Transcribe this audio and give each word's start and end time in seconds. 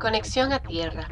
Conexión 0.00 0.52
a 0.52 0.58
tierra. 0.58 1.08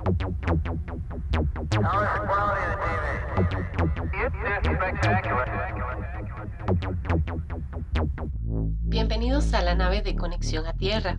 Bienvenidos 8.83 9.54
a 9.54 9.62
la 9.62 9.75
nave 9.75 10.03
de 10.03 10.17
Conexión 10.17 10.67
a 10.67 10.75
Tierra. 10.75 11.19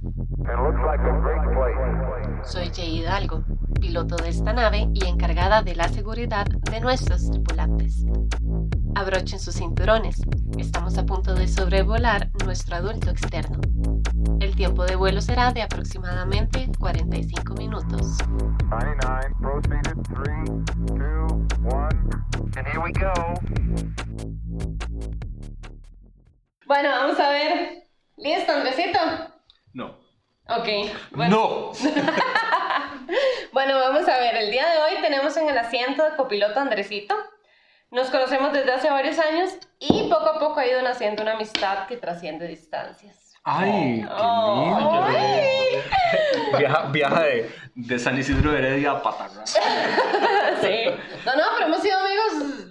Soy 2.43 2.69
Jay 2.73 2.99
Hidalgo, 2.99 3.43
piloto 3.79 4.15
de 4.17 4.29
esta 4.29 4.53
nave 4.53 4.87
y 4.93 5.05
encargada 5.05 5.61
de 5.61 5.75
la 5.75 5.87
seguridad 5.89 6.45
de 6.45 6.79
nuestros 6.81 7.31
tripulantes. 7.31 8.05
Abrochen 8.95 9.39
sus 9.39 9.55
cinturones, 9.55 10.21
estamos 10.57 10.97
a 10.97 11.05
punto 11.05 11.33
de 11.33 11.47
sobrevolar 11.47 12.29
nuestro 12.45 12.75
adulto 12.75 13.09
externo. 13.09 13.59
El 14.53 14.57
tiempo 14.57 14.85
de 14.85 14.95
vuelo 14.95 15.19
será 15.19 15.51
de 15.51 15.63
aproximadamente 15.63 16.69
45 16.77 17.55
minutos. 17.55 18.19
99, 18.69 19.35
proceeded, 19.41 19.97
3, 20.13 20.37
2, 20.77 21.31
1, 21.63 21.89
and 22.57 22.67
here 22.67 22.77
we 22.77 22.91
go. 22.91 23.11
Bueno, 26.67 26.89
vamos 26.91 27.19
a 27.19 27.29
ver. 27.29 27.83
¿Listo, 28.17 28.51
Andresito? 28.51 28.99
No. 29.73 29.97
Ok. 30.47 30.67
Bueno. 31.15 31.35
¡No! 31.35 31.71
Bueno, 33.53 33.75
vamos 33.79 34.07
a 34.07 34.19
ver. 34.19 34.35
El 34.35 34.51
día 34.51 34.69
de 34.69 34.77
hoy 34.77 35.01
tenemos 35.01 35.35
en 35.37 35.49
el 35.49 35.57
asiento 35.57 36.03
de 36.03 36.15
copiloto 36.15 36.59
a 36.59 36.61
Andresito. 36.61 37.15
Nos 37.89 38.11
conocemos 38.11 38.53
desde 38.53 38.71
hace 38.71 38.89
varios 38.91 39.17
años 39.17 39.51
y 39.79 40.09
poco 40.09 40.27
a 40.27 40.39
poco 40.39 40.59
ha 40.59 40.67
ido 40.67 40.81
naciendo 40.83 41.23
una 41.23 41.33
amistad 41.33 41.87
que 41.87 41.97
trasciende 41.97 42.47
distancias. 42.47 43.22
¡Ay, 43.45 44.01
qué 44.01 44.07
Oh, 44.09 44.63
lindo! 44.77 45.03
ay. 45.05 45.81
Viaja, 46.57 46.83
viaja 46.91 47.21
de, 47.23 47.51
de 47.75 47.99
San 47.99 48.17
Isidro 48.17 48.51
de 48.51 48.59
Heredia 48.59 48.91
a 48.91 49.01
Patarra. 49.01 49.43
Sí. 50.61 50.85
No, 51.25 51.35
no, 51.35 51.43
pero 51.57 51.67
hemos 51.67 51.81
sido 51.81 51.97
amigos 51.99 52.67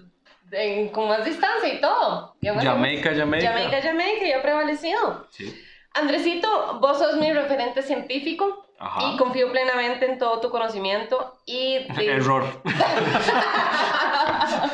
en- 0.52 0.88
con 0.88 1.08
más 1.08 1.24
distancia 1.26 1.74
y 1.74 1.80
todo. 1.80 2.36
Jamaica, 2.42 3.10
Jamaica. 3.14 3.48
Jamaica, 3.52 3.82
Jamaica, 3.82 4.26
y 4.26 4.32
ha 4.32 4.40
prevalecido. 4.40 5.26
Sí. 5.30 5.54
Andresito, 5.94 6.78
vos 6.80 6.96
sos 6.98 7.16
mi 7.18 7.30
referente 7.34 7.82
científico 7.82 8.66
Ajá. 8.78 9.00
y 9.12 9.16
confío 9.18 9.52
plenamente 9.52 10.06
en 10.10 10.18
todo 10.18 10.40
tu 10.40 10.48
conocimiento 10.48 11.38
y... 11.44 11.84
de- 11.92 12.06
Error. 12.16 12.44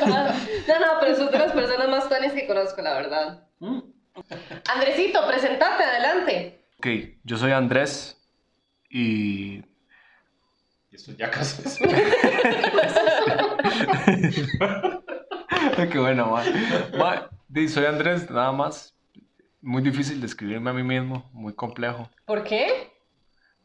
no, 0.07 0.79
no, 0.79 0.87
pero 1.01 1.15
sos 1.15 1.31
de 1.31 1.39
las 1.39 1.51
personas 1.51 1.89
más 1.89 2.07
tuanis 2.07 2.31
que 2.33 2.47
conozco, 2.47 2.81
la 2.81 2.93
verdad. 2.93 3.43
Mm. 3.59 3.79
Andresito, 4.67 5.25
presentate, 5.27 5.83
adelante. 5.83 6.65
Ok, 6.77 6.87
yo 7.23 7.37
soy 7.37 7.51
Andrés 7.51 8.17
y... 8.89 9.63
Y 10.91 10.95
esto 10.95 11.11
ya 11.13 11.29
casi 11.29 11.61
es. 11.65 11.77
Qué 15.91 15.99
bueno, 15.99 16.27
ma. 16.27 16.43
Ma, 16.97 17.29
soy 17.67 17.85
Andrés, 17.85 18.29
nada 18.31 18.51
más. 18.51 18.95
Muy 19.61 19.81
difícil 19.81 20.21
describirme 20.21 20.69
a 20.69 20.73
mí 20.73 20.83
mismo, 20.83 21.29
muy 21.33 21.53
complejo. 21.53 22.09
¿Por 22.25 22.43
qué? 22.43 22.91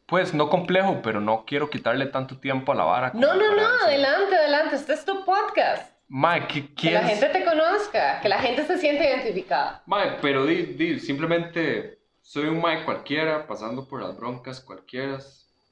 Pues 0.06 0.34
no 0.34 0.50
complejo, 0.50 1.00
pero 1.02 1.20
no 1.20 1.44
quiero 1.46 1.70
quitarle 1.70 2.06
tanto 2.06 2.38
tiempo 2.38 2.72
a 2.72 2.74
la 2.74 2.84
vara. 2.84 3.10
No, 3.14 3.34
no, 3.34 3.54
no, 3.54 3.72
decir, 3.72 3.86
adelante, 3.86 4.36
adelante. 4.36 4.76
Este 4.76 4.92
es 4.92 5.04
tu 5.04 5.24
podcast. 5.24 5.93
Ma, 6.08 6.46
¿qué 6.46 6.74
Que 6.74 6.90
la 6.90 7.04
gente 7.04 7.28
te 7.28 7.44
conozca, 7.44 8.20
que 8.20 8.28
la 8.28 8.38
gente 8.38 8.64
se 8.66 8.78
siente 8.78 9.04
identificada. 9.04 9.82
Mae, 9.86 10.18
pero 10.20 10.44
di, 10.44 10.62
di, 10.74 11.00
simplemente 11.00 11.98
soy 12.20 12.44
un 12.46 12.60
mae 12.60 12.84
cualquiera, 12.84 13.46
pasando 13.46 13.88
por 13.88 14.02
las 14.02 14.16
broncas 14.16 14.60
cualquiera, 14.60 15.18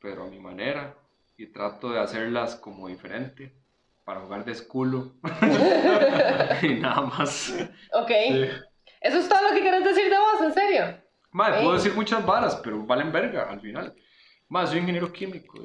pero 0.01 0.25
a 0.25 0.27
mi 0.27 0.39
manera, 0.39 0.95
y 1.37 1.47
trato 1.47 1.91
de 1.91 2.01
hacerlas 2.01 2.57
como 2.57 2.89
diferente, 2.89 3.53
para 4.05 4.21
jugar 4.21 4.45
de 4.45 4.53
esculo, 4.53 5.13
y 6.63 6.75
nada 6.75 7.03
más. 7.03 7.55
Ok. 7.93 8.11
Sí. 8.29 8.49
Eso 9.01 9.19
es 9.19 9.29
todo 9.29 9.43
lo 9.43 9.55
que 9.55 9.61
quieres 9.61 9.85
decir 9.85 10.11
de 10.11 10.19
vos, 10.19 10.43
en 10.43 10.55
serio. 10.55 11.03
Mae, 11.31 11.63
puedo 11.63 11.75
decir 11.75 11.95
muchas 11.95 12.25
varas, 12.25 12.57
pero 12.57 12.85
valen 12.85 13.13
verga 13.13 13.49
al 13.51 13.61
final. 13.61 13.95
Mae, 14.49 14.67
soy 14.67 14.79
ingeniero 14.79 15.13
químico, 15.13 15.63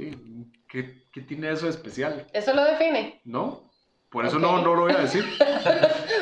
¿qué, 0.67 1.07
qué 1.11 1.21
tiene 1.21 1.51
eso 1.51 1.65
de 1.65 1.71
especial? 1.71 2.27
Eso 2.31 2.53
lo 2.53 2.63
define. 2.63 3.21
¿No? 3.25 3.66
Por 4.17 4.25
eso 4.25 4.39
no, 4.39 4.61
no 4.63 4.73
lo 4.75 4.81
voy 4.81 4.93
a 4.93 4.97
decir. 4.99 5.23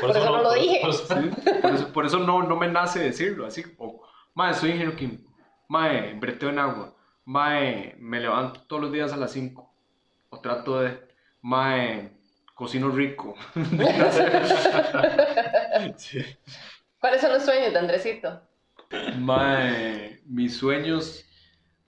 Por 0.01 0.09
eso 0.09 0.25
no 0.25 0.43
lo 0.43 0.53
dije. 0.53 0.79
por 0.81 0.89
eso- 0.89 1.07
Sí, 1.07 1.29
por 1.61 1.71
eso, 1.73 1.93
por 1.93 2.05
eso 2.05 2.19
no, 2.19 2.43
no 2.43 2.55
me 2.57 2.67
nace 2.67 2.99
decirlo 2.99 3.45
así. 3.45 3.63
O, 3.77 4.03
mae, 4.33 4.53
soy 4.53 4.71
ingeniero 4.71 4.97
químico. 4.97 5.31
Mae, 5.69 6.13
breteo 6.15 6.49
en 6.49 6.59
agua. 6.59 6.93
Mae, 7.23 7.95
me 7.97 8.19
levanto 8.19 8.59
todos 8.67 8.81
los 8.83 8.91
días 8.91 9.13
a 9.13 9.17
las 9.17 9.31
5. 9.31 9.73
O 10.29 10.39
trato 10.41 10.81
de. 10.81 10.99
Mae, 11.41 12.11
cocino 12.53 12.89
rico. 12.89 13.33
Sí. 15.97 16.19
¿Cuáles 16.99 17.21
son 17.21 17.33
los 17.33 17.43
sueños 17.45 17.73
de 17.73 17.79
Andresito? 17.79 18.41
Mae, 19.19 20.21
mis 20.25 20.57
sueños. 20.57 21.25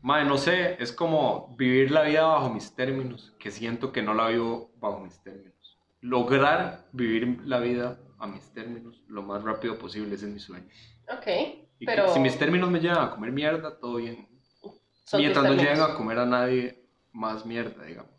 Mae, 0.02 0.24
no 0.26 0.38
sé, 0.38 0.82
es 0.82 0.92
como 0.94 1.56
vivir 1.58 1.92
la 1.92 2.04
vida 2.04 2.24
bajo 2.24 2.50
mis 2.54 2.74
términos, 2.76 3.34
que 3.40 3.52
siento 3.52 3.92
que 3.92 4.02
no 4.02 4.14
la 4.14 4.28
vivo 4.28 4.72
bajo 4.78 5.00
mis 5.00 5.22
términos. 5.22 5.54
Lograr 6.02 6.88
vivir 6.92 7.42
la 7.46 7.60
vida 7.60 8.00
a 8.20 8.28
mis 8.28 8.44
términos 8.54 9.02
lo 9.08 9.24
más 9.24 9.44
rápido 9.44 9.78
posible, 9.78 10.16
ese 10.16 10.28
es 10.28 10.34
mi 10.34 10.40
sueño. 10.40 10.68
Ok. 11.10 11.28
Y 11.80 11.86
que 11.86 11.86
Pero 11.86 12.14
si 12.14 12.20
mis 12.20 12.38
términos 12.38 12.70
me 12.70 12.80
llevan 12.80 13.08
a 13.08 13.12
comer 13.12 13.32
mierda, 13.32 13.78
todo 13.78 13.96
bien. 13.98 14.28
Mientras 15.14 15.46
no 15.46 15.54
lleguen 15.54 15.82
a 15.82 15.94
comer 15.96 16.20
a 16.20 16.26
nadie 16.26 16.84
más 17.14 17.46
mierda, 17.46 17.84
digamos. 17.84 18.12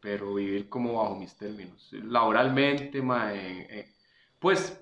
Pero 0.00 0.34
vivir 0.34 0.68
como 0.68 0.94
bajo 0.94 1.16
mis 1.16 1.36
términos. 1.36 1.88
Laboralmente, 1.92 3.02
mae, 3.02 3.80
eh, 3.80 3.88
pues 4.38 4.78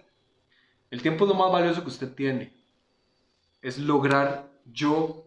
el 0.91 1.03
tiempo 1.03 1.25
es 1.25 1.31
lo 1.31 1.35
más 1.35 1.53
valioso 1.53 1.83
que 1.83 1.89
usted 1.89 2.15
tiene. 2.15 2.53
Es 3.61 3.79
lograr 3.79 4.49
yo 4.65 5.25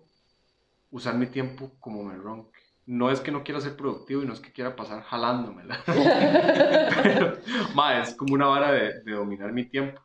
usar 0.92 1.16
mi 1.16 1.28
tiempo 1.28 1.72
como 1.80 2.04
me 2.04 2.16
ronque. 2.16 2.59
No 2.90 3.12
es 3.12 3.20
que 3.22 3.32
no 3.32 3.44
quiera 3.44 3.62
ser 3.62 3.76
productivo 3.78 4.24
y 4.24 4.26
no 4.26 4.34
es 4.34 4.40
que 4.40 4.52
quiera 4.52 4.76
pasar 4.76 5.04
jalándomela. 5.04 5.78
Pero, 7.04 7.38
mae, 7.76 8.02
es 8.02 8.16
como 8.16 8.34
una 8.34 8.48
vara 8.48 8.72
de, 8.72 9.04
de 9.04 9.12
dominar 9.12 9.52
mi 9.54 9.66
tiempo 9.70 10.02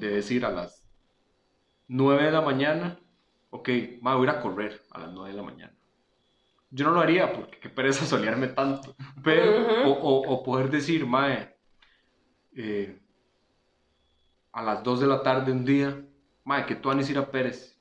de 0.00 0.08
decir 0.08 0.44
a 0.44 0.50
las 0.50 0.84
9 1.88 2.24
de 2.24 2.32
la 2.32 2.40
mañana, 2.40 2.98
ok, 3.50 3.68
ma, 4.02 4.14
voy 4.16 4.26
a 4.26 4.30
ir 4.32 4.36
a 4.36 4.40
correr 4.40 4.82
a 4.90 4.98
las 4.98 5.12
9 5.12 5.30
de 5.30 5.36
la 5.36 5.42
mañana. 5.44 5.74
Yo 6.70 6.84
no 6.86 6.92
lo 6.92 7.00
haría 7.00 7.32
porque 7.32 7.58
qué 7.60 7.68
pereza 7.70 8.04
solearme 8.04 8.48
tanto, 8.48 8.96
pero, 9.22 9.88
o, 9.88 9.92
o- 9.92 10.28
o 10.34 10.42
poder 10.42 10.70
decir, 10.70 11.06
mae, 11.06 11.56
eh, 12.56 13.00
a 14.52 14.62
las 14.62 14.82
2 14.82 15.00
de 15.00 15.06
la 15.06 15.22
tarde 15.22 15.52
un 15.52 15.64
día, 15.64 16.04
mae, 16.44 16.66
que 16.66 16.74
tú 16.74 16.88
vas 16.88 17.08
a 17.08 17.10
ir 17.12 17.18
a 17.18 17.30
Pérez, 17.30 17.80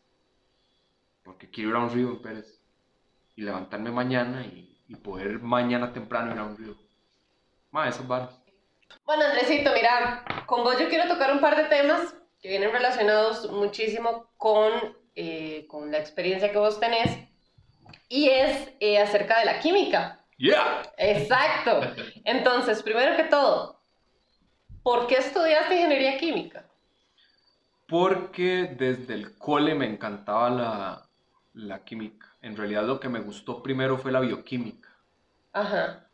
porque 1.24 1.50
quiero 1.50 1.72
ir 1.72 1.76
a 1.76 1.80
un 1.80 1.90
río 1.90 2.10
en 2.12 2.22
Pérez, 2.22 2.57
y 3.38 3.44
levantarme 3.44 3.92
mañana 3.92 4.46
y, 4.46 4.78
y 4.90 4.96
poder 4.96 5.40
mañana 5.40 5.94
temprano 5.94 6.34
ir 6.34 6.40
a 6.40 6.44
un 6.44 6.58
río. 6.58 6.76
Esas 7.86 8.08
varas. 8.08 8.42
Bueno, 9.06 9.26
Andresito, 9.26 9.72
mira, 9.74 10.26
con 10.48 10.64
vos 10.64 10.80
yo 10.80 10.90
quiero 10.90 11.08
tocar 11.08 11.32
un 11.32 11.40
par 11.40 11.56
de 11.56 11.66
temas 11.66 12.16
que 12.42 12.50
vienen 12.50 12.72
relacionados 12.72 13.52
muchísimo 13.52 14.32
con, 14.38 14.74
eh, 15.16 15.68
con 15.70 15.92
la 15.92 16.00
experiencia 16.00 16.52
que 16.52 16.58
vos 16.58 16.80
tenés 16.80 17.16
y 18.10 18.30
es 18.30 18.72
eh, 18.80 19.00
acerca 19.00 19.40
de 19.40 19.46
la 19.46 19.60
química. 19.60 20.26
¡Yeah! 20.38 20.82
Exacto. 20.98 21.82
Entonces, 22.24 22.82
primero 22.82 23.16
que 23.16 23.26
todo, 23.26 23.80
¿por 24.82 25.06
qué 25.06 25.18
estudiaste 25.18 25.76
ingeniería 25.76 26.18
química? 26.18 26.66
Porque 27.88 28.76
desde 28.78 29.14
el 29.14 29.38
cole 29.38 29.76
me 29.76 29.86
encantaba 29.86 30.50
la, 30.50 31.10
la 31.54 31.84
química. 31.84 32.36
En 32.48 32.56
realidad 32.56 32.88
lo 32.88 32.98
que 32.98 33.10
me 33.10 33.20
gustó 33.20 33.62
primero 33.62 33.98
fue 33.98 34.10
la 34.10 34.22
bioquímica. 34.22 34.88
Ajá. 35.52 36.10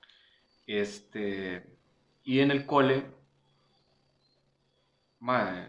Este, 0.66 1.78
y 2.24 2.40
en 2.40 2.50
el 2.50 2.66
cole, 2.66 3.06
mae, 5.20 5.68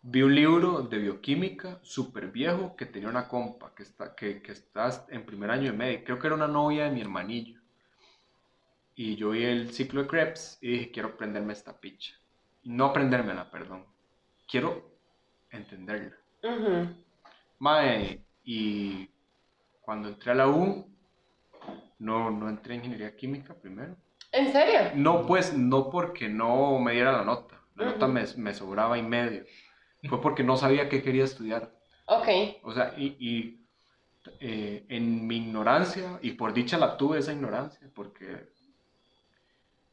vi 0.00 0.22
un 0.22 0.34
libro 0.34 0.80
de 0.80 0.96
bioquímica 0.96 1.78
súper 1.82 2.28
viejo 2.28 2.74
que 2.74 2.86
tenía 2.86 3.10
una 3.10 3.28
compa 3.28 3.74
que 3.74 3.82
está, 3.82 4.14
que, 4.14 4.40
que 4.40 4.52
está 4.52 5.04
en 5.10 5.26
primer 5.26 5.50
año 5.50 5.72
de 5.72 5.76
medio. 5.76 6.04
Creo 6.04 6.18
que 6.18 6.28
era 6.28 6.36
una 6.36 6.48
novia 6.48 6.84
de 6.84 6.92
mi 6.92 7.02
hermanillo. 7.02 7.60
Y 8.94 9.16
yo 9.16 9.30
vi 9.30 9.44
el 9.44 9.74
ciclo 9.74 10.00
de 10.00 10.08
Krebs 10.08 10.56
y 10.62 10.70
dije, 10.70 10.90
quiero 10.90 11.10
aprenderme 11.10 11.52
esta 11.52 11.78
picha. 11.78 12.14
No 12.62 12.86
aprendérmela, 12.86 13.50
perdón. 13.50 13.84
Quiero 14.50 14.90
entenderla. 15.50 16.16
Ujú. 16.44 16.94
Mae, 17.58 18.24
y 18.42 19.10
cuando 19.90 20.06
entré 20.06 20.30
a 20.30 20.36
la 20.36 20.46
U, 20.46 20.86
no, 21.98 22.30
no 22.30 22.48
entré 22.48 22.74
en 22.74 22.78
ingeniería 22.78 23.16
química 23.16 23.54
primero. 23.54 23.96
¿En 24.30 24.52
serio? 24.52 24.92
No, 24.94 25.26
pues, 25.26 25.52
no 25.52 25.90
porque 25.90 26.28
no 26.28 26.78
me 26.78 26.92
diera 26.92 27.10
la 27.10 27.24
nota. 27.24 27.60
La 27.74 27.86
nota 27.86 28.06
me, 28.06 28.24
me 28.36 28.54
sobraba 28.54 28.98
y 28.98 29.02
medio. 29.02 29.44
Fue 30.08 30.20
porque 30.20 30.44
no 30.44 30.56
sabía 30.56 30.88
qué 30.88 31.02
quería 31.02 31.24
estudiar. 31.24 31.76
Ok. 32.06 32.28
O 32.62 32.72
sea, 32.72 32.94
y, 32.96 33.16
y 33.18 33.66
eh, 34.38 34.86
en 34.88 35.26
mi 35.26 35.38
ignorancia, 35.38 36.20
y 36.22 36.34
por 36.34 36.52
dicha 36.52 36.78
la 36.78 36.96
tuve 36.96 37.18
esa 37.18 37.32
ignorancia, 37.32 37.90
porque 37.92 38.48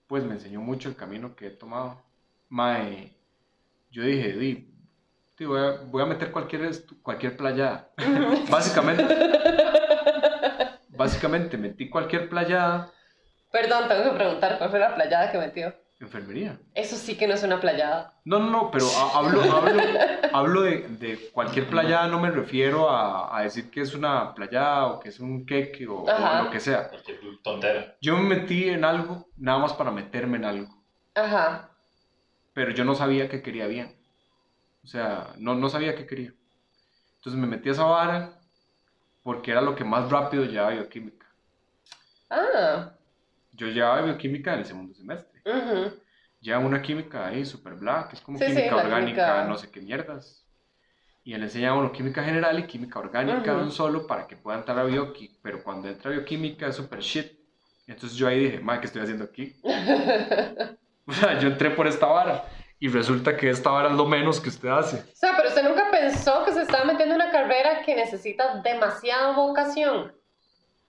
pues 0.05 0.23
me 0.23 0.35
enseñó 0.35 0.61
mucho 0.61 0.89
el 0.89 0.95
camino 0.95 1.35
que 1.35 1.47
he 1.47 1.49
tomado. 1.49 2.03
Mae, 2.49 3.17
yo 3.89 4.03
dije, 4.03 4.33
di, 4.33 4.77
voy, 5.45 5.59
a, 5.59 5.71
voy 5.85 6.03
a 6.03 6.05
meter 6.05 6.31
cualquier, 6.31 6.69
cualquier 7.01 7.35
playa. 7.35 7.89
básicamente, 8.51 9.03
básicamente 10.97 11.57
metí 11.57 11.89
cualquier 11.89 12.29
playa, 12.29 12.89
Perdón, 13.51 13.87
tengo 13.87 14.03
que 14.03 14.17
preguntar 14.17 14.57
cuál 14.57 14.69
fue 14.69 14.79
la 14.79 14.93
playada 14.93 15.31
que 15.31 15.37
metió. 15.37 15.73
enfermería. 15.99 16.59
Eso 16.75 16.95
sí 16.97 17.17
que 17.17 17.27
no 17.27 17.33
es 17.33 17.43
una 17.43 17.59
playada. 17.59 18.13
No, 18.25 18.39
no, 18.39 18.49
no, 18.51 18.71
pero 18.71 18.85
ha- 18.87 19.17
hablo, 19.19 19.41
hablo, 19.55 19.81
hablo 20.33 20.61
de, 20.61 20.87
de 20.89 21.31
cualquier 21.31 21.67
playa, 21.69 22.07
no 22.07 22.19
me 22.19 22.29
refiero 22.29 22.89
a, 22.89 23.35
a 23.35 23.43
decir 23.43 23.71
que 23.71 23.81
es 23.81 23.93
una 23.95 24.35
playa 24.35 24.85
o 24.87 24.99
que 24.99 25.09
es 25.09 25.19
un 25.19 25.45
queque 25.45 25.87
o, 25.87 26.05
lo 26.05 26.51
que 26.51 26.59
sea. 26.59 26.89
Cualquier 26.89 27.19
tontera. 27.43 27.95
Yo 28.01 28.17
me 28.17 28.35
metí 28.35 28.69
en 28.69 28.83
algo 28.83 29.27
nada 29.37 29.59
más 29.59 29.73
para 29.73 29.89
meterme 29.91 30.37
en 30.37 30.45
algo, 30.45 30.83
Ajá. 31.15 31.69
pero 32.53 32.71
yo 32.71 32.83
no 32.83 32.93
sabía 32.95 33.29
que 33.29 33.41
quería 33.41 33.65
bien. 33.67 33.95
O 34.83 34.87
sea, 34.87 35.33
no, 35.37 35.55
no 35.55 35.69
sabía 35.69 35.95
qué 35.95 36.05
quería. 36.05 36.33
Entonces 37.17 37.41
me 37.41 37.47
metí 37.47 37.69
a 37.69 37.71
esa 37.71 37.83
vara 37.85 38.39
porque 39.27 39.51
era 39.51 39.59
lo 39.59 39.75
que 39.75 39.83
más 39.83 40.09
rápido 40.09 40.45
llevaba 40.45 40.71
bioquímica. 40.71 41.25
Ah. 42.29 42.93
Yo 43.51 43.67
llevaba 43.67 44.01
bioquímica 44.03 44.53
en 44.53 44.59
el 44.59 44.65
segundo 44.65 44.93
semestre. 44.93 45.41
ujú. 45.45 45.93
Llevan 46.39 46.63
una 46.63 46.81
química 46.81 47.27
ahí 47.27 47.43
super 47.43 47.73
black, 47.73 48.13
es 48.13 48.21
como 48.21 48.37
Sí, 48.37 48.45
sí, 48.45 48.53
química 48.55 48.77
la 48.77 48.83
orgánica, 48.83 49.25
química- 49.25 49.47
no 49.49 49.57
sé 49.57 49.69
qué 49.69 49.81
mierdas. 49.81 50.45
Y 51.25 51.33
él 51.33 51.43
enseña 51.43 51.71
a 51.71 51.73
uno 51.73 51.91
química 51.91 52.23
general 52.23 52.57
y 52.57 52.67
química 52.67 52.99
orgánica 52.99 53.51
de 53.51 53.57
Ujú. 53.57 53.65
un 53.65 53.71
solo 53.71 54.07
para 54.07 54.27
que 54.27 54.37
pueda 54.37 54.59
entrar 54.59 54.79
a 54.79 54.85
bioqui, 54.85 55.37
pero 55.41 55.61
cuando 55.61 55.89
entra 55.89 56.09
a 56.09 56.13
bioquímica 56.13 56.67
es 56.67 56.77
super 56.77 56.99
shit. 57.01 57.33
Entonces 57.85 58.17
yo 58.17 58.29
ahí 58.29 58.39
dije, 58.39 58.59
madre, 58.61 58.79
¿qué 58.79 58.85
estoy 58.87 59.01
haciendo 59.01 59.25
aquí? 59.25 59.53
O 61.09 61.13
sea, 61.13 61.37
yo 61.39 61.47
entré 61.49 61.69
por 61.71 61.85
esta 61.87 62.05
vara 62.05 62.43
y 62.79 62.87
resulta 62.89 63.35
que 63.37 63.49
esta 63.49 63.69
vara 63.71 63.89
es 63.89 63.95
lo 63.95 64.05
menos 64.05 64.39
que 64.39 64.49
usted 64.49 64.69
hace. 64.69 64.97
O 64.97 65.15
sea, 65.15 65.33
pero 65.35 65.49
usted 65.49 65.63
nunca 65.67 65.89
pensó 65.91 66.43
que 66.45 66.51
se 66.53 66.61
estaba 66.61 66.85
metiendo 66.85 67.15
en 67.15 67.21
una 67.21 67.31
carrera 67.31 67.81
que 67.83 67.95
necesita 67.95 68.61
demasiada 68.61 69.35
vocación. 69.35 70.13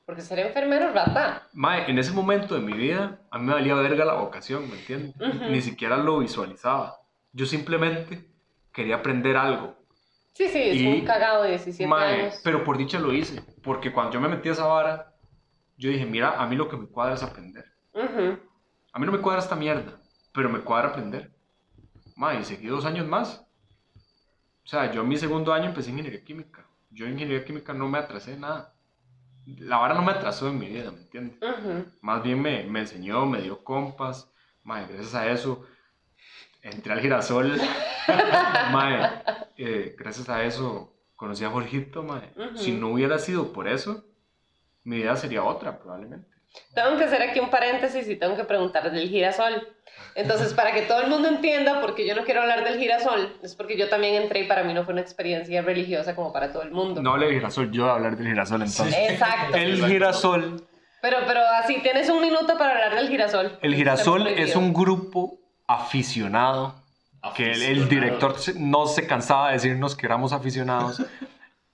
Porque 0.04 0.22
ser 0.22 0.38
enfermero, 0.38 0.92
rata. 0.92 1.46
Mae, 1.52 1.90
en 1.90 1.98
ese 1.98 2.12
momento 2.12 2.54
de 2.54 2.60
mi 2.60 2.72
vida, 2.72 3.20
a 3.30 3.38
mí 3.38 3.44
me 3.46 3.52
valía 3.54 3.74
verga 3.74 4.04
la 4.06 4.14
vocación, 4.14 4.68
¿me 4.70 4.78
entiendes? 4.78 5.14
Ujú. 5.16 5.44
Ni 5.50 5.60
siquiera 5.60 5.96
lo 5.98 6.18
visualizaba. 6.20 6.96
Yo 7.32 7.44
simplemente 7.46 8.24
quería 8.72 8.96
aprender 8.96 9.36
algo. 9.36 9.74
Sí, 10.32 10.48
sí, 10.48 10.60
es 10.62 10.76
Y- 10.76 10.86
un 10.86 11.04
cagado 11.04 11.42
de 11.42 11.50
17 11.50 11.86
Mae, 11.88 12.22
años. 12.22 12.40
pero 12.44 12.64
por 12.64 12.78
dicha 12.78 12.98
lo 12.98 13.12
hice, 13.12 13.42
porque 13.62 13.92
cuando 13.92 14.12
yo 14.12 14.20
me 14.20 14.28
metí 14.28 14.48
a 14.48 14.52
esa 14.52 14.64
vara, 14.66 15.12
yo 15.76 15.90
dije, 15.90 16.06
mira, 16.06 16.40
a 16.40 16.46
mí 16.46 16.56
lo 16.56 16.68
que 16.68 16.76
me 16.76 16.86
cuadra 16.86 17.14
es 17.14 17.22
aprender. 17.22 17.64
Ujú. 17.92 18.38
A 18.92 18.98
mí 18.98 19.04
no 19.06 19.12
me 19.12 19.18
cuadra 19.18 19.40
esta 19.42 19.56
mierda, 19.56 20.00
pero 20.32 20.48
me 20.48 20.60
cuadra 20.60 20.88
aprender. 20.90 21.32
Mae, 22.18 22.40
y 22.40 22.44
seguí 22.44 22.66
dos 22.66 22.84
años 22.84 23.06
más. 23.06 23.46
O 24.64 24.68
sea, 24.68 24.90
yo 24.90 25.02
en 25.02 25.08
mi 25.08 25.16
segundo 25.16 25.52
año 25.52 25.66
empecé 25.66 25.90
ingeniería 25.90 26.24
química. 26.24 26.66
Yo 26.90 27.06
en 27.06 27.12
ingeniería 27.12 27.44
química 27.44 27.72
no 27.72 27.88
me 27.88 27.98
atrasé 27.98 28.36
nada. 28.36 28.74
La 29.46 29.78
vara 29.78 29.94
no 29.94 30.02
me 30.02 30.10
atrasó 30.10 30.48
en 30.48 30.58
mi 30.58 30.66
vida, 30.66 30.90
¿me 30.90 30.98
entiendes? 30.98 31.38
Ujú. 31.40 31.84
Más 32.02 32.22
bien 32.24 32.42
me, 32.42 32.64
me 32.64 32.80
enseñó, 32.80 33.24
me 33.24 33.40
dio 33.40 33.62
compas. 33.62 34.30
Mae, 34.64 34.86
gracias 34.88 35.14
a 35.14 35.30
eso 35.30 35.64
entré 36.60 36.92
al 36.92 37.00
girasol. 37.00 37.56
mae, 38.72 39.22
eh, 39.56 39.94
gracias 39.96 40.28
a 40.28 40.42
eso 40.42 40.92
conocí 41.14 41.44
a 41.44 41.50
Jorgito, 41.50 42.02
mae. 42.02 42.32
Ujú. 42.36 42.58
Si 42.58 42.72
no 42.72 42.88
hubiera 42.88 43.20
sido 43.20 43.52
por 43.52 43.68
eso, 43.68 44.04
mi 44.82 44.96
vida 44.96 45.14
sería 45.14 45.44
otra, 45.44 45.78
probablemente. 45.78 46.28
Tengo 46.74 46.96
que 46.96 47.04
hacer 47.04 47.22
aquí 47.22 47.38
un 47.38 47.50
paréntesis 47.50 48.08
y 48.08 48.16
tengo 48.16 48.36
que 48.36 48.44
preguntar 48.44 48.90
del 48.90 49.08
girasol. 49.08 49.68
Entonces, 50.14 50.52
para 50.54 50.72
que 50.72 50.82
todo 50.82 51.00
el 51.02 51.08
mundo 51.10 51.28
entienda, 51.28 51.80
porque 51.80 52.06
yo 52.06 52.14
no 52.14 52.24
quiero 52.24 52.40
hablar 52.42 52.64
del 52.64 52.78
girasol, 52.78 53.36
es 53.42 53.54
porque 53.54 53.76
yo 53.78 53.88
también 53.88 54.14
entré 54.22 54.40
y 54.40 54.44
para 54.48 54.64
mí 54.64 54.74
no 54.74 54.84
fue 54.84 54.92
una 54.92 55.02
experiencia 55.02 55.62
religiosa 55.62 56.14
como 56.16 56.32
para 56.32 56.52
todo 56.52 56.62
el 56.62 56.70
mundo. 56.72 57.02
No 57.02 57.12
hable 57.12 57.26
del 57.26 57.36
girasol, 57.36 57.70
yo 57.70 57.82
voy 57.82 57.90
a 57.90 57.94
hablar 57.94 58.16
del 58.16 58.26
girasol 58.26 58.62
entonces. 58.62 58.94
Exacto. 59.10 59.56
El 59.56 59.84
girasol, 59.86 60.66
Pero, 61.00 61.18
pero 61.26 61.40
así, 61.62 61.78
tienes 61.82 62.08
un 62.08 62.20
minuto 62.20 62.58
para 62.58 62.72
hablar 62.72 62.94
del 62.96 63.08
girasol. 63.08 63.58
el 63.62 63.74
girasol 63.74 64.26
es 64.26 64.56
un 64.56 64.72
grupo 64.72 65.38
aficionado 65.66 66.74
que 67.36 67.44
el, 67.44 67.62
el 67.62 67.82
Aficionado. 67.82 67.88
director 67.88 68.34
no 68.56 68.86
se 68.86 69.06
cansaba 69.06 69.48
de 69.48 69.54
decirnos 69.54 69.94
que 69.94 70.06
éramos 70.06 70.32
aficionados. 70.32 71.02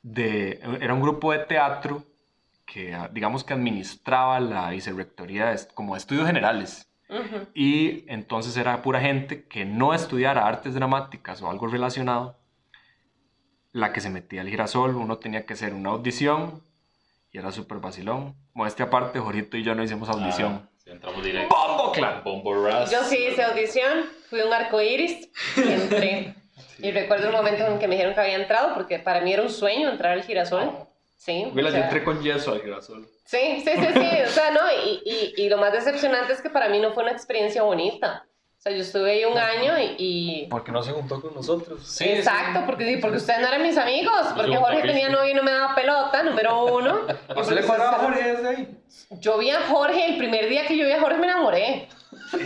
De, 0.03 0.61
era 0.81 0.93
un 0.93 1.01
grupo 1.01 1.33
de 1.33 1.39
teatro 1.39 2.03
que, 2.67 2.93
ah, 2.95 3.09
digamos, 3.13 3.45
que 3.45 3.55
administraba 3.55 4.41
la 4.41 4.71
vicerrectoría 4.71 5.55
como 5.75 5.97
estudios 5.97 6.27
generales. 6.27 6.89
Y 7.55 8.05
entonces 8.09 8.57
era 8.57 8.83
pura 8.83 9.01
gente 9.01 9.45
que 9.47 9.65
no 9.65 9.95
estudiara 9.95 10.47
artes 10.47 10.75
dramáticas 10.75 11.43
o 11.43 11.51
algo 11.51 11.67
relacionado, 11.67 12.39
la 13.73 13.93
que 13.93 14.01
se 14.01 14.11
metía 14.11 14.41
al 14.41 14.49
girasol. 14.49 14.97
Uno 14.97 15.19
tenía 15.19 15.47
que 15.47 15.55
hacer 15.55 15.75
una 15.75 15.91
audición 15.91 16.63
y 17.33 17.39
era 17.39 17.53
súper 17.53 17.79
vacilón. 17.79 18.37
Modestia 18.55 18.87
aparte, 18.87 19.19
Jorito 19.19 19.57
y 19.57 19.63
yo 19.65 19.75
no 19.75 19.83
hicimos 19.83 20.09
audición. 20.09 20.63
Ah, 20.65 20.71
sí, 20.79 20.91
entramos 20.91 21.25
directo. 21.25 21.55
¡Bombo 21.55 21.93
clan! 21.93 22.23
Bombo 22.25 22.65
Ras. 22.65 22.91
Yo 22.91 23.03
sí 23.03 23.17
hice 23.17 23.43
audición, 23.43 24.05
fui 24.31 24.41
un 24.41 24.53
arco 24.53 24.81
iris 24.81 25.29
y 25.57 25.69
entré. 25.69 26.35
Y 26.79 26.91
recuerdo 26.91 27.29
un 27.29 27.35
momento 27.35 27.65
en 27.67 27.79
que 27.79 27.87
me 27.87 27.95
dijeron 27.95 28.15
que 28.15 28.21
había 28.21 28.37
entrado, 28.37 28.75
porque 28.75 28.99
para 28.99 29.21
mí 29.21 29.33
era 29.33 29.43
un 29.43 29.49
sueño 29.49 29.91
entrar 29.91 30.13
al 30.13 30.23
girasol. 30.23 30.87
Sí. 31.17 31.45
o 31.47 31.55
Willa, 31.55 31.69
yo 31.71 31.75
sea, 31.77 31.85
entré 31.85 32.05
con 32.05 32.23
yeso 32.23 32.53
al 32.53 32.61
girasol. 32.61 33.07
Sí, 33.25 33.63
sí, 33.65 33.71
sí, 33.75 33.87
sí, 33.95 34.09
o 34.27 34.29
sea, 34.29 34.51
no, 34.51 34.61
y, 34.85 35.01
y, 35.37 35.43
y 35.45 35.49
lo 35.49 35.57
más 35.59 35.73
decepcionante 35.73 36.33
es 36.35 36.43
que 36.43 36.51
para 36.51 36.69
mí 36.69 36.79
no 36.81 36.93
fue 36.93 37.03
una 37.05 37.13
experiencia 37.13 37.63
bonita. 37.63 38.27
O 38.59 38.61
sea, 38.65 38.73
yo 38.73 38.81
estuve 38.83 39.11
ahí 39.11 39.25
un 39.27 39.37
año 39.37 39.79
y... 39.79 39.95
y- 39.99 40.47
Porque 40.49 40.73
no 40.73 40.83
se 40.83 40.93
juntó 40.93 41.21
con 41.21 41.35
nosotros. 41.35 41.83
Sí, 41.87 42.05
Exacto, 42.05 42.63
porque 42.65 42.87
sí, 42.87 42.97
porque 42.97 43.19
ustedes 43.19 43.41
no 43.41 43.49
eran 43.49 43.63
mis 43.63 43.77
amigos, 43.77 44.27
porque 44.35 44.57
Jorge 44.57 44.83
tenía 44.83 45.09
novio 45.11 45.31
y 45.31 45.35
no 45.35 45.43
me 45.43 45.51
daba 45.51 45.75
pelota, 45.75 46.23
número 46.23 46.65
uno. 46.65 47.01
Y 47.03 47.35
porque 47.35 47.41
ustedes- 47.41 48.25
desde 48.35 48.49
ahí? 48.49 48.79
Yo 49.21 49.37
vi 49.39 49.51
a 49.51 49.61
Jorge, 49.69 50.07
el 50.07 50.17
primer 50.17 50.49
día 50.49 50.67
que 50.67 50.77
yo 50.79 50.87
vi 50.87 50.93
a 50.93 51.01
Jorge 51.01 51.19
me 51.19 51.27
enamoré. 51.27 51.89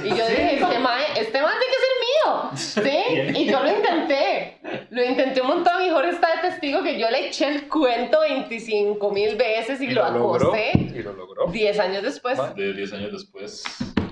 Y 0.05 0.09
yo 0.09 0.27
dije, 0.29 0.55
este 0.55 0.79
mae, 0.79 1.05
este 1.17 1.43
mae 1.43 1.53
tiene 1.59 1.75
que 1.75 1.81
ser 1.81 1.95
mío. 2.09 2.51
Sí, 2.55 3.41
y 3.41 3.47
yo 3.51 3.63
lo 3.63 3.71
intenté. 3.71 4.59
Lo 4.91 5.05
intenté 5.05 5.41
un 5.41 5.49
montón 5.49 5.83
y 5.85 5.91
Jorge 5.91 6.11
está 6.11 6.37
de 6.37 6.49
testigo 6.49 6.83
que 6.83 6.99
yo 6.99 7.11
le 7.11 7.29
eché 7.29 7.49
el 7.49 7.69
cuento 7.69 8.21
25 8.21 9.11
mil 9.11 9.37
veces 9.37 9.81
y, 9.81 9.89
lo, 9.89 10.05
acosé 10.05 10.73
Y 10.75 11.03
lo 11.03 11.13
logró. 11.13 11.47
10 11.47 11.79
años 11.79 12.03
después. 12.03 12.39
De 12.55 12.73
10 12.73 12.93
años 12.95 13.13
después. 13.13 13.65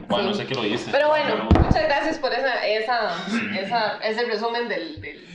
Bueno, 0.08 0.30
no 0.30 0.34
sé 0.34 0.46
qué 0.46 0.54
lo 0.54 0.64
hice. 0.64 0.90
Pero 0.92 1.08
bueno, 1.08 1.48
muchas 1.52 1.82
gracias 1.82 2.18
por 2.18 2.32
esa, 2.32 2.64
esa, 2.66 3.10
esa, 3.60 3.98
ese 4.04 4.24
resumen 4.24 4.68
del, 4.68 5.00
del- 5.00 5.26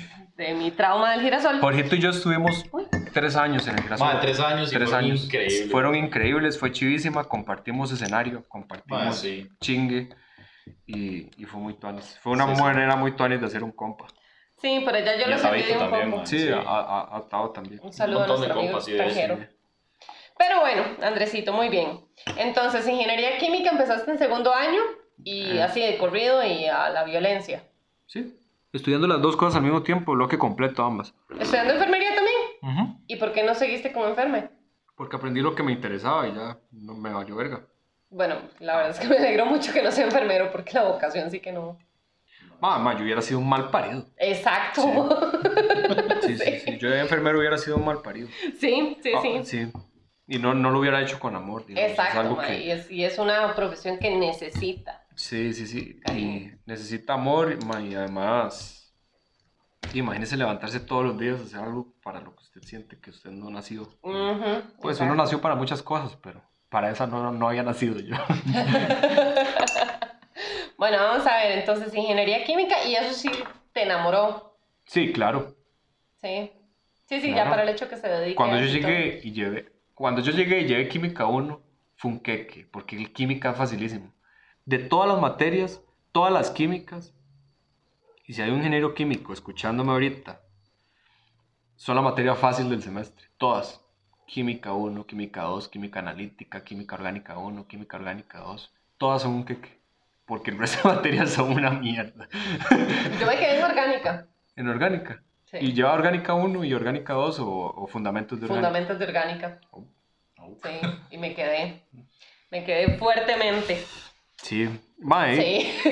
de 0.47 0.53
mi 0.53 0.71
trauma 0.71 1.11
del 1.11 1.21
girasol. 1.21 1.59
Jorgito 1.59 1.95
y 1.95 1.99
yo 1.99 2.09
estuvimos 2.09 2.65
Uy. 2.71 2.85
tres 3.13 3.35
años 3.35 3.67
en 3.67 3.75
el 3.77 3.83
girasol. 3.83 4.07
Madre, 4.07 4.19
tres 4.21 4.39
años 4.39 4.71
y 4.71 4.75
Tres 4.75 4.89
fueron 4.89 5.05
años. 5.05 5.23
increíbles. 5.25 5.71
Fueron 5.71 5.95
increíbles, 5.95 6.59
fue 6.59 6.71
chivísima, 6.71 7.23
compartimos 7.25 7.91
escenario, 7.91 8.43
compartimos 8.47 9.01
Madre, 9.03 9.13
sí. 9.17 9.49
chingue 9.59 10.09
y, 10.85 11.29
y 11.41 11.45
fue 11.45 11.59
muy 11.59 11.73
tuanis. 11.75 12.17
Fue 12.21 12.31
una 12.33 12.47
Sí, 12.47 12.55
sí. 12.55 12.61
manera 12.61 12.95
muy 12.95 13.15
tuanis 13.15 13.39
de 13.39 13.47
hacer 13.47 13.63
un 13.63 13.71
compa. 13.71 14.07
Sí, 14.61 14.79
por 14.85 14.93
allá 14.95 15.15
yo 15.17 15.25
Y 15.25 15.29
lo 15.29 15.35
a 15.35 15.39
sentí 15.39 15.71
un 15.71 15.79
también, 15.79 16.05
poco. 16.05 16.17
man. 16.17 16.27
Sí, 16.27 16.39
Sí. 16.39 16.49
A, 16.49 16.59
a, 16.59 17.17
a 17.17 17.27
Tao 17.29 17.49
también. 17.51 17.79
Un 17.83 17.91
saludo 17.93 18.19
Un 18.19 18.23
a 18.23 18.27
nuestro 18.27 18.59
amigo 18.59 18.81
sí, 18.81 18.91
extranjero. 18.91 19.39
Pero 20.37 20.59
bueno, 20.61 20.83
Andresito, 21.01 21.53
muy 21.53 21.69
bien. 21.69 21.99
Entonces, 22.37 22.87
ingeniería 22.87 23.37
química 23.37 23.69
empezaste 23.71 24.09
en 24.11 24.17
segundo 24.17 24.53
año 24.53 24.81
y 25.23 25.57
Eh. 25.57 25.63
así 25.63 25.81
de 25.81 25.97
corrido 25.97 26.43
y 26.43 26.65
a 26.65 26.89
la 26.89 27.03
violencia. 27.03 27.63
Sí. 28.07 28.37
Estudiando 28.73 29.07
las 29.07 29.21
dos 29.21 29.35
cosas 29.35 29.57
al 29.57 29.63
mismo 29.63 29.83
tiempo, 29.83 30.13
bloque 30.13 30.37
completo 30.37 30.83
ambas. 30.83 31.13
¿Estudiando 31.39 31.73
enfermería 31.73 32.09
también? 32.15 32.97
¿Y 33.07 33.17
por 33.17 33.33
qué 33.33 33.43
no 33.43 33.53
seguiste 33.53 33.91
como 33.91 34.07
enferme? 34.07 34.49
Porque 34.95 35.15
aprendí 35.17 35.41
lo 35.41 35.55
que 35.55 35.63
me 35.63 35.71
interesaba 35.73 36.27
y 36.27 36.33
ya 36.33 36.57
no 36.71 36.93
me 36.95 37.11
valió 37.11 37.35
verga. 37.35 37.65
Bueno, 38.09 38.35
la 38.59 38.75
verdad 38.77 38.91
es 38.91 38.99
que 38.99 39.07
me 39.07 39.17
alegro 39.17 39.45
mucho 39.45 39.73
que 39.73 39.81
no 39.81 39.91
sea 39.91 40.05
enfermero 40.05 40.51
porque 40.51 40.73
la 40.73 40.83
vocación 40.83 41.31
sí 41.31 41.39
que 41.39 41.51
no. 41.51 41.77
Mamá, 42.61 42.95
yo 42.95 43.03
hubiera 43.03 43.21
sido 43.21 43.39
un 43.39 43.49
mal 43.49 43.69
parido. 43.71 44.05
Exacto. 44.17 44.81
Sí, 46.21 46.37
sí, 46.37 46.59
sí. 46.59 46.77
Yo 46.77 46.89
de 46.89 46.99
enfermero 46.99 47.39
hubiera 47.39 47.57
sido 47.57 47.75
un 47.77 47.83
mal 47.85 48.01
parido. 48.01 48.27
Sí, 48.59 48.97
sí, 49.01 49.11
Ah, 49.15 49.19
sí. 49.21 49.39
sí. 49.43 49.71
Y 50.27 50.37
no, 50.37 50.53
no 50.53 50.69
lo 50.69 50.79
hubiera 50.79 51.01
hecho 51.01 51.19
con 51.19 51.35
amor. 51.35 51.65
digamos. 51.65 51.91
Es 51.91 51.97
Exacto, 51.97 52.19
algo 52.19 52.35
ma, 52.35 52.45
que- 52.45 52.59
y, 52.63 52.71
es, 52.71 52.91
y 52.91 53.03
es 53.03 53.17
una 53.17 53.53
profesión 53.55 53.97
que 53.97 54.15
necesita. 54.15 55.00
Sí, 55.15 55.53
sí, 55.53 55.67
sí. 55.67 55.99
Y 56.13 56.51
necesita 56.65 57.13
amor 57.13 57.57
y 57.81 57.95
además, 57.95 58.93
imagínese 59.93 60.37
levantarse 60.37 60.79
todos 60.79 61.05
los 61.05 61.19
días 61.19 61.39
a 61.39 61.43
hacer 61.43 61.59
algo 61.59 61.93
para 62.03 62.19
lo 62.21 62.35
que 62.35 62.43
usted 62.43 62.61
siente 62.63 62.99
que 62.99 63.09
usted 63.09 63.31
no 63.31 63.49
nació. 63.49 63.83
Ujú, 64.01 64.61
Pues 64.81 64.97
exacto. 64.97 65.03
uno 65.03 65.15
nació 65.15 65.41
para 65.41 65.55
muchas 65.55 65.81
cosas, 65.83 66.17
pero 66.23 66.41
para 66.69 66.89
esa 66.89 67.07
no, 67.07 67.31
no 67.31 67.49
había 67.49 67.63
nacido 67.63 67.99
yo. 67.99 68.15
Bueno, 70.77 70.97
vamos 70.97 71.27
a 71.27 71.35
ver, 71.37 71.59
entonces 71.59 71.93
ingeniería 71.93 72.43
química 72.43 72.83
y 72.85 72.95
eso 72.95 73.13
sí 73.13 73.29
te 73.71 73.83
enamoró. 73.83 74.57
Sí, 74.87 75.13
claro. 75.13 75.55
Sí. 76.23 76.51
Sí, 77.05 77.21
sí, 77.21 77.35
ya 77.35 77.47
para 77.47 77.61
el 77.61 77.69
hecho 77.69 77.87
que 77.87 77.97
se 77.97 78.07
dedique 78.07 78.35
Cuando 78.35 78.57
yo 78.57 78.65
todo. 78.65 78.73
llegué 78.73 79.21
y 79.23 79.31
llevé, 79.31 79.71
cuando 79.93 80.21
yo 80.21 80.31
llegué 80.31 80.61
y 80.61 80.65
llevé 80.65 80.87
química 80.87 81.27
1, 81.27 81.61
fue 81.97 82.09
un 82.09 82.19
queque, 82.19 82.65
porque 82.65 82.95
el 82.95 83.13
química 83.13 83.51
es 83.51 83.57
facilísimo. 83.57 84.11
De 84.71 84.79
todas 84.79 85.09
las 85.09 85.19
materias, 85.19 85.81
todas 86.13 86.31
las 86.31 86.49
químicas, 86.49 87.13
y 88.25 88.33
si 88.33 88.41
hay 88.41 88.51
un 88.51 88.59
ingeniero 88.59 88.93
químico 88.93 89.33
escuchándome 89.33 89.91
ahorita, 89.91 90.39
son 91.75 91.97
la 91.97 92.01
materia 92.01 92.35
fácil 92.35 92.69
del 92.69 92.81
semestre, 92.81 93.25
todas. 93.37 93.85
Química 94.25 94.71
1, 94.71 95.05
química 95.05 95.41
2, 95.41 95.67
química 95.67 95.99
analítica, 95.99 96.63
química 96.63 96.95
orgánica 96.95 97.37
1, 97.37 97.67
química 97.67 97.97
orgánica 97.97 98.39
2, 98.39 98.73
todas 98.97 99.23
son 99.23 99.33
un 99.33 99.43
queque, 99.43 99.77
porque 100.25 100.51
el 100.51 100.57
resto 100.57 100.87
de 100.87 100.95
materias 100.95 101.31
son 101.31 101.51
una 101.51 101.71
mierda. 101.71 102.29
Yo 103.19 103.27
me 103.27 103.35
quedé 103.35 103.57
en 103.57 103.65
orgánica. 103.65 104.27
En 104.55 104.69
orgánica. 104.69 105.21
Sí. 105.47 105.57
¿Y 105.59 105.73
lleva 105.73 105.91
orgánica 105.91 106.33
1 106.33 106.63
y 106.63 106.73
orgánica 106.73 107.11
2 107.11 107.39
o, 107.41 107.45
o 107.45 107.87
fundamentos 107.87 108.39
de 108.39 108.45
orgánica? 108.45 108.67
Fundamentos 108.69 108.99
de 108.99 109.05
orgánica. 109.05 109.59
Oh. 109.71 109.85
Sí, 110.63 110.79
y 111.09 111.17
me 111.17 111.35
quedé. 111.35 111.83
Me 112.49 112.63
quedé 112.63 112.97
fuertemente. 112.97 113.83
Sí. 114.41 114.69
Mae, 114.99 115.35
Sí. 115.35 115.81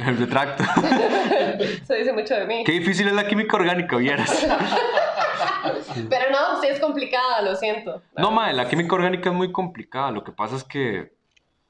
el 0.00 0.18
retracto. 0.18 0.64
Eso 1.60 1.94
dice 1.94 2.12
mucho 2.12 2.34
de 2.34 2.46
mí. 2.46 2.64
Qué 2.64 2.72
difícil 2.72 3.06
es 3.08 3.14
la 3.14 3.26
química 3.26 3.56
orgánica, 3.56 3.96
vieras. 3.96 4.30
Pero 6.10 6.30
no, 6.30 6.60
sí 6.60 6.68
es 6.68 6.78
complicada, 6.80 7.42
lo 7.42 7.54
siento. 7.56 8.02
No, 8.16 8.30
mae, 8.30 8.52
la 8.52 8.68
química 8.68 8.94
orgánica 8.94 9.30
es 9.30 9.34
muy 9.34 9.50
complicada. 9.52 10.10
Lo 10.10 10.22
que 10.24 10.32
pasa 10.32 10.56
es 10.56 10.64
que. 10.64 11.12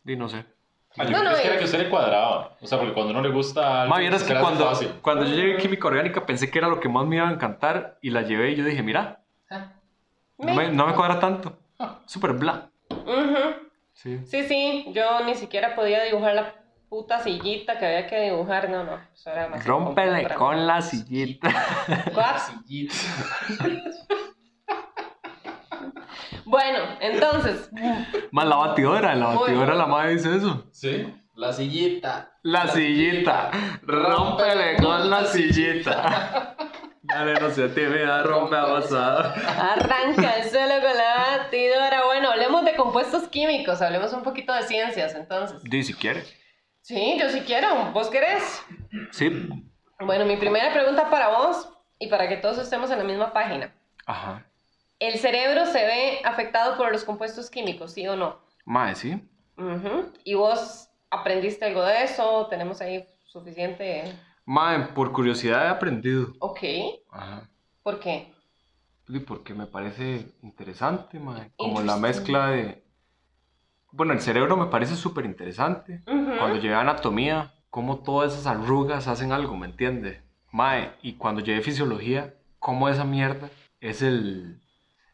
Di, 0.02 0.16
no 0.16 0.28
sé. 0.28 0.45
Ah, 0.97 1.04
No, 1.04 1.23
no, 1.23 1.30
pensé 1.30 1.42
que 1.42 1.47
era 1.49 1.54
es- 1.54 1.59
que 1.61 1.64
usted 1.66 1.78
le 1.85 1.90
cuadraba. 1.90 2.57
O 2.61 2.66
sea, 2.66 2.78
porque 2.78 2.95
cuando 2.95 3.12
no 3.12 3.21
le 3.23 3.28
gusta 3.30 3.83
algo, 3.83 3.95
Mae, 3.95 4.00
vieras 4.02 4.23
que 4.23 4.35
se 4.35 4.40
cuando, 4.40 4.73
cuando 5.02 5.25
yo 5.26 5.35
llegué 5.35 5.54
a 5.54 5.59
química 5.59 5.88
orgánica 5.88 6.26
pensé 6.26 6.50
que 6.50 6.59
era 6.59 6.68
lo 6.68 6.80
que 6.80 6.88
más 6.88 7.07
me 7.07 7.16
iba 7.16 7.28
a 7.28 7.33
encantar 7.33 7.99
y 8.02 8.11
la 8.11 8.23
llevé 8.23 8.50
y 8.52 8.57
yo 8.57 8.64
dije, 8.64 8.83
mira, 8.83 9.21
no 10.38 10.54
me, 10.54 10.71
no 10.73 10.87
me 10.87 10.95
cuadra 10.95 11.21
tanto. 11.21 11.59
Súper 12.07 12.33
bla. 12.33 12.71
Ujú. 12.90 13.68
Sí. 13.99 14.21
Sí, 14.26 14.45
sí, 14.45 14.87
yo 14.95 15.25
ni 15.25 15.35
siquiera 15.35 15.75
podía 15.75 16.05
dibujar 16.05 16.33
la 16.37 16.55
puta 16.88 17.19
sillita 17.19 17.78
que 17.78 17.87
había 17.87 18.07
que 18.07 18.21
dibujar. 18.31 18.71
No, 18.71 18.85
no, 18.85 18.97
eso 19.12 19.31
era 19.31 19.43
demasiado 19.43 19.78
Rómpele 19.81 20.28
con 20.37 20.69
la 20.69 20.81
sillita. 20.81 21.49
What? 22.14 22.37
Bueno, 26.45 26.78
entonces, 27.00 27.71
Más 28.31 28.47
la 28.47 28.57
batidora, 28.57 29.14
la 29.14 29.26
batidora 29.26 29.55
bueno. 29.67 29.75
la 29.75 29.87
madre 29.87 30.12
dice 30.14 30.35
eso. 30.35 30.64
Sí, 30.73 31.14
la 31.35 31.52
sillita. 31.52 32.33
La 32.43 32.69
sillita. 32.69 33.50
Rómpele 33.83 34.76
con 34.76 35.11
la 35.11 35.26
sillita. 35.26 36.57
Dale, 37.02 37.35
no 37.35 37.50
se 37.50 37.69
te 37.69 37.87
vea, 37.87 38.23
rompe 38.23 38.57
avanzada. 38.57 39.33
arranca 39.73 40.37
el 40.38 40.50
suelo 40.50 40.75
con 40.81 40.97
la 40.97 41.38
batidora. 41.38 42.05
Bueno, 42.07 42.31
hablemos 42.31 42.64
de 42.64 42.75
compuestos 42.76 43.28
químicos, 43.28 43.81
hablemos 43.81 44.12
un 44.12 44.23
poquito 44.23 44.52
de 44.52 44.62
ciencias, 44.64 45.14
entonces. 45.14 45.62
Di 45.62 45.83
si 45.83 45.95
quieres. 45.95 46.35
Sí, 46.83 47.17
yo 47.19 47.28
sí 47.31 47.40
quiero. 47.47 47.93
¿Vos 47.93 48.09
querés? 48.09 48.62
Sí. 49.12 49.49
Bueno, 50.00 50.25
mi 50.25 50.37
primera 50.37 50.73
pregunta 50.73 51.11
para 51.11 51.28
vos 51.28 51.69
y 51.99 52.09
para 52.09 52.28
que 52.28 52.37
todos 52.37 52.59
estemos 52.59 52.90
en 52.90 52.99
la 52.99 53.05
misma 53.05 53.33
página. 53.33 53.75
Ajá. 54.07 54.45
¿El 54.99 55.19
cerebro 55.19 55.67
se 55.67 55.85
ve 55.85 56.21
afectado 56.25 56.76
por 56.76 56.90
los 56.90 57.05
compuestos 57.05 57.50
químicos, 57.50 57.93
sí 57.93 58.07
o 58.09 58.17
no? 58.17 58.40
Mae, 58.64 58.95
sí. 58.95 59.21
Ujú. 59.57 60.12
¿Y 60.25 60.35
vos 60.35 60.88
aprendiste 61.11 61.64
algo 61.64 61.85
de 61.85 62.05
eso? 62.05 62.47
¿Tenemos 62.49 62.81
ahí 62.81 63.07
suficiente? 63.26 64.12
Mae, 64.49 64.78
por 64.95 65.12
curiosidad 65.12 65.67
he 65.67 65.69
aprendido. 65.69 66.33
Ok. 66.38 66.61
Ajá. 67.11 67.50
¿Por 67.83 68.00
qué? 68.00 68.33
Porque 69.26 69.52
me 69.52 69.67
parece 69.67 70.33
interesante, 70.43 71.21
mae. 71.21 71.52
Como 71.59 71.83
la 71.83 71.99
mezcla 71.99 72.49
de... 72.49 72.83
Bueno, 73.93 74.14
el 74.14 74.23
cerebro 74.23 74.57
me 74.57 74.64
parece 74.64 74.97
súper 74.97 75.26
interesante. 75.26 76.02
Cuando 76.07 76.57
llevé 76.57 76.75
anatomía, 76.76 77.52
cómo 77.69 77.99
todas 77.99 78.33
esas 78.33 78.47
arrugas 78.47 79.07
hacen 79.07 79.33
algo, 79.33 79.55
¿me 79.55 79.67
entiende? 79.67 80.23
Mae, 80.50 80.93
y 81.02 81.19
cuando 81.19 81.43
llevé 81.43 81.61
fisiología, 81.61 82.35
cómo 82.59 82.88
esa 82.88 83.05
mierda 83.05 83.50
es 83.81 84.00
el, 84.00 84.62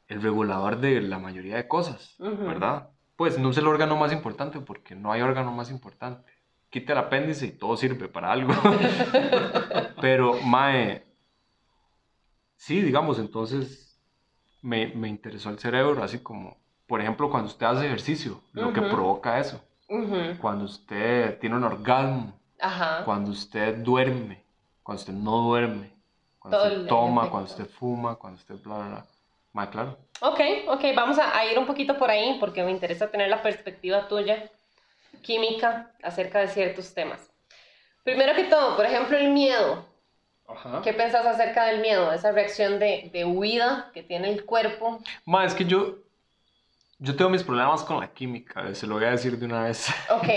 el 0.07 0.23
regulador 0.23 0.79
de 0.79 1.01
la 1.01 1.19
mayoría 1.19 1.57
de 1.57 1.67
cosas. 1.67 2.15
¿verdad? 2.21 2.91
Pues 3.17 3.37
no 3.41 3.51
es 3.51 3.59
el 3.59 3.67
órgano 3.67 3.97
más 3.97 4.13
importante 4.13 4.61
porque 4.61 4.95
no 4.95 5.11
hay 5.11 5.23
órgano 5.23 5.51
más 5.51 5.73
importante. 5.73 6.34
Quita 6.75 6.93
el 6.93 6.99
apéndice 6.99 7.47
y 7.47 7.51
todo 7.53 7.77
sirve 7.77 8.09
para 8.09 8.33
algo. 8.33 8.53
Pero, 10.01 10.41
mae, 10.43 11.05
sí, 12.57 12.81
digamos, 12.81 13.21
entonces 13.21 13.97
me, 14.61 14.89
me 14.89 15.07
interesó 15.07 15.51
el 15.51 15.61
cerebro, 15.61 16.03
así 16.03 16.19
como, 16.19 16.57
por 16.89 17.01
ejemplo, 17.01 17.31
cuando 17.31 17.47
usted 17.47 17.65
hace 17.65 17.87
ejercicio, 17.87 18.41
lo 18.51 18.73
que 18.73 18.83
provoca 18.83 19.39
eso 19.39 19.63
Ujú. 19.89 20.37
cuando 20.41 20.65
usted 20.65 21.39
tiene 21.39 21.55
un 21.55 21.63
orgasmo, 21.63 22.41
Ajá. 22.61 23.05
cuando 23.05 23.31
usted 23.31 23.77
duerme, 23.77 24.45
cuando 24.83 25.01
usted 25.01 25.13
no 25.13 25.43
duerme, 25.43 25.93
cuando 26.41 26.59
Todo 26.59 26.73
usted 26.73 26.89
toma, 26.89 27.31
cuando 27.31 27.51
usted 27.51 27.67
fuma, 27.69 28.17
cuando 28.17 28.41
usted 28.41 28.57
bla, 28.65 28.79
bla, 28.79 28.89
bla. 28.89 29.07
Ma, 29.53 29.71
claro. 29.71 29.97
Ok, 30.21 30.41
ok, 30.67 30.85
vamos 30.97 31.21
a, 31.21 31.39
a 31.39 31.47
ir 31.47 31.57
un 31.57 31.67
poquito 31.67 31.97
por 31.97 32.11
ahí 32.11 32.37
porque 32.41 32.65
me 32.65 32.73
interesa 32.73 33.13
tener 33.13 33.29
la 33.29 33.43
perspectiva 33.45 34.09
tuya, 34.09 34.51
química, 35.25 35.91
acerca 36.03 36.39
de 36.39 36.49
ciertos 36.49 36.95
temas. 36.95 37.33
Primero 38.05 38.35
que 38.37 38.45
todo, 38.45 38.77
por 38.77 38.85
ejemplo, 38.87 39.17
el 39.19 39.31
miedo. 39.31 39.87
Ajá. 40.47 40.83
¿Qué 40.85 40.93
pensás 40.93 41.27
acerca 41.27 41.65
del 41.67 41.81
miedo? 41.81 42.13
Esa 42.13 42.31
reacción 42.33 42.79
de, 42.79 43.11
de 43.13 43.25
huida 43.25 43.91
que 43.95 44.03
tiene 44.03 44.31
el 44.31 44.45
cuerpo. 44.45 45.01
Ma, 45.27 45.45
es 45.45 45.55
que 45.55 45.65
yo, 45.65 45.97
yo 46.99 47.17
tengo 47.17 47.31
mis 47.31 47.43
problemas 47.43 47.83
con 47.83 47.99
la 48.01 48.13
química, 48.13 48.69
eh, 48.69 48.75
se 48.75 48.87
lo 48.87 48.95
voy 48.97 49.05
a 49.05 49.11
decir 49.11 49.39
de 49.39 49.47
una 49.47 49.65
vez. 49.65 49.89
Ok, 50.11 50.29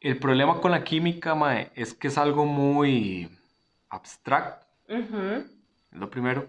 El 0.00 0.18
problema 0.18 0.60
con 0.60 0.70
la 0.70 0.84
química, 0.84 1.34
ma, 1.34 1.60
es 1.60 1.94
que 1.94 2.08
es 2.08 2.18
algo 2.18 2.44
muy 2.44 3.30
abstracto, 3.88 4.66
Ujú. 4.88 5.46
es 5.92 5.98
lo 5.98 6.10
primero. 6.10 6.46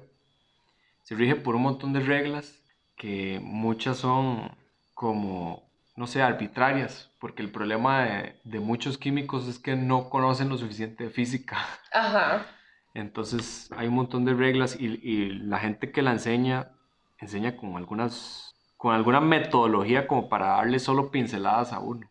Se 1.03 1.15
rige 1.15 1.35
por 1.35 1.55
un 1.55 1.61
montón 1.61 1.93
de 1.93 1.99
reglas 2.01 2.61
que 2.97 3.39
muchas 3.41 3.97
son 3.97 4.51
como, 4.93 5.64
no 5.95 6.07
sé, 6.07 6.21
arbitrarias, 6.21 7.11
porque 7.19 7.41
el 7.41 7.51
problema 7.51 8.03
de, 8.03 8.35
de 8.43 8.59
muchos 8.59 8.97
químicos 8.97 9.47
es 9.47 9.59
que 9.59 9.75
no 9.75 10.09
conocen 10.09 10.49
lo 10.49 10.57
suficiente 10.57 11.05
de 11.05 11.09
física. 11.09 11.57
Ajá. 11.91 12.45
Entonces 12.93 13.69
hay 13.75 13.87
un 13.87 13.95
montón 13.95 14.25
de 14.25 14.33
reglas 14.33 14.77
y, 14.79 14.85
y 15.01 15.29
la 15.29 15.59
gente 15.59 15.91
que 15.91 16.01
la 16.01 16.11
enseña, 16.11 16.71
enseña 17.19 17.57
con 17.57 17.75
algunas, 17.75 18.55
con 18.77 18.93
alguna 18.93 19.19
metodología 19.21 20.07
como 20.07 20.29
para 20.29 20.47
darle 20.47 20.79
solo 20.79 21.11
pinceladas 21.11 21.73
a 21.73 21.79
uno. 21.79 22.09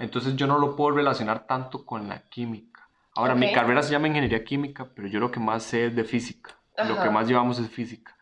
Entonces 0.00 0.36
yo 0.36 0.46
no 0.46 0.58
lo 0.58 0.76
puedo 0.76 0.96
relacionar 0.96 1.46
tanto 1.46 1.86
con 1.86 2.08
la 2.08 2.20
química. 2.28 2.88
Ahora, 3.14 3.34
mi 3.34 3.50
carrera 3.50 3.82
se 3.82 3.92
llama 3.92 4.08
ingeniería 4.08 4.44
química, 4.44 4.90
pero 4.94 5.08
yo 5.08 5.18
lo 5.20 5.30
que 5.30 5.40
más 5.40 5.62
sé 5.62 5.86
es 5.86 5.96
de 5.96 6.04
física. 6.04 6.50
Lo 6.86 7.00
que 7.00 7.08
más 7.08 7.26
llevamos 7.26 7.58
es 7.58 7.70
física. 7.70 8.14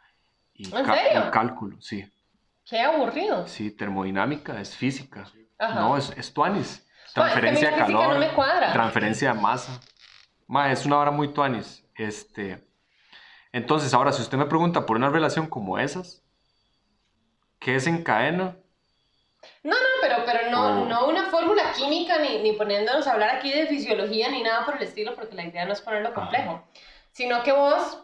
Y, 0.54 0.66
¿En 0.72 0.84
ca- 0.84 0.94
serio? 0.94 1.24
y 1.26 1.30
cálculo, 1.32 1.80
sí. 1.80 2.04
Qué 2.66 2.80
aburrido. 2.80 3.46
Sí, 3.46 3.70
termodinámica 3.70 4.60
es 4.60 4.74
física. 4.76 5.24
Ajá. 5.58 5.80
No, 5.80 5.96
es, 5.96 6.10
es 6.16 6.32
tuanis. 6.32 6.86
Es 7.06 7.12
Transferencia 7.14 7.70
de 7.70 7.76
calor. 7.76 8.14
no 8.14 8.18
me. 8.18 8.28
Transferencia 8.72 9.32
de 9.34 9.40
masa. 9.40 9.80
Ma, 10.46 10.72
es 10.72 10.84
una 10.86 10.98
hora 10.98 11.10
muy 11.10 11.28
tuanis. 11.32 11.84
Este, 11.94 12.62
entonces, 13.52 13.94
ahora, 13.94 14.12
si 14.12 14.22
usted 14.22 14.36
me 14.38 14.46
pregunta 14.46 14.84
por 14.84 14.96
una 14.96 15.10
relación 15.10 15.46
como 15.46 15.78
esas, 15.78 16.22
¿qué 17.60 17.72
desencadena? 17.72 18.56
No, 19.62 19.72
no, 19.74 19.86
pero, 20.00 20.16
pero 20.24 20.50
no, 20.50 20.82
Oh. 20.82 20.86
no 20.86 21.06
una 21.06 21.26
fórmula 21.30 21.72
química 21.76 22.18
ni, 22.18 22.42
ni 22.42 22.52
poniéndonos 22.52 23.06
a 23.06 23.12
hablar 23.12 23.36
aquí 23.36 23.52
de 23.52 23.66
fisiología 23.66 24.30
ni 24.30 24.42
nada 24.42 24.64
por 24.64 24.76
el 24.76 24.82
estilo, 24.82 25.14
porque 25.14 25.34
la 25.34 25.44
idea 25.44 25.64
no 25.66 25.72
es 25.72 25.80
ponerlo 25.82 26.14
complejo, 26.14 26.64
sino 27.12 27.42
que 27.42 27.52
vos, 27.52 27.98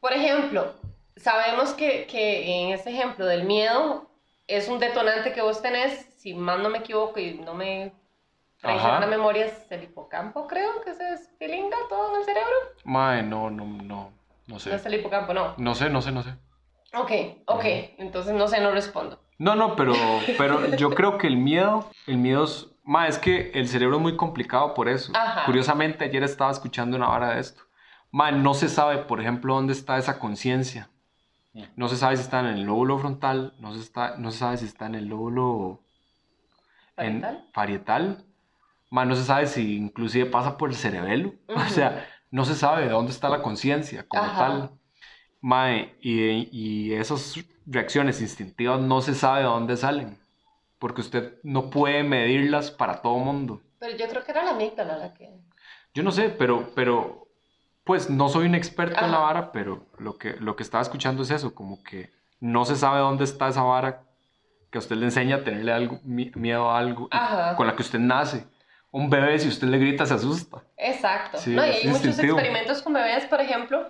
por 0.00 0.12
ejemplo, 0.12 0.74
sabemos 1.18 1.74
que, 1.74 2.06
que 2.06 2.62
en 2.64 2.70
este 2.72 2.90
ejemplo 2.90 3.26
del 3.26 3.44
miedo 3.44 4.08
es 4.46 4.68
un 4.68 4.78
detonante 4.78 5.32
que 5.32 5.42
vos 5.42 5.60
tenés, 5.62 6.06
si 6.18 6.34
más 6.34 6.58
no 6.60 6.70
me 6.70 6.78
equivoco 6.78 7.20
y 7.20 7.34
no 7.34 7.54
me 7.54 7.92
traiciona 8.60 9.00
la 9.00 9.06
memoria, 9.06 9.46
es 9.46 9.70
el 9.70 9.84
hipocampo, 9.84 10.46
creo 10.46 10.80
que 10.82 10.94
se 10.94 11.04
despilinga 11.04 11.76
todo 11.88 12.14
en 12.14 12.20
el 12.20 12.24
cerebro. 12.24 12.54
Ma, 12.84 13.22
no, 13.22 13.50
no, 13.50 13.64
no, 13.64 13.82
no 13.82 14.12
No 14.46 14.58
sé. 14.58 14.74
es 14.74 14.84
el 14.86 14.94
hipocampo, 14.94 15.32
no. 15.34 15.54
No 15.58 15.74
sé, 15.74 15.90
no 15.90 16.02
sé, 16.02 16.10
no 16.12 16.22
sé. 16.22 16.34
Ok, 16.94 17.10
ok, 17.46 17.64
entonces 17.98 18.32
no 18.34 18.48
sé, 18.48 18.60
no 18.60 18.70
respondo. 18.70 19.20
No, 19.38 19.54
no, 19.54 19.76
pero, 19.76 19.92
pero 20.36 20.74
yo 20.76 20.90
creo 20.90 21.18
que 21.18 21.26
el 21.28 21.36
miedo, 21.36 21.88
el 22.06 22.16
miedo 22.16 22.44
es, 22.44 22.66
ma, 22.82 23.06
es 23.06 23.18
que 23.18 23.52
el 23.54 23.68
cerebro 23.68 23.96
es 23.96 24.02
muy 24.02 24.16
complicado 24.16 24.74
por 24.74 24.88
eso. 24.88 25.12
Ajá. 25.14 25.44
Curiosamente, 25.44 26.06
ayer 26.06 26.24
estaba 26.24 26.50
escuchando 26.50 26.96
una 26.96 27.06
vara 27.08 27.34
de 27.34 27.40
esto. 27.40 27.62
Ma, 28.10 28.32
no 28.32 28.54
se 28.54 28.68
sabe, 28.68 28.98
por 28.98 29.20
ejemplo, 29.20 29.54
dónde 29.54 29.74
está 29.74 29.98
esa 29.98 30.18
conciencia. 30.18 30.88
No 31.76 31.88
se 31.88 31.96
sabe 31.96 32.16
si 32.16 32.22
está 32.22 32.40
en 32.40 32.46
el 32.46 32.62
lóbulo 32.62 32.98
frontal, 32.98 33.54
no 33.60 33.74
se, 33.74 33.80
está, 33.80 34.16
no 34.16 34.30
se 34.30 34.38
sabe 34.38 34.56
si 34.58 34.64
está 34.66 34.86
en 34.86 34.94
el 34.96 35.06
lóbulo 35.06 35.80
en- 36.96 37.24
¿Parietal? 37.52 38.24
Ma, 38.90 39.04
no 39.04 39.14
se 39.14 39.24
sabe 39.24 39.46
si 39.46 39.76
inclusive 39.76 40.26
pasa 40.26 40.56
por 40.56 40.70
el 40.70 40.76
cerebelo. 40.76 41.34
O 41.54 41.60
Ujú. 41.60 41.70
sea, 41.70 42.06
no 42.30 42.44
se 42.44 42.54
sabe 42.54 42.84
de 42.84 42.90
dónde 42.90 43.12
está 43.12 43.28
la 43.28 43.42
conciencia 43.42 44.06
como 44.08 44.22
Ajá. 44.22 44.38
tal. 44.38 44.70
Mae, 45.40 45.94
y, 46.00 46.48
y 46.52 46.92
esas 46.94 47.34
reacciones 47.66 48.20
instintivas 48.20 48.80
no 48.80 49.00
se 49.02 49.14
sabe 49.14 49.40
de 49.40 49.46
dónde 49.46 49.76
salen. 49.76 50.18
Porque 50.78 51.00
usted 51.00 51.34
no 51.42 51.70
puede 51.70 52.02
medirlas 52.02 52.70
para 52.70 53.02
todo 53.02 53.18
mundo. 53.18 53.60
Pero 53.78 53.96
yo 53.96 54.08
creo 54.08 54.24
que 54.24 54.32
era 54.32 54.44
la 54.44 54.52
amígdala 54.52 54.96
la 54.98 55.14
que... 55.14 55.30
Yo 55.94 56.02
no 56.02 56.10
sé, 56.12 56.28
pero, 56.30 56.70
pero 56.74 57.27
pues 57.88 58.08
no 58.10 58.28
soy 58.28 58.44
un 58.46 58.54
experto 58.54 59.02
en 59.04 59.10
la 59.10 59.18
vara, 59.18 59.50
pero 59.50 59.86
lo 59.98 60.16
que, 60.18 60.34
lo 60.38 60.54
que 60.56 60.62
estaba 60.62 60.82
escuchando 60.82 61.22
es 61.22 61.30
eso, 61.30 61.54
como 61.54 61.82
que 61.82 62.10
no 62.38 62.64
se 62.66 62.76
sabe 62.76 63.00
dónde 63.00 63.24
está 63.24 63.48
esa 63.48 63.62
vara 63.62 64.02
que 64.70 64.76
a 64.76 64.80
usted 64.80 64.96
le 64.96 65.06
enseña 65.06 65.36
a 65.36 65.42
tenerle 65.44 65.72
algo, 65.72 65.98
mi- 66.04 66.30
miedo 66.34 66.70
a 66.70 66.78
algo 66.78 67.08
Ajá. 67.10 67.56
con 67.56 67.66
la 67.66 67.74
que 67.74 67.80
usted 67.82 67.98
nace. 67.98 68.44
Un 68.90 69.08
bebé, 69.08 69.38
si 69.38 69.48
usted 69.48 69.68
le 69.68 69.78
grita, 69.78 70.04
se 70.04 70.12
asusta. 70.14 70.62
Exacto. 70.76 71.38
Sí, 71.38 71.54
no, 71.56 71.66
y 71.66 71.70
hay 71.70 71.88
muchos 71.88 72.18
experimentos 72.18 72.82
con 72.82 72.92
bebés, 72.92 73.24
por 73.24 73.40
ejemplo, 73.40 73.88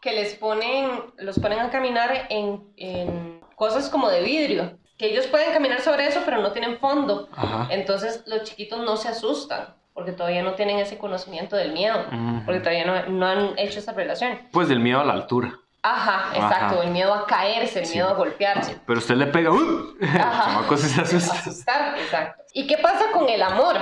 que 0.00 0.12
les 0.12 0.34
ponen, 0.36 0.88
los 1.18 1.38
ponen 1.40 1.58
a 1.58 1.70
caminar 1.70 2.26
en, 2.30 2.62
en 2.76 3.40
cosas 3.56 3.90
como 3.90 4.08
de 4.08 4.22
vidrio, 4.22 4.78
que 4.96 5.06
ellos 5.10 5.26
pueden 5.26 5.52
caminar 5.52 5.80
sobre 5.80 6.06
eso, 6.06 6.20
pero 6.24 6.40
no 6.40 6.52
tienen 6.52 6.78
fondo. 6.78 7.28
Ajá. 7.32 7.66
Entonces 7.70 8.22
los 8.26 8.44
chiquitos 8.44 8.78
no 8.84 8.96
se 8.96 9.08
asustan, 9.08 9.74
porque 9.94 10.12
todavía 10.12 10.42
no 10.42 10.54
tienen 10.54 10.78
ese 10.78 10.98
conocimiento 10.98 11.56
del 11.56 11.72
miedo, 11.72 12.04
porque 12.44 12.60
todavía 12.60 12.84
no, 12.84 13.06
no 13.08 13.26
han 13.26 13.58
hecho 13.58 13.78
esa 13.80 13.92
relación. 13.92 14.38
Pues 14.52 14.68
del 14.68 14.80
miedo 14.80 15.00
a 15.00 15.04
la 15.04 15.12
altura. 15.12 15.58
Ajá, 15.82 16.30
exacto, 16.34 16.74
Ajá. 16.76 16.82
el 16.84 16.90
miedo 16.90 17.14
a 17.14 17.26
caerse, 17.26 17.80
el 17.80 17.86
Sí. 17.86 17.94
miedo 17.94 18.08
a 18.10 18.12
golpearse. 18.14 18.78
Pero 18.86 18.98
usted 18.98 19.14
le 19.14 19.26
pega, 19.28 19.50
¡uh! 19.50 19.94
El 20.00 20.08
Ajá. 20.20 20.62
se 20.76 21.00
asusta. 21.00 21.34
Asustar, 21.34 21.98
exacto. 21.98 22.42
¿Y 22.52 22.66
qué 22.66 22.76
pasa 22.78 23.06
con 23.12 23.28
el 23.28 23.42
amor? 23.42 23.76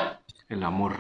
El 0.49 0.63
amor. 0.63 0.97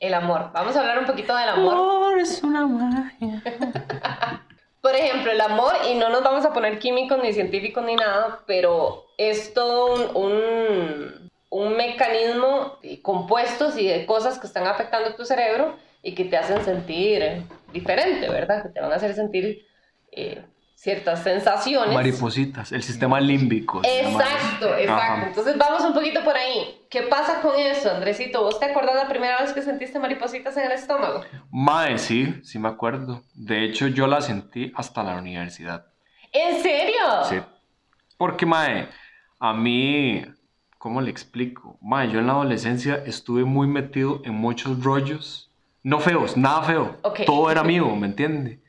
El 0.00 0.14
amor. 0.14 0.50
Vamos 0.52 0.74
a 0.76 0.80
hablar 0.80 0.98
un 0.98 1.04
poquito 1.06 1.36
del 1.36 1.48
amor. 1.50 2.18
es 2.18 2.42
una 2.42 2.66
magia. 2.66 3.42
Por 4.80 4.94
ejemplo, 4.94 5.30
el 5.30 5.40
amor, 5.42 5.74
y 5.90 5.94
no 5.94 6.08
nos 6.08 6.22
vamos 6.22 6.44
a 6.46 6.54
poner 6.54 6.78
químicos 6.78 7.18
ni 7.22 7.34
científicos 7.34 7.84
ni 7.84 7.96
nada, 7.96 8.40
pero 8.46 9.04
es 9.18 9.52
todo 9.52 9.94
un, 9.94 10.16
un, 10.16 11.19
un 11.50 11.76
mecanismo 11.76 12.78
de 12.82 13.02
compuestos 13.02 13.76
y 13.76 13.86
de 13.86 14.06
cosas 14.06 14.38
que 14.38 14.46
están 14.46 14.66
afectando 14.66 15.14
tu 15.14 15.24
cerebro 15.24 15.76
y 16.02 16.14
que 16.14 16.24
te 16.24 16.36
hacen 16.36 16.64
sentir 16.64 17.42
diferente, 17.72 18.28
¿verdad? 18.28 18.62
Que 18.62 18.68
te 18.70 18.80
van 18.80 18.92
a 18.92 18.96
hacer 18.96 19.14
sentir 19.14 19.66
eh, 20.12 20.44
ciertas 20.74 21.22
sensaciones. 21.22 21.92
Maripositas, 21.92 22.72
el 22.72 22.82
sistema 22.82 23.20
límbico. 23.20 23.82
Exacto, 23.84 24.74
exacto. 24.76 24.92
Ajá. 24.92 25.26
Entonces 25.26 25.58
vamos 25.58 25.82
un 25.82 25.92
poquito 25.92 26.24
por 26.24 26.36
ahí. 26.36 26.80
¿Qué 26.88 27.02
pasa 27.02 27.42
con 27.42 27.58
eso, 27.58 27.90
Andresito? 27.90 28.42
¿Vos 28.42 28.58
te 28.58 28.66
acordás 28.66 28.94
la 28.94 29.08
primera 29.08 29.42
vez 29.42 29.52
que 29.52 29.60
sentiste 29.60 29.98
maripositas 29.98 30.56
en 30.56 30.64
el 30.64 30.72
estómago? 30.72 31.22
Mae, 31.50 31.98
sí, 31.98 32.34
sí 32.42 32.58
me 32.58 32.68
acuerdo. 32.68 33.24
De 33.34 33.64
hecho, 33.64 33.88
yo 33.88 34.06
la 34.06 34.20
sentí 34.22 34.72
hasta 34.74 35.02
la 35.02 35.16
universidad. 35.16 35.84
¿En 36.32 36.62
serio? 36.62 37.24
Sí. 37.28 37.36
Porque, 38.16 38.46
mae, 38.46 38.88
a 39.38 39.52
mí, 39.52 40.24
¿cómo 40.80 41.02
le 41.02 41.10
explico? 41.10 41.76
Mae, 41.82 42.10
yo 42.10 42.20
en 42.20 42.26
la 42.26 42.32
adolescencia 42.32 43.02
estuve 43.04 43.44
muy 43.44 43.66
metido 43.66 44.22
en 44.24 44.32
muchos 44.32 44.82
rollos. 44.82 45.50
No 45.82 46.00
feos, 46.00 46.38
nada 46.38 46.62
feo. 46.62 46.96
Ok. 47.02 47.20
Todo 47.26 47.50
era 47.50 47.62
mío, 47.62 47.94
¿me 47.96 48.06
entiende? 48.06 48.62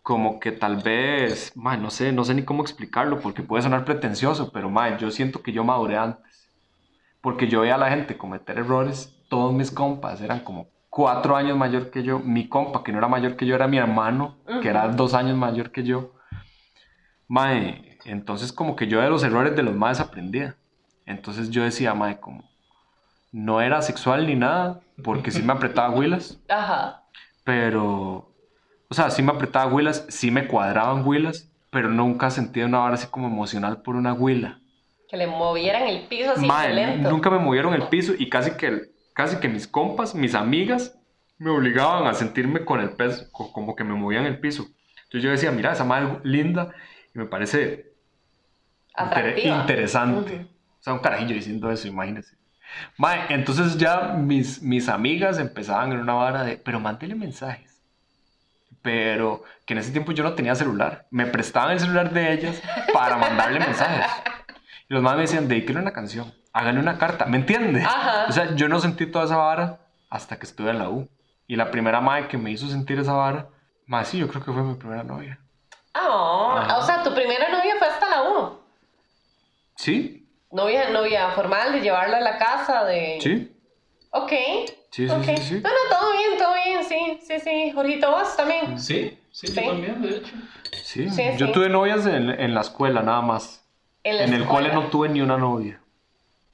Como 0.00 0.38
que 0.38 0.52
tal 0.52 0.76
vez, 0.76 1.50
mae, 1.56 1.76
no 1.76 1.90
sé, 1.90 2.12
no 2.12 2.24
sé 2.24 2.34
ni 2.34 2.44
cómo 2.44 2.62
explicarlo 2.62 3.18
porque 3.18 3.42
puede 3.42 3.64
sonar 3.64 3.84
pretencioso, 3.84 4.52
pero, 4.52 4.70
mae, 4.70 4.96
yo 5.00 5.10
siento 5.10 5.42
que 5.42 5.50
yo 5.50 5.64
maduré 5.64 5.96
antes. 5.96 6.48
Porque 7.20 7.48
yo 7.48 7.62
veía 7.62 7.74
a 7.74 7.78
la 7.78 7.90
gente 7.90 8.16
cometer 8.16 8.56
errores, 8.56 9.20
todos 9.28 9.52
mis 9.52 9.72
compas 9.72 10.20
eran 10.20 10.44
como 10.44 10.68
cuatro 10.88 11.34
años 11.34 11.58
mayor 11.58 11.90
que 11.90 12.04
yo. 12.04 12.20
Mi 12.20 12.48
compa, 12.48 12.84
que 12.84 12.92
no 12.92 12.98
era 12.98 13.08
mayor 13.08 13.34
que 13.34 13.44
yo, 13.44 13.56
era 13.56 13.66
mi 13.66 13.78
hermano, 13.78 14.36
que 14.62 14.68
era 14.68 14.86
dos 14.86 15.14
años 15.14 15.36
mayor 15.36 15.72
que 15.72 15.82
yo. 15.82 16.12
Mae, 17.26 17.98
entonces 18.04 18.52
como 18.52 18.76
que 18.76 18.86
yo 18.86 19.00
de 19.00 19.10
los 19.10 19.24
errores 19.24 19.56
de 19.56 19.64
los 19.64 19.74
maes 19.74 19.98
aprendía. 19.98 20.56
Entonces 21.10 21.50
yo 21.50 21.62
decía, 21.64 21.92
mae, 21.94 22.20
como 22.20 22.48
no 23.32 23.60
era 23.60 23.82
sexual 23.82 24.26
ni 24.26 24.34
nada, 24.34 24.80
porque 25.04 25.30
sí 25.30 25.42
me 25.42 25.52
apretaba 25.52 25.90
huilas, 25.94 26.40
Ajá. 26.48 27.04
pero, 27.44 28.34
o 28.88 28.94
sea, 28.94 29.10
sí 29.10 29.22
me 29.22 29.32
apretaba 29.32 29.72
huilas, 29.72 30.06
sí 30.08 30.30
me 30.30 30.46
cuadraban 30.46 31.06
huilas, 31.06 31.50
pero 31.70 31.88
nunca 31.88 32.30
sentía 32.30 32.66
una 32.66 32.78
vara 32.78 32.94
así 32.94 33.06
como 33.08 33.26
emocional 33.28 33.82
por 33.82 33.96
una 33.96 34.12
huila. 34.12 34.60
Que 35.08 35.16
le 35.16 35.26
movieran 35.26 35.88
el 35.88 36.06
piso 36.06 36.32
así 36.32 36.46
Mae, 36.46 36.68
violento. 36.72 37.10
nunca 37.10 37.30
me 37.30 37.38
movieron 37.38 37.74
el 37.74 37.84
piso 37.88 38.12
y 38.16 38.28
casi 38.28 38.52
que, 38.52 38.90
casi 39.12 39.36
que 39.38 39.48
mis 39.48 39.66
compas, 39.66 40.14
mis 40.14 40.34
amigas, 40.34 40.96
me 41.38 41.50
obligaban 41.50 42.06
a 42.06 42.14
sentirme 42.14 42.64
con 42.64 42.80
el 42.80 42.90
peso, 42.90 43.24
co- 43.32 43.52
como 43.52 43.74
que 43.74 43.82
me 43.84 43.94
movían 43.94 44.26
el 44.26 44.38
piso. 44.38 44.66
Entonces 45.04 45.22
yo 45.22 45.30
decía, 45.30 45.50
mira, 45.50 45.72
esa 45.72 45.84
madre 45.84 46.12
es 46.18 46.24
linda 46.24 46.72
y 47.14 47.18
me 47.18 47.26
parece 47.26 47.94
inter- 48.98 49.38
interesante. 49.46 50.46
O 50.80 50.82
sea, 50.82 50.92
un 50.94 51.00
carajillo 51.00 51.34
diciendo 51.34 51.70
eso, 51.70 51.88
imagínense. 51.88 52.36
Mae, 52.96 53.26
entonces 53.34 53.76
ya 53.76 54.14
mis, 54.16 54.62
mis 54.62 54.88
amigas 54.88 55.38
empezaban 55.38 55.92
en 55.92 56.00
una 56.00 56.14
vara 56.14 56.42
de, 56.42 56.56
pero 56.56 56.80
mándele 56.80 57.14
mensajes. 57.14 57.82
Pero 58.82 59.42
que 59.66 59.74
en 59.74 59.80
ese 59.80 59.92
tiempo 59.92 60.12
yo 60.12 60.24
no 60.24 60.32
tenía 60.34 60.54
celular. 60.54 61.06
Me 61.10 61.26
prestaban 61.26 61.72
el 61.72 61.80
celular 61.80 62.12
de 62.12 62.32
ellas 62.32 62.62
para 62.94 63.16
mandarle 63.18 63.60
mensajes. 63.66 64.06
Y 64.88 64.94
los 64.94 65.02
más 65.02 65.16
me 65.16 65.22
decían, 65.22 65.48
dedíquele 65.48 65.80
una 65.80 65.92
canción, 65.92 66.32
hágale 66.52 66.80
una 66.80 66.96
carta, 66.96 67.26
¿me 67.26 67.36
entiende? 67.36 67.82
Ajá. 67.82 68.24
O 68.28 68.32
sea, 68.32 68.54
yo 68.54 68.68
no 68.68 68.80
sentí 68.80 69.06
toda 69.06 69.26
esa 69.26 69.36
vara 69.36 69.80
hasta 70.08 70.38
que 70.38 70.46
estuve 70.46 70.70
en 70.70 70.78
la 70.78 70.88
U. 70.88 71.08
Y 71.46 71.56
la 71.56 71.70
primera 71.70 72.00
madre 72.00 72.28
que 72.28 72.38
me 72.38 72.50
hizo 72.50 72.68
sentir 72.68 72.98
esa 72.98 73.12
vara, 73.12 73.48
más 73.86 74.08
sí, 74.08 74.18
yo 74.18 74.28
creo 74.28 74.42
que 74.42 74.52
fue 74.52 74.62
mi 74.62 74.74
primera 74.76 75.02
novia. 75.02 75.38
Ah, 75.92 76.62
Ajá. 76.64 76.78
o 76.78 76.82
sea, 76.82 77.02
tu 77.02 77.12
primera 77.14 77.48
novia 77.50 77.74
fue 77.78 77.88
hasta 77.88 78.08
la 78.08 78.22
1. 78.22 78.60
¿Sí? 79.76 80.19
Novia, 80.50 80.90
novia 80.90 81.30
formal, 81.30 81.72
de 81.72 81.80
llevarla 81.80 82.16
a 82.18 82.20
la 82.20 82.38
casa, 82.38 82.84
de... 82.84 83.18
¿Sí? 83.20 83.52
Ok. 84.10 84.32
Sí, 84.90 85.06
sí, 85.06 85.08
ok. 85.08 85.22
sí, 85.24 85.36
sí. 85.36 85.54
No, 85.62 85.68
no, 85.70 85.96
todo 85.98 86.12
bien, 86.12 86.38
todo 86.38 86.54
bien, 86.54 86.84
sí, 86.84 87.20
sí, 87.26 87.38
sí. 87.38 87.70
Jorgito, 87.72 88.10
vos 88.10 88.36
también. 88.36 88.78
Sí, 88.78 89.16
sí, 89.30 89.46
Sí. 89.46 89.54
yo 89.54 89.70
también, 89.70 90.02
de 90.02 90.16
hecho. 90.16 90.32
Sí, 90.82 91.08
Sí, 91.10 91.22
yo 91.36 91.46
sí. 91.46 91.52
tuve 91.52 91.68
novias 91.68 92.04
en, 92.06 92.30
en 92.30 92.54
la 92.54 92.62
escuela 92.62 93.02
nada 93.02 93.20
más. 93.20 93.64
la 94.02 94.24
En 94.24 94.32
el 94.34 94.46
cole 94.46 94.72
no 94.72 94.88
tuve 94.88 95.08
ni 95.08 95.20
una 95.20 95.36
novia. 95.36 95.80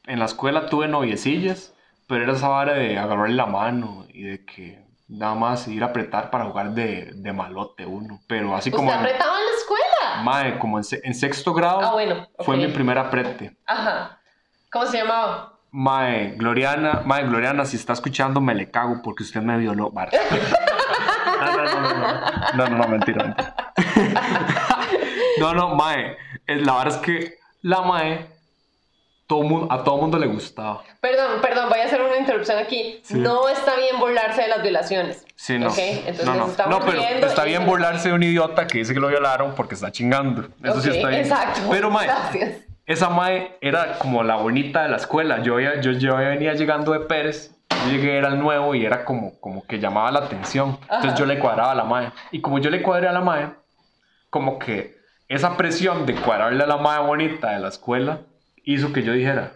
En 0.07 0.19
la 0.19 0.27
escuela 0.27 0.67
tuve 0.67 0.87
noviecillas, 0.89 1.73
pero 2.07 2.25
era 2.25 2.35
esa 2.35 2.49
vara 2.49 2.75
de 2.75 2.99
agarrarle 2.99 3.35
la 3.35 3.47
mano 3.47 4.07
y 4.11 4.23
de 4.25 4.45
que 4.45 4.85
nada 5.09 5.35
más 5.35 5.67
ir 5.69 5.83
a 5.83 5.87
apretar 5.87 6.31
para 6.31 6.45
jugar 6.45 6.73
de, 6.73 7.13
de 7.15 7.33
malote 7.33 7.87
uno. 7.87 8.21
Pero 8.29 8.55
así 8.55 8.71
como, 8.71 8.89
¿Usted 8.91 9.01
en, 9.01 9.07
apretaba 9.07 9.39
en 9.39 9.47
la 9.47 9.53
escuela? 9.53 9.86
Mae, 10.23 10.59
como 10.59 10.79
en, 10.79 10.85
se- 10.85 11.01
en 11.05 11.15
sexto 11.15 11.53
grado 11.55 11.81
Ah, 11.83 11.93
bueno. 11.93 12.27
fue 12.41 12.57
mi 12.57 12.69
primer 12.69 12.99
aprete. 12.99 13.57
Ajá. 13.67 14.19
¿Cómo 14.71 14.87
se 14.87 14.99
llamaba? 14.99 15.53
Mae, 15.71 16.33
Gloriana, 16.37 17.03
Mae, 17.05 17.25
Gloriana, 17.27 17.65
si 17.65 17.77
está 17.77 17.93
escuchando 17.93 18.41
me 18.41 18.55
le 18.55 18.71
cago 18.71 19.01
porque 19.03 19.23
usted 19.25 19.41
me 19.43 19.57
violó. 19.59 19.93
No, 21.39 21.55
no, 21.55 21.65
no, 21.65 21.81
no, 21.81 21.91
no, 22.55 22.69
no, 22.71 22.79
no, 22.79 22.89
mentira, 22.89 23.25
mentira. 23.25 23.55
No, 25.39 25.53
no, 25.53 25.75
Mae, 25.75 26.17
eh, 26.47 26.57
la 26.57 26.79
verdad 26.79 26.95
es 26.95 26.97
que 26.99 27.35
la 27.63 27.83
Mae, 27.83 28.27
todo 29.27 29.67
a 29.71 29.83
todo 29.83 29.97
mundo 29.99 30.19
le 30.19 30.27
gustaba. 30.27 30.83
Perdón, 31.01 31.41
perdón, 31.43 31.69
voy 31.69 31.81
a 31.81 31.85
hacer 31.85 32.01
una 32.01 32.17
interrupción 32.17 32.59
aquí. 32.59 33.01
Sí. 33.03 33.15
No 33.19 33.49
está 33.49 33.77
bien 33.77 33.99
burlarse 33.99 34.43
de 34.43 34.49
las 34.49 34.63
violaciones. 34.63 35.27
Sí, 35.35 35.59
no. 35.59 35.69
Ok, 35.69 35.79
entonces 35.79 36.27
no, 36.27 36.35
no. 36.35 36.47
estamos 36.47 36.79
No, 36.79 36.87
pero 36.87 37.03
está 37.03 37.45
bien 37.45 37.67
burlarse 37.67 38.09
de 38.09 38.15
un 38.15 38.23
idiota 38.23 38.67
que 38.67 38.79
dice 38.79 38.95
que 38.95 39.01
lo 39.01 39.09
violaron 39.09 39.55
porque 39.55 39.75
está 39.75 39.91
chingando. 39.91 40.49
Eso 40.63 40.81
sí 40.81 40.91
Ok, 40.91 40.97
está 40.97 41.09
bien. 41.09 41.21
Exacto. 41.23 41.61
Pero, 41.71 41.91
Mae, 41.91 42.07
Gracias. 42.07 42.61
esa 42.87 43.09
Mae 43.09 43.57
era 43.61 43.99
como 43.99 44.23
la 44.23 44.37
bonita 44.37 44.83
de 44.85 44.91
la 44.91 44.97
escuela. 44.97 45.43
Yo, 45.43 45.59
yo, 45.59 45.93
yo 45.93 46.17
venía 46.17 46.55
llegando 46.55 46.93
de 46.93 47.01
Pérez. 47.01 47.53
Yo 47.87 47.93
llegué, 47.93 48.17
era 48.19 48.29
el 48.29 48.39
nuevo 48.39 48.75
y 48.77 48.87
era 48.87 49.05
como, 49.05 49.39
como 49.41 49.67
que 49.67 49.81
llamaba 49.81 50.11
la 50.13 50.21
atención. 50.21 50.79
Entonces 50.83 51.11
Ajá. 51.11 51.19
yo 51.19 51.27
le 51.27 51.41
cuadraba 51.41 51.73
a 51.73 51.75
la 51.75 51.85
Mae. 51.85 52.13
Y 52.31 52.41
como 52.41 52.59
yo 52.61 52.71
le 52.71 52.81
cuadré 52.81 53.09
a 53.09 53.13
la 53.13 53.21
Mae, 53.21 53.49
como 54.31 54.59
que 54.61 54.97
esa 55.29 55.57
presión 55.57 56.07
de 56.07 56.15
cuadrarle 56.15 56.63
a 56.63 56.67
la 56.67 56.77
Mae 56.77 57.01
bonita 57.01 57.51
de 57.51 57.59
la 57.59 57.69
escuela 57.69 58.21
hizo 58.67 58.93
que 58.93 59.03
yo 59.03 59.13
dijera, 59.15 59.55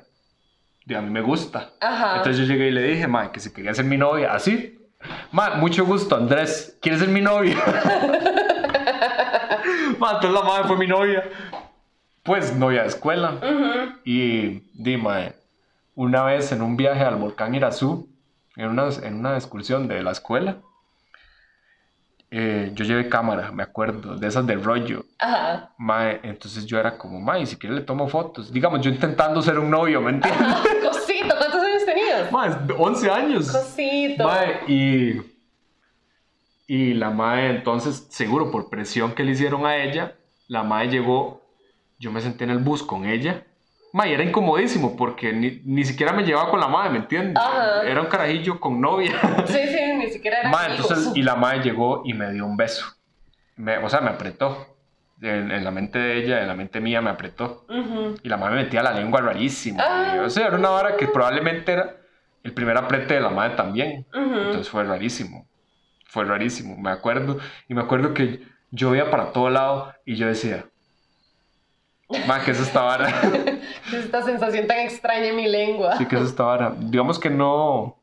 "Di, 0.87 0.95
a 0.95 1.03
mí 1.03 1.11
me 1.11 1.21
gusta. 1.21 1.73
Ajá. 1.81 2.17
Entonces 2.17 2.39
yo 2.39 2.45
llegué 2.51 2.69
y 2.69 2.71
le 2.71 2.83
dije, 2.83 3.07
Mae, 3.07 3.31
que 3.31 3.41
si 3.41 3.53
quería 3.53 3.75
ser 3.75 3.85
mi 3.85 3.99
novia, 3.99 4.33
así. 4.33 4.79
Mae, 5.33 5.57
mucho 5.57 5.85
gusto, 5.85 6.17
Andrés. 6.17 6.79
¿Quieres 6.81 7.01
ser 7.01 7.11
mi 7.11 7.21
novia? 7.21 7.57
Mae, 9.99 10.15
entonces 10.15 10.33
la 10.33 10.43
Mae 10.43 10.65
fue 10.65 10.77
mi 10.79 10.87
novia. 10.87 11.25
Pues 12.23 12.55
novia 12.55 12.83
de 12.83 12.89
escuela. 12.89 13.33
Ujú. 13.33 13.93
Y 14.05 14.63
dime, 14.75 15.33
una 15.95 16.23
vez 16.25 16.53
en 16.53 16.63
un 16.63 16.77
viaje 16.77 17.03
al 17.05 17.17
volcán 17.17 17.55
Irazú, 17.55 18.09
en 18.57 18.69
una, 18.69 18.89
en 19.03 19.15
una 19.17 19.37
excursión 19.37 19.89
de 19.89 20.03
la 20.03 20.13
escuela, 20.13 20.59
eh, 22.33 22.71
yo 22.75 22.85
llevé 22.85 23.09
cámara, 23.09 23.51
me 23.51 23.65
acuerdo, 23.65 24.17
de 24.17 24.29
esas 24.29 24.47
de 24.47 24.55
rollo. 24.55 25.05
Ajá. 25.19 25.75
Mae, 25.79 26.21
entonces 26.23 26.65
yo 26.65 26.79
era 26.79 26.97
como, 26.97 27.21
mae, 27.21 27.45
si 27.45 27.57
quiere 27.57 27.75
le 27.75 27.81
tomo 27.83 28.07
fotos. 28.07 28.53
Digamos, 28.53 28.81
yo 28.83 28.91
intentando 28.91 29.43
ser 29.43 29.59
un 29.59 29.69
novio, 29.69 30.01
¿me 30.01 30.13
entiendes? 30.13 30.47
Cosito, 30.83 31.35
¿cuántos 31.37 31.61
años 31.61 31.85
tenías? 31.85 32.31
Mae, 32.31 32.51
11 32.79 33.11
años. 33.11 33.51
Cosito. 33.51 34.25
Mae, 34.25 34.61
y, 34.69 35.21
Y 36.69 36.95
la 36.95 37.11
madre, 37.11 37.51
entonces, 37.51 38.07
seguro 38.11 38.53
por 38.53 38.71
presión 38.71 39.13
que 39.13 39.25
le 39.25 39.33
hicieron 39.33 39.67
a 39.67 39.77
ella, 39.77 40.15
la 40.47 40.63
madre 40.63 40.89
llegó, 40.89 41.43
yo 41.99 42.13
me 42.13 42.21
senté 42.21 42.45
en 42.45 42.51
el 42.51 42.59
bus 42.59 42.85
con 42.85 43.07
ella. 43.07 43.45
Mae, 43.93 44.15
era 44.15 44.23
incomodísimo 44.23 44.97
porque 44.97 45.33
ni, 45.33 45.61
ni 45.65 45.85
siquiera 45.85 46.13
me 46.13 46.23
llevaba 46.23 46.51
con 46.51 46.61
la 46.61 46.69
madre, 46.69 46.91
¿me 46.91 46.99
entiendes? 46.99 47.37
Ajá. 47.43 47.83
Era 47.85 48.01
un 48.01 48.07
carajillo 48.07 48.61
con 48.61 48.81
novia. 48.81 49.13
Sí, 49.47 49.59
sí, 49.69 49.93
ni 49.99 50.09
siquiera 50.11 50.41
era 50.41 50.51
Mae, 50.51 50.67
amigos. 50.67 50.89
entonces, 50.91 51.13
y 51.17 51.23
la 51.23 51.35
madre 51.35 51.61
llegó 51.63 52.03
y 52.05 52.15
me 52.15 52.31
dio 52.33 52.47
un 52.47 52.57
beso. 52.57 52.87
Me- 53.57 53.79
o 53.79 53.89
sea, 53.89 54.01
me 54.01 54.11
apretó. 54.11 54.67
En, 55.23 55.51
en 55.51 55.65
la 55.65 55.71
mente 55.71 55.99
de 55.99 56.17
ella, 56.25 56.41
en 56.41 56.49
la 56.49 56.55
mente 56.55 56.81
mía, 56.81 57.03
me 57.03 57.11
apretó. 57.11 57.67
Ujú. 57.69 58.15
Y 58.23 58.29
la 58.29 58.39
madre 58.39 58.57
me 58.57 58.63
metía 58.63 58.83
la 58.83 58.93
lengua 58.95 59.21
rarísima. 59.21 59.83
Ah. 59.87 60.13
Y, 60.17 60.19
o 60.21 60.31
sea, 60.31 60.47
era 60.47 60.57
una 60.57 60.71
vara 60.71 60.97
que 60.97 61.09
probablemente 61.09 61.73
era 61.73 61.97
el 62.43 62.55
primer 62.55 62.79
aprete 62.79 63.15
de 63.15 63.21
la 63.21 63.29
madre 63.29 63.55
también. 63.55 64.07
Ujú. 64.15 64.35
Entonces 64.39 64.71
fue 64.71 64.83
rarísimo. 64.85 65.47
Fue 66.07 66.25
rarísimo. 66.25 66.79
Me 66.79 66.91
acuerdo. 66.91 67.39
Y 67.69 67.75
me 67.75 67.83
acuerdo 67.83 68.15
que 68.15 68.41
yo 68.71 68.93
veía 68.93 69.11
para 69.11 69.33
todo 69.33 69.51
lado 69.51 69.93
y 70.07 70.15
yo 70.17 70.27
decía, 70.27 70.65
ma, 72.27 72.43
¿qué 72.45 72.51
es 72.51 72.61
esta 72.61 72.83
vara? 72.83 73.09
Esta 73.93 74.23
sensación 74.23 74.67
tan 74.67 74.79
extraña 74.81 75.27
en 75.27 75.37
mi 75.37 75.49
lengua. 75.49 75.97
sí, 75.97 76.07
¿qué 76.07 76.17
es 76.17 76.23
esta 76.23 76.45
vara? 76.45 76.75
Digamos 76.79 77.19
que 77.19 77.31
no. 77.31 77.97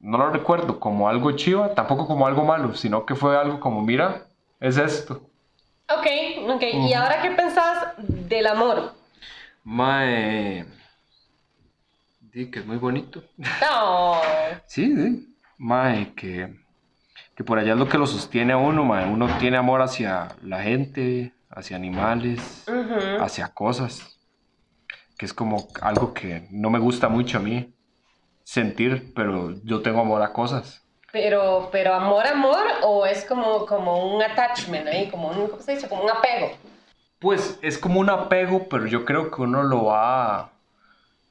No 0.00 0.18
lo 0.18 0.30
recuerdo 0.30 0.78
como 0.78 1.08
algo 1.08 1.32
chiva, 1.32 1.74
tampoco 1.74 2.06
como 2.06 2.26
algo 2.26 2.44
malo, 2.44 2.74
sino 2.74 3.04
que 3.06 3.14
fue 3.16 3.36
algo 3.36 3.58
como, 3.58 3.82
mira, 3.82 4.26
es 4.60 4.76
esto. 4.76 5.22
Ok, 5.88 6.06
ok. 6.48 6.62
¿Y 6.88 6.92
ahora 6.92 7.22
qué 7.22 7.30
pensás 7.30 7.94
del 7.98 8.46
amor? 8.46 8.92
Mae. 9.64 10.64
Di 12.20 12.50
que 12.50 12.60
es 12.60 12.66
muy 12.66 12.76
bonito. 12.76 13.22
No. 13.36 14.20
Sí, 14.66 14.94
sí. 14.94 15.34
Mae, 15.58 16.12
que, 16.14 16.54
que 17.34 17.42
por 17.44 17.58
allá 17.58 17.72
es 17.72 17.78
lo 17.78 17.88
que 17.88 17.98
lo 17.98 18.06
sostiene 18.06 18.52
a 18.52 18.58
uno, 18.58 18.84
mae. 18.84 19.06
Uno 19.06 19.28
tiene 19.38 19.56
amor 19.56 19.80
hacia 19.82 20.36
la 20.42 20.62
gente, 20.62 21.32
hacia 21.50 21.76
animales, 21.76 22.66
hacia 23.20 23.48
cosas. 23.48 24.18
Que 25.18 25.24
es 25.24 25.32
como 25.32 25.68
algo 25.80 26.12
que 26.12 26.46
no 26.50 26.68
me 26.70 26.78
gusta 26.78 27.08
mucho 27.08 27.38
a 27.38 27.40
mí 27.40 27.72
sentir, 28.44 29.12
pero 29.14 29.54
yo 29.64 29.82
tengo 29.82 30.00
amor 30.00 30.22
a 30.22 30.32
cosas. 30.32 30.82
Pero, 31.10 31.70
pero 31.72 31.94
amor, 31.94 32.26
amor, 32.26 32.62
o 32.82 33.06
es 33.06 33.24
como, 33.24 33.64
como 33.64 34.14
un 34.14 34.22
attachment 34.22 34.86
ahí, 34.86 35.08
como 35.08 35.28
un, 35.28 35.48
¿cómo 35.48 35.62
se 35.62 35.72
dice? 35.72 35.88
Como 35.88 36.02
un 36.04 36.10
apego. 36.10 36.52
Pues 37.18 37.58
es 37.62 37.78
como 37.78 38.00
un 38.00 38.10
apego, 38.10 38.68
pero 38.68 38.86
yo 38.86 39.04
creo 39.04 39.30
que 39.30 39.40
uno 39.40 39.62
lo 39.62 39.86
va 39.86 40.50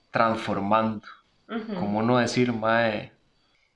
transformando. 0.10 1.08
Como 1.48 2.00
uno 2.00 2.18
decir, 2.18 2.52
mae. 2.52 3.12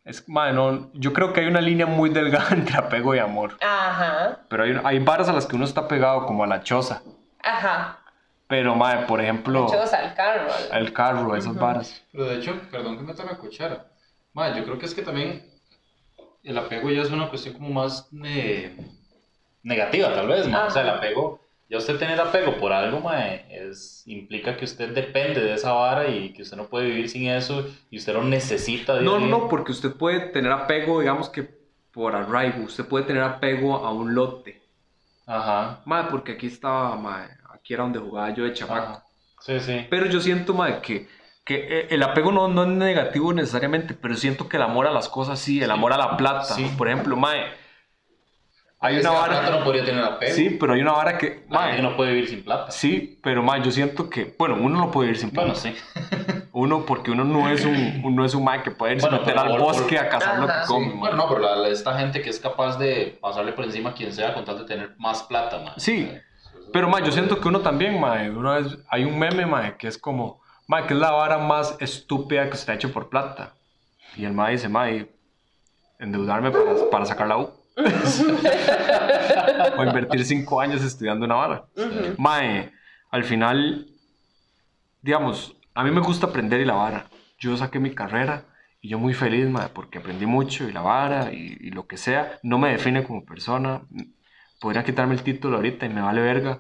Es, 0.06 0.28
mae, 0.28 0.54
no, 0.54 0.90
yo 0.94 1.14
creo 1.14 1.34
que 1.34 1.42
hay 1.42 1.48
una 1.48 1.62
línea 1.62 1.86
muy 1.86 2.10
delgada 2.10 2.50
entre 2.52 2.78
apego 2.78 3.14
y 3.16 3.20
amor. 3.20 3.58
Ajá, 3.62 4.40
Pero 4.50 4.64
hay, 4.64 4.80
hay 4.84 5.00
varas 5.00 5.30
a 5.30 5.34
las 5.34 5.46
que 5.46 5.56
uno 5.56 5.66
está 5.66 5.88
pegado, 5.88 6.26
como 6.26 6.44
a 6.44 6.48
la 6.48 6.62
choza. 6.64 7.02
ajá. 7.44 7.96
Pero, 8.48 8.74
mae, 8.76 9.06
por 9.06 9.22
ejemplo, 9.22 9.68
Choza, 9.70 10.02
el 10.04 10.16
carro. 10.16 10.48
el 10.74 10.92
carro, 10.92 11.36
esas 11.36 11.54
varas. 11.54 12.04
Pero 12.12 12.26
de 12.26 12.38
hecho, 12.38 12.60
perdón 12.72 12.98
que 12.98 13.04
meta 13.04 13.24
la 13.24 13.38
cuchara. 13.38 13.86
Ma, 14.34 14.58
yo 14.58 14.64
creo 14.64 14.80
que 14.80 14.88
es 14.88 14.96
que 14.96 15.04
también 15.04 15.46
el 16.42 16.58
apego 16.58 16.90
ya 16.90 17.04
es 17.04 17.12
una 17.12 17.30
cuestión 17.30 17.54
como 17.54 17.70
más 17.70 18.10
eh, 18.26 18.76
negativa, 19.62 20.12
tal 20.16 20.28
vez, 20.30 20.48
ma. 20.48 20.66
O 20.66 20.72
sea, 20.72 20.82
el 20.82 20.90
apego, 20.90 21.39
ya 21.70 21.78
usted 21.78 21.98
tener 21.98 22.20
apego 22.20 22.58
por 22.58 22.74
algo, 22.74 23.00
ma, 23.00 23.26
es, 23.28 24.04
implica 24.08 24.58
que 24.58 24.66
usted 24.66 24.90
depende 24.94 25.40
de 25.40 25.54
esa 25.54 25.72
vara 25.72 26.08
y 26.08 26.34
que 26.34 26.42
usted 26.42 26.58
no 26.58 26.66
puede 26.66 26.88
vivir 26.88 27.10
sin 27.10 27.28
eso 27.28 27.68
y 27.92 27.98
usted 27.98 28.14
lo 28.14 28.24
necesita. 28.24 29.00
No, 29.02 29.20
no, 29.20 29.28
no, 29.28 29.48
porque 29.48 29.72
usted 29.72 29.94
puede 29.94 30.20
tener 30.32 30.52
apego, 30.52 31.00
digamos 31.00 31.30
que 31.30 31.48
por 31.92 32.16
arraigo. 32.16 32.64
Usted 32.64 32.86
puede 32.86 33.06
tener 33.06 33.22
apego 33.24 33.86
a 33.86 33.92
un 33.92 34.16
lote. 34.16 34.62
Ajá. 35.28 35.82
Mae, 35.86 36.06
porque 36.10 36.34
aquí 36.34 36.48
estaba, 36.48 36.96
mae, 36.96 37.28
aquí 37.54 37.74
era 37.76 37.84
donde 37.84 38.00
jugaba 38.00 38.34
yo 38.34 38.44
de 38.46 38.54
chamaco. 38.54 38.94
Ajá. 38.94 39.04
Sí, 39.42 39.60
sí. 39.60 39.86
Pero 39.90 40.08
yo 40.08 40.20
siento, 40.22 40.54
mae, 40.54 40.82
que, 40.82 41.08
que 41.46 41.56
eh, 41.82 41.88
el 41.92 42.02
apego 42.04 42.32
no, 42.32 42.48
no 42.48 42.64
es 42.64 42.70
negativo 42.70 43.32
necesariamente, 43.32 43.94
pero 43.94 44.16
siento 44.16 44.50
que 44.50 44.58
el 44.58 44.64
amor 44.64 44.88
a 44.88 44.92
las 44.92 45.08
cosas 45.08 45.40
sí, 45.40 45.60
el 45.60 45.68
Sí. 45.68 45.72
amor 45.72 45.94
a 45.94 45.98
la 45.98 46.18
plata. 46.18 46.44
Sí. 46.56 46.72
Por 46.78 46.88
ejemplo, 46.90 47.16
mae, 47.16 47.46
hay 48.82 48.98
una 49.00 49.10
que 49.10 49.16
vara... 49.16 49.40
plata 49.42 49.58
no 49.58 49.64
podría 49.64 49.84
tener 49.86 50.04
apego. 50.04 50.34
Sí, 50.36 50.50
pero 50.60 50.74
hay 50.74 50.82
una 50.82 50.92
vara 50.94 51.18
que... 51.18 51.46
La 51.50 51.60
mae, 51.60 51.68
gente 51.74 51.84
no 51.84 51.96
puede 51.98 52.12
vivir 52.14 52.30
sin 52.30 52.44
plata. 52.44 52.72
Sí, 52.72 53.20
pero 53.22 53.44
mae, 53.44 53.62
yo 53.62 53.72
siento 53.72 54.10
que, 54.10 54.34
bueno, 54.38 54.56
uno 54.60 54.80
no 54.80 54.92
puede 54.92 55.10
ir 55.12 55.18
sin 55.18 55.32
plata. 55.32 55.54
Bueno, 55.54 55.60
sí. 55.60 55.76
Uno, 56.52 56.86
porque 56.86 57.12
uno 57.12 57.24
no 57.24 57.50
es 57.50 57.64
un, 57.66 58.02
uno 58.06 58.26
es 58.26 58.34
un 58.34 58.44
mae 58.44 58.64
que 58.64 58.72
puede 58.72 58.94
irse 58.96 59.06
a 59.08 59.10
Bueno, 59.10 59.26
meter 59.26 59.40
al 59.40 59.50
por- 59.50 59.60
bosque 59.60 59.98
a 60.00 60.10
cazar 60.10 60.40
lo 60.40 60.48
que 60.48 60.54
come, 60.68 60.86
Sí, 60.86 60.92
mae. 60.92 61.00
Bueno, 61.00 61.16
no, 61.18 61.28
pero 61.30 61.40
la- 61.42 61.56
la- 61.56 61.68
esta 61.70 61.98
gente 62.00 62.22
que 62.22 62.30
es 62.30 62.40
capaz 62.40 62.78
de 62.78 63.18
pasarle 63.22 63.52
por 63.54 63.66
encima 63.66 63.92
a 63.92 63.94
quien 63.94 64.12
sea 64.14 64.34
con 64.34 64.46
tal 64.46 64.58
de 64.60 64.66
tener 64.66 64.96
más 64.98 65.24
plata, 65.24 65.58
man. 65.60 65.74
Sí, 65.78 66.12
pero 66.74 66.88
mae, 66.90 67.04
yo 67.04 67.12
siento 67.12 67.40
que 67.40 67.48
uno 67.48 67.60
también, 67.62 68.00
mae, 68.00 68.30
una 68.30 68.56
vez, 68.60 68.78
hay 68.90 69.04
un 69.04 69.18
meme, 69.20 69.46
mae, 69.46 69.76
que 69.78 69.88
es 69.88 69.98
como, 69.98 70.42
mae, 70.68 70.86
que 70.86 70.94
es 70.94 71.00
la 71.00 71.12
vara 71.12 71.38
más 71.38 71.76
estúpida 71.80 72.50
que 72.50 72.58
se 72.58 72.72
ha 72.72 72.76
hecho 72.76 72.92
por 72.94 73.10
plata. 73.10 73.54
Y 74.16 74.26
el 74.26 74.34
mae 74.34 74.54
dice, 74.54 74.70
mae, 74.70 75.10
endeudarme 76.00 76.52
para, 76.52 76.90
para 76.92 77.06
sacar 77.06 77.28
la 77.28 77.38
U. 77.38 77.50
o 79.78 79.84
invertir 79.84 80.26
cinco 80.26 80.60
años 80.62 80.84
estudiando 80.84 81.26
una 81.26 81.36
vara. 81.36 81.66
Ujú. 81.76 82.16
Mae, 82.18 82.72
al 83.12 83.24
final, 83.24 83.88
digamos, 85.02 85.56
a 85.74 85.84
mí 85.84 85.92
me 85.92 86.02
gusta 86.02 86.28
aprender 86.28 86.60
y 86.62 86.66
la 86.66 86.74
vara. 86.74 87.06
Yo 87.38 87.56
saqué 87.58 87.80
mi 87.80 87.94
carrera 87.94 88.46
y 88.82 88.90
yo 88.90 89.00
muy 89.00 89.14
feliz, 89.14 89.48
mae, 89.50 89.70
porque 89.70 90.00
aprendí 90.00 90.26
mucho 90.26 90.68
y 90.68 90.72
la 90.72 90.82
vara 90.82 91.32
y, 91.32 91.58
y 91.60 91.72
lo 91.72 91.88
que 91.88 91.98
sea. 91.98 92.40
No 92.44 92.58
me 92.58 92.72
define 92.72 93.04
como 93.04 93.26
persona. 93.26 93.82
Podría 94.60 94.84
quitarme 94.84 95.14
el 95.14 95.24
título 95.24 95.58
ahorita 95.58 95.86
y 95.86 95.90
me 95.90 96.02
vale 96.02 96.22
verga. 96.22 96.60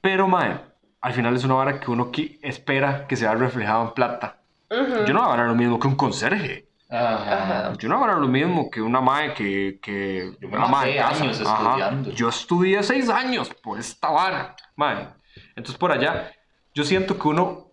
Pero, 0.00 0.28
mae, 0.28 0.60
al 1.00 1.12
final 1.12 1.34
es 1.34 1.44
una 1.44 1.54
vara 1.54 1.80
que 1.80 1.90
uno 1.90 2.10
espera 2.42 3.06
que 3.06 3.16
sea 3.16 3.34
reflejado 3.34 3.88
en 3.88 3.92
plata. 3.92 4.38
Ujú. 4.70 5.04
Yo 5.06 5.12
no 5.12 5.20
voy 5.20 5.28
a 5.28 5.32
ganar 5.32 5.48
lo 5.48 5.54
mismo 5.54 5.78
que 5.78 5.88
un 5.88 5.96
conserje. 5.96 6.63
Ajá. 6.90 7.72
Yo 7.78 7.88
no 7.88 7.96
voy 7.96 8.04
a 8.04 8.06
ganar 8.08 8.22
lo 8.22 8.28
mismo 8.28 8.70
que 8.70 8.80
una 8.80 9.00
mae 9.00 9.34
que... 9.34 9.78
que 9.82 10.36
Yo 10.40 10.48
me 10.48 10.58
una 10.58 10.68
casa. 10.70 11.22
años 11.22 11.40
Ajá. 11.40 11.64
estudiando. 11.64 12.10
Yo 12.12 12.28
estudié 12.28 12.82
seis 12.82 13.08
años 13.08 13.50
por 13.62 13.78
esta 13.78 14.10
vara. 14.10 14.54
Mae. 14.76 15.08
Entonces, 15.56 15.76
por 15.76 15.90
allá, 15.92 16.32
yo 16.74 16.84
siento 16.84 17.18
que 17.18 17.28
uno 17.28 17.70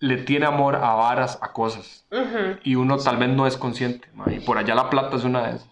le 0.00 0.16
tiene 0.18 0.46
amor 0.46 0.76
a 0.76 0.94
varas, 0.94 1.38
a 1.40 1.52
cosas. 1.52 2.06
Y 2.64 2.74
uno 2.74 2.96
tal 2.98 3.18
vez 3.18 3.28
no 3.28 3.46
es 3.46 3.56
consciente. 3.56 4.08
Y 4.26 4.40
por 4.40 4.58
allá 4.58 4.74
la 4.74 4.90
plata 4.90 5.16
es 5.16 5.24
una 5.24 5.46
de 5.46 5.56
esas. 5.56 5.68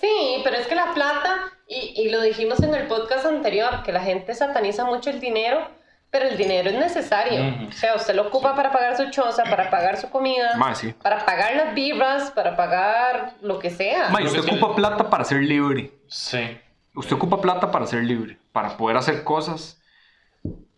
Sí, 0.00 0.40
pero 0.44 0.56
es 0.56 0.66
que 0.68 0.74
la 0.76 0.92
plata, 0.94 1.52
y, 1.66 2.00
y 2.00 2.10
lo 2.10 2.20
dijimos 2.20 2.60
en 2.62 2.74
el 2.74 2.86
podcast 2.86 3.26
anterior, 3.26 3.82
que 3.82 3.90
la 3.92 4.00
gente 4.00 4.34
sataniza 4.34 4.84
mucho 4.84 5.10
el 5.10 5.18
dinero, 5.18 5.68
pero 6.10 6.28
el 6.28 6.36
dinero 6.36 6.70
es 6.70 6.76
necesario. 6.76 7.68
O 7.68 7.72
sea, 7.72 7.94
usted 7.94 8.14
lo 8.14 8.28
ocupa 8.28 8.54
para 8.54 8.72
pagar 8.72 8.96
su 8.96 9.10
choza, 9.10 9.44
para 9.44 9.70
pagar 9.70 9.96
su 9.96 10.08
comida, 10.08 10.58
sí. 10.74 10.94
para 11.02 11.24
pagar 11.24 11.56
las 11.56 11.74
vibras, 11.74 12.30
para 12.30 12.56
pagar 12.56 13.34
lo 13.42 13.58
que 13.58 13.70
sea. 13.70 14.10
Creo 14.12 14.26
usted 14.26 14.44
ocupa 14.52 14.74
plata 14.74 15.10
para 15.10 15.24
ser 15.24 15.42
libre. 15.42 15.92
Sí. 16.08 16.58
Usted 16.94 17.16
ocupa 17.16 17.40
plata 17.40 17.70
para 17.70 17.86
ser 17.86 18.02
libre. 18.04 18.38
Para 18.52 18.76
poder 18.76 18.96
hacer 18.96 19.24
cosas 19.24 19.80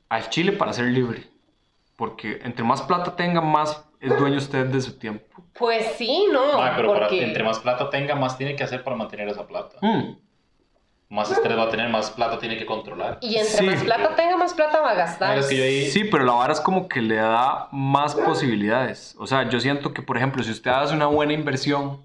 al 0.09 0.29
chile 0.31 0.53
para 0.53 0.73
ser 0.73 0.87
libre. 0.87 1.25
Porque 1.97 2.41
entre 2.43 2.65
más 2.65 2.83
plata 2.83 3.15
tenga, 3.15 3.41
más 3.41 3.85
es 4.01 4.17
dueño 4.19 4.39
usted 4.39 4.67
de 4.67 4.81
su 4.81 4.99
tiempo. 4.99 5.43
Pues 5.53 5.95
sí, 5.97 6.27
no, 6.33 6.59
Ma, 6.59 6.75
pero 6.77 6.93
para- 6.93 7.09
entre 7.09 7.43
más 7.43 7.59
plata 7.59 7.91
tenga, 7.91 8.15
más 8.15 8.39
tiene 8.39 8.55
que 8.55 8.63
hacer 8.63 8.85
para 8.85 8.97
mantener 8.97 9.29
esa 9.29 9.47
plata. 9.47 9.77
Mm. 9.81 10.17
Más 11.11 11.31
estrés 11.31 11.57
va 11.57 11.63
a 11.65 11.71
tener, 11.71 11.89
más 11.89 12.11
plata 12.11 12.39
tiene 12.39 12.59
que 12.59 12.67
controlar. 12.67 13.19
Y 13.23 13.37
entre 13.37 13.51
Sí. 13.59 13.65
más 13.65 13.83
plata 13.83 14.15
tenga, 14.15 14.37
más 14.37 14.53
plata 14.53 14.81
va 14.81 14.91
a 14.91 14.95
gastar. 14.95 15.39
Es 15.39 15.47
que 15.47 15.57
yo 15.57 15.65
ahí- 15.65 15.91
Sí, 15.91 16.05
pero 16.05 16.25
la 16.25 16.33
vara 16.33 16.53
es 16.53 16.61
como 16.61 16.87
que 16.87 17.01
le 17.01 17.17
da 17.17 17.69
más 17.73 18.15
posibilidades. 18.15 19.17
O 19.19 19.27
sea, 19.27 19.49
yo 19.49 19.59
siento 19.59 19.95
que, 19.95 20.03
por 20.03 20.19
ejemplo, 20.19 20.43
si 20.43 20.51
usted 20.51 20.71
hace 20.71 20.95
una 20.95 21.07
buena 21.07 21.33
inversión, 21.33 22.03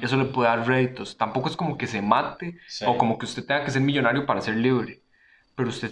eso 0.00 0.16
le 0.16 0.26
puede 0.26 0.48
dar 0.48 0.66
réditos. 0.66 1.16
Tampoco 1.16 1.48
es 1.48 1.56
como 1.56 1.76
que 1.76 1.86
se 1.88 2.00
mate 2.02 2.56
Sí. 2.68 2.84
o 2.86 2.96
como 2.96 3.18
que 3.18 3.24
usted 3.26 3.44
tenga 3.44 3.64
que 3.64 3.70
ser 3.72 3.82
millonario 3.82 4.26
para 4.26 4.40
ser 4.40 4.54
libre. 4.56 5.00
Pero 5.56 5.68
usted 5.70 5.90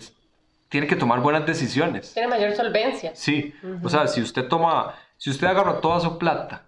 tiene 0.68 0.87
que 0.87 0.94
tomar 0.96 1.20
buenas 1.20 1.44
decisiones. 1.44 2.12
Tiene 2.14 2.28
mayor 2.28 2.54
solvencia. 2.54 3.12
Sí, 3.16 3.52
o 3.82 3.88
sea, 3.88 4.06
si 4.06 4.20
usted 4.20 4.46
toma, 4.46 4.94
si 5.16 5.28
usted 5.30 5.46
agarra 5.48 5.80
toda 5.80 5.98
su 6.00 6.18
plata 6.18 6.62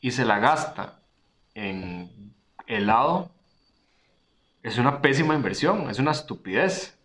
y 0.00 0.10
se 0.10 0.24
la 0.24 0.38
gasta 0.40 0.94
en 1.54 2.10
helado, 2.66 3.30
es 4.64 4.78
una 4.78 5.00
pésima 5.00 5.34
inversión, 5.34 5.88
es 5.90 5.98
una 6.00 6.10
estupidez. 6.10 6.98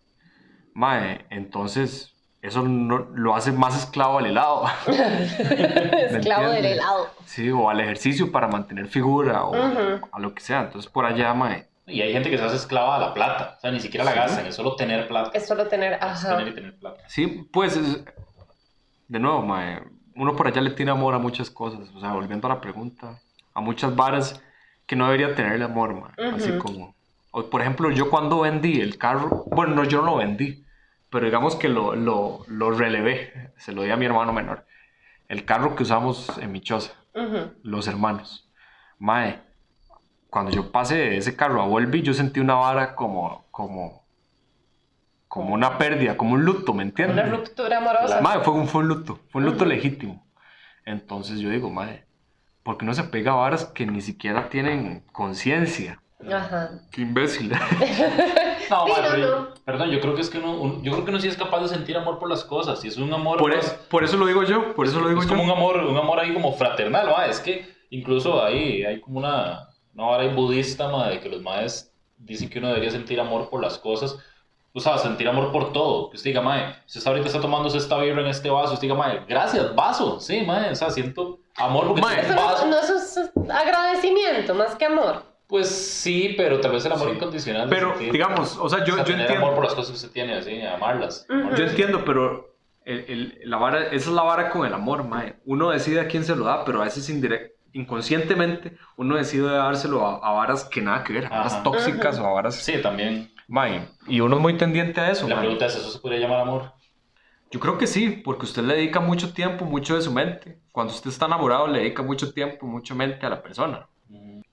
Mae, 0.74 1.26
entonces 1.30 2.16
eso 2.42 2.64
no- 2.64 3.08
lo 3.14 3.36
hace 3.36 3.52
más 3.52 3.78
esclavo 3.78 4.18
al 4.20 4.26
helado. 4.28 4.64
Esclavo 4.88 6.50
del 6.52 6.66
helado. 6.66 7.10
Sí, 7.26 7.50
o 7.52 7.70
al 7.70 7.80
ejercicio 7.82 8.32
para 8.32 8.48
mantener 8.48 8.88
figura 8.88 9.44
o 9.44 9.54
a 10.12 10.20
lo 10.20 10.34
que 10.34 10.42
sea. 10.42 10.62
Entonces 10.62 10.90
por 10.92 11.06
allá, 11.06 11.34
mae. 11.34 11.68
Y 11.86 12.02
hay 12.02 12.14
gente 12.14 12.30
que 12.30 12.38
se 12.38 12.44
hace 12.44 12.56
esclava 12.56 12.96
a 12.96 13.00
la 13.00 13.14
plata. 13.14 13.56
O 13.58 13.60
sea, 13.62 13.72
ni 13.72 13.80
siquiera 13.80 14.04
la 14.06 14.14
gastan, 14.14 14.46
es 14.46 14.56
solo 14.56 14.76
tener 14.76 15.08
plata. 15.08 15.32
Es 15.34 15.48
solo 15.48 15.68
tener... 15.68 15.94
Es 15.94 16.02
Ajá. 16.04 16.38
tener 16.38 16.48
y 16.50 16.56
tener 16.56 16.78
plata. 16.80 17.02
Sí, 17.08 17.50
pues 17.52 17.76
es- 17.76 18.04
de 19.08 19.20
nuevo, 19.20 19.42
mae, 19.42 19.82
uno 20.16 20.36
por 20.36 20.48
allá 20.48 20.62
le 20.62 20.70
tiene 20.72 20.92
amor 20.92 21.16
a 21.16 21.18
muchas 21.20 21.50
cosas. 21.50 21.90
O 21.96 22.00
sea, 22.00 22.12
volviendo 22.14 22.48
a 22.48 22.54
la 22.54 22.62
pregunta, 22.62 23.20
a 23.56 23.60
muchas 23.62 23.96
varas 23.96 24.40
que 24.86 24.96
no 24.96 25.06
debería 25.06 25.34
tener 25.36 25.62
amor, 25.64 25.94
ma. 25.96 26.14
Así 26.36 26.52
como... 26.60 26.96
o, 27.32 27.50
por 27.50 27.62
ejemplo, 27.62 27.92
yo 27.92 28.10
cuando 28.10 28.42
vendí 28.42 28.82
el 28.82 28.98
carro, 28.98 29.46
bueno, 29.52 29.76
no, 29.76 29.84
yo 29.84 30.02
no 30.02 30.12
lo 30.12 30.18
vendí, 30.18 30.66
pero 31.10 31.26
digamos 31.26 31.56
que 31.56 31.70
lo, 31.70 31.96
lo, 31.96 32.44
lo 32.48 32.72
relevé, 32.72 33.52
se 33.58 33.72
lo 33.72 33.84
di 33.84 33.92
a 33.92 33.98
mi 33.98 34.06
hermano 34.06 34.34
menor. 34.34 34.66
El 35.28 35.46
carro 35.46 35.76
que 35.76 35.84
usamos 35.84 36.38
en 36.40 36.52
mi 36.52 36.62
choza, 36.62 36.94
los 37.64 37.88
hermanos. 37.88 38.50
Mae, 38.98 39.40
cuando 40.30 40.52
yo 40.52 40.72
pasé 40.72 41.18
ese 41.18 41.36
carro 41.36 41.62
a 41.62 41.66
Volvi, 41.68 42.02
yo 42.02 42.14
sentí 42.14 42.40
una 42.40 42.56
vara 42.56 42.96
como, 42.96 43.46
como, 43.52 44.04
como 45.28 45.54
una 45.54 45.78
pérdida, 45.78 46.18
como 46.18 46.34
un 46.34 46.44
luto, 46.46 46.74
¿me 46.74 46.84
entiendes? 46.84 47.26
Una 47.26 47.36
ruptura 47.38 47.78
amorosa. 47.78 48.22
Mae, 48.22 48.40
fue 48.40 48.54
un, 48.54 48.68
fue 48.68 48.82
un 48.82 48.88
luto, 48.88 49.20
fue 49.30 49.42
un 49.42 49.46
luto 49.50 49.66
legítimo. 49.66 50.26
Entonces 50.86 51.40
yo 51.40 51.50
digo, 51.50 51.70
mae, 51.70 52.06
¿por 52.64 52.78
qué 52.78 52.86
no 52.86 52.94
se 52.96 53.04
pega 53.04 53.34
a 53.34 53.36
varas 53.36 53.66
que 53.66 53.86
ni 53.86 54.02
siquiera 54.02 54.50
tienen 54.50 55.04
conciencia? 55.12 56.02
Ajá. 56.32 56.72
Qué 56.92 57.02
imbécil. 57.02 57.52
No, 58.70 58.86
Sí, 58.86 58.92
ma, 58.92 59.18
no, 59.18 59.18
no. 59.18 59.48
perdón, 59.66 59.90
yo 59.90 60.00
creo 60.00 60.14
que 60.14 60.22
es 60.22 60.30
que 60.30 60.38
uno, 60.38 60.52
un- 60.62 60.84
yo 60.84 60.92
creo 60.92 61.04
que 61.04 61.10
uno 61.10 61.20
sí 61.20 61.28
es 61.28 61.36
capaz 61.36 61.62
de 61.62 61.70
sentir 61.70 61.98
amor 61.98 62.20
por 62.20 62.30
las 62.30 62.44
cosas. 62.44 62.86
Y 62.86 62.88
es 62.90 62.98
un 62.98 63.12
amor. 63.12 63.40
Por, 63.40 63.56
más- 63.56 63.66
es- 63.66 63.72
por 63.90 64.04
eso 64.04 64.16
lo 64.18 64.28
digo 64.28 64.44
yo, 64.44 64.76
por 64.76 64.86
eso 64.86 65.00
lo 65.00 65.08
digo 65.10 65.22
es 65.22 65.26
yo. 65.28 65.32
como 65.32 65.44
un 65.44 65.50
amor, 65.50 65.78
un 65.78 65.98
amor 65.98 66.20
ahí 66.20 66.32
como 66.34 66.54
fraternal, 66.54 67.08
ma. 67.10 67.26
Es 67.26 67.40
que 67.40 67.68
incluso 67.90 68.44
ahí 68.44 68.84
hay 68.84 69.00
como 69.02 69.18
una, 69.18 69.70
una 69.96 70.06
vara 70.06 70.22
ahí 70.24 70.30
budista, 70.36 70.88
ma, 70.90 71.10
de 71.10 71.20
que 71.20 71.30
los 71.30 71.42
maes 71.42 71.92
dicen 72.18 72.48
que 72.48 72.60
uno 72.60 72.68
debería 72.68 72.92
sentir 72.92 73.20
amor 73.20 73.50
por 73.50 73.60
las 73.60 73.80
cosas. 73.80 74.18
O 74.72 74.80
sea, 74.80 75.00
sentir 75.00 75.28
amor 75.28 75.52
por 75.52 75.74
todo. 75.74 76.12
Que 76.12 76.18
usted 76.18 76.30
diga, 76.30 76.42
mae, 76.42 76.76
usted 76.86 77.08
ahorita 77.08 77.26
está 77.26 77.42
tomándose 77.42 77.80
esta 77.80 77.98
birra 77.98 78.22
en 78.22 78.28
este 78.28 78.52
vaso. 78.52 78.74
Usted 78.74 78.84
diga, 78.88 78.94
mae, 78.96 79.26
gracias, 79.28 79.74
vaso. 79.74 80.20
Sí, 80.20 80.42
mae, 80.42 80.70
o 80.70 80.76
sea, 80.76 80.92
siento 80.92 81.40
amor 81.58 81.88
porque 81.88 82.02
Mae. 82.02 82.30
un 82.30 82.36
no, 82.36 82.44
vaso. 82.46 82.68
no, 82.68 82.78
eso 82.80 82.96
es 82.98 83.32
agradecimiento 83.50 84.54
más 84.54 84.76
que 84.76 84.86
amor. 84.86 85.24
Pues 85.50 85.68
sí, 85.68 86.36
pero 86.38 86.62
tal 86.62 86.72
vez 86.74 86.86
el 86.86 86.92
amor 86.92 87.10
Sí. 87.10 87.16
incondicional. 87.16 87.68
Pero, 87.70 87.96
sentir- 87.96 88.12
digamos, 88.12 88.56
o 88.62 88.70
sea, 88.70 88.86
yo, 88.86 88.94
o 88.94 88.98
sea, 88.98 88.98
yo 88.98 89.04
tener 89.04 89.22
entiendo. 89.22 89.46
amor 89.48 89.56
por 89.56 89.64
las 89.66 89.74
cosas 89.74 89.90
que 89.90 89.96
usted 89.96 90.12
tiene, 90.12 90.36
así, 90.36 90.62
amarlas. 90.62 91.26
Yo 91.28 91.64
entiendo, 91.66 92.06
pero 92.06 92.56
el, 92.86 93.00
el- 93.10 93.40
la 93.50 93.58
vara, 93.58 93.86
esa 93.88 93.96
es 93.96 94.08
la 94.08 94.22
vara 94.22 94.52
con 94.52 94.66
el 94.68 94.74
amor, 94.76 95.04
mae. 95.04 95.38
Uno 95.46 95.72
decide 95.72 96.02
a 96.02 96.08
quién 96.08 96.24
se 96.24 96.36
lo 96.36 96.46
da, 96.46 96.64
pero 96.66 96.80
a 96.82 96.86
veces 96.86 97.10
indirect, 97.10 97.56
inconscientemente 97.74 98.78
uno 98.96 99.16
decide 99.16 99.48
dárselo 99.50 100.06
a, 100.06 100.18
a 100.18 100.32
varas 100.34 100.66
que 100.66 100.82
nada 100.82 101.04
que 101.04 101.14
ver, 101.14 101.26
a 101.26 101.30
varas 101.30 101.54
Ajá. 101.56 101.64
tóxicas 101.64 102.20
o 102.20 102.28
a 102.28 102.32
varas... 102.32 102.56
Sí, 102.56 102.80
también. 102.82 103.32
Mae, 103.48 103.88
y 104.08 104.20
uno 104.22 104.36
es 104.36 104.42
muy 104.44 104.56
tendiente 104.56 105.02
a 105.02 105.10
eso, 105.10 105.28
La 105.28 105.36
mae. 105.36 105.46
pregunta 105.46 105.66
es, 105.66 105.76
¿eso 105.76 105.90
se 105.90 105.98
podría 106.00 106.20
llamar 106.20 106.42
amor? 106.42 106.74
Yo 107.52 107.60
creo 107.60 107.80
que 107.80 107.88
sí, 107.88 108.22
porque 108.24 108.46
usted 108.46 108.62
le 108.62 108.76
dedica 108.76 109.00
mucho 109.00 109.34
tiempo, 109.34 109.66
mucho 109.66 109.96
de 109.96 110.04
su 110.04 110.12
mente. 110.12 110.60
Cuando 110.72 110.94
usted 110.94 111.10
está 111.10 111.26
enamorado, 111.26 111.66
le 111.68 111.80
dedica 111.80 112.04
mucho 112.04 112.32
tiempo, 112.32 112.68
mucha 112.68 112.94
mente 112.94 113.26
a 113.26 113.30
la 113.32 113.42
persona. 113.42 113.88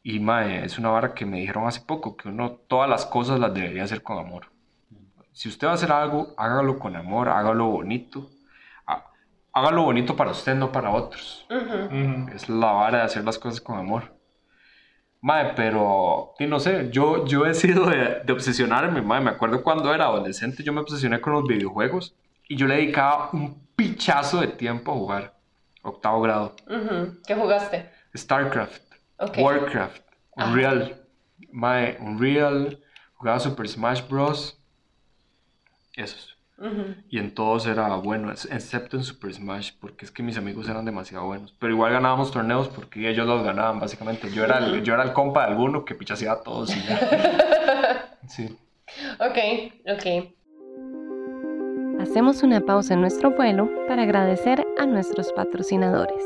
Y 0.09 0.21
mae, 0.21 0.65
es 0.65 0.79
una 0.79 0.91
vara 0.91 1.15
que 1.15 1.27
me 1.27 1.41
dijeron 1.41 1.67
hace 1.67 1.81
poco, 1.81 2.17
que 2.17 2.29
uno 2.29 2.53
todas 2.69 2.89
las 2.89 3.05
cosas 3.07 3.41
las 3.41 3.53
debería 3.53 3.83
hacer 3.83 4.03
con 4.05 4.19
amor. 4.19 4.47
Si 5.33 5.49
usted 5.49 5.67
va 5.67 5.73
a 5.73 5.75
hacer 5.75 5.91
algo, 5.91 6.33
hágalo 6.37 6.79
con 6.79 6.95
amor, 6.95 7.29
hágalo 7.29 7.67
bonito. 7.67 8.31
Há- 8.87 9.05
Hágalo 9.53 9.83
bonito 9.83 10.15
para 10.15 10.31
usted, 10.31 10.55
no 10.55 10.71
para 10.71 10.91
otros. 10.91 11.45
Ujú. 11.51 12.31
Es 12.33 12.49
la 12.49 12.71
vara 12.71 12.99
de 12.99 13.05
hacer 13.05 13.25
las 13.25 13.37
cosas 13.37 13.61
con 13.61 13.79
amor. 13.79 14.15
Mae, 15.23 15.55
pero, 15.57 16.35
sí, 16.39 16.47
no 16.47 16.61
sé, 16.61 16.89
yo, 16.93 17.27
yo 17.27 17.45
he 17.45 17.55
sido 17.55 17.87
de, 17.87 18.21
de 18.25 18.33
obsesionarme, 18.33 19.03
mae. 19.03 19.21
Me 19.21 19.31
acuerdo 19.31 19.65
cuando 19.65 19.93
era 19.93 20.05
adolescente, 20.05 20.63
yo 20.63 20.73
me 20.73 20.83
obsesioné 20.83 21.21
con 21.21 21.33
los 21.33 21.45
videojuegos 21.49 22.15
y 22.49 22.55
yo 22.57 22.69
le 22.69 22.77
dedicaba 22.77 23.31
un 23.33 23.67
pichazo 23.75 24.41
de 24.41 24.47
tiempo 24.49 24.93
a 24.93 24.95
jugar. 24.95 25.35
Octavo 25.83 26.21
grado. 26.21 26.55
Ujú. 26.69 27.19
¿Qué 27.27 27.35
jugaste? 27.35 27.91
StarCraft, 28.17 28.86
Warcraft, 29.19 30.03
Ajá. 30.37 30.51
Unreal. 30.51 31.03
Mae, 31.53 31.97
Unreal, 32.01 32.81
jugaba 33.15 33.39
Super 33.41 33.69
Smash 33.69 34.03
Bros. 34.09 34.59
Esos. 35.95 36.35
Y 37.11 37.19
en 37.19 37.35
todos 37.35 37.67
era 37.67 37.95
bueno, 37.97 38.31
ex- 38.31 38.47
excepto 38.51 38.97
en 38.97 39.05
Super 39.05 39.33
Smash, 39.35 39.73
porque 39.79 40.07
es 40.07 40.11
que 40.11 40.23
mis 40.23 40.39
amigos 40.39 40.67
eran 40.69 40.87
demasiado 40.87 41.27
buenos. 41.27 41.55
Pero 41.59 41.73
igual 41.75 41.93
ganábamos 41.93 42.31
torneos 42.31 42.69
porque 42.69 43.11
ellos 43.11 43.27
los 43.27 43.43
ganaban, 43.45 43.79
básicamente. 43.79 44.31
Yo 44.31 44.45
era 44.45 44.59
el, 44.59 44.83
yo 44.83 44.95
era 44.95 45.03
el 45.03 45.13
compa 45.13 45.45
de 45.47 45.53
alguno 45.53 45.85
que 45.85 45.95
pichaseaba 45.95 46.41
a 46.41 46.43
todos 46.43 46.75
y 46.75 46.81
ya. 46.83 48.19
Sí. 48.29 48.57
Ok, 49.21 49.39
ok. 49.87 50.33
Hacemos 52.01 52.43
una 52.43 52.61
pausa 52.61 52.95
en 52.95 53.01
nuestro 53.03 53.31
vuelo 53.33 53.69
para 53.87 54.03
agradecer 54.03 54.65
a 54.79 54.87
nuestros 54.87 55.33
patrocinadores. 55.33 56.23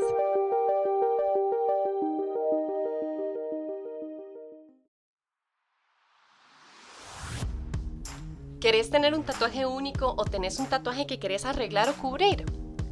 Tener 8.91 9.15
un 9.15 9.23
tatuaje 9.23 9.65
único 9.65 10.13
o 10.17 10.25
tenés 10.25 10.59
un 10.59 10.67
tatuaje 10.67 11.07
que 11.07 11.17
querés 11.17 11.45
arreglar 11.45 11.87
o 11.89 11.93
cubrir? 11.93 12.43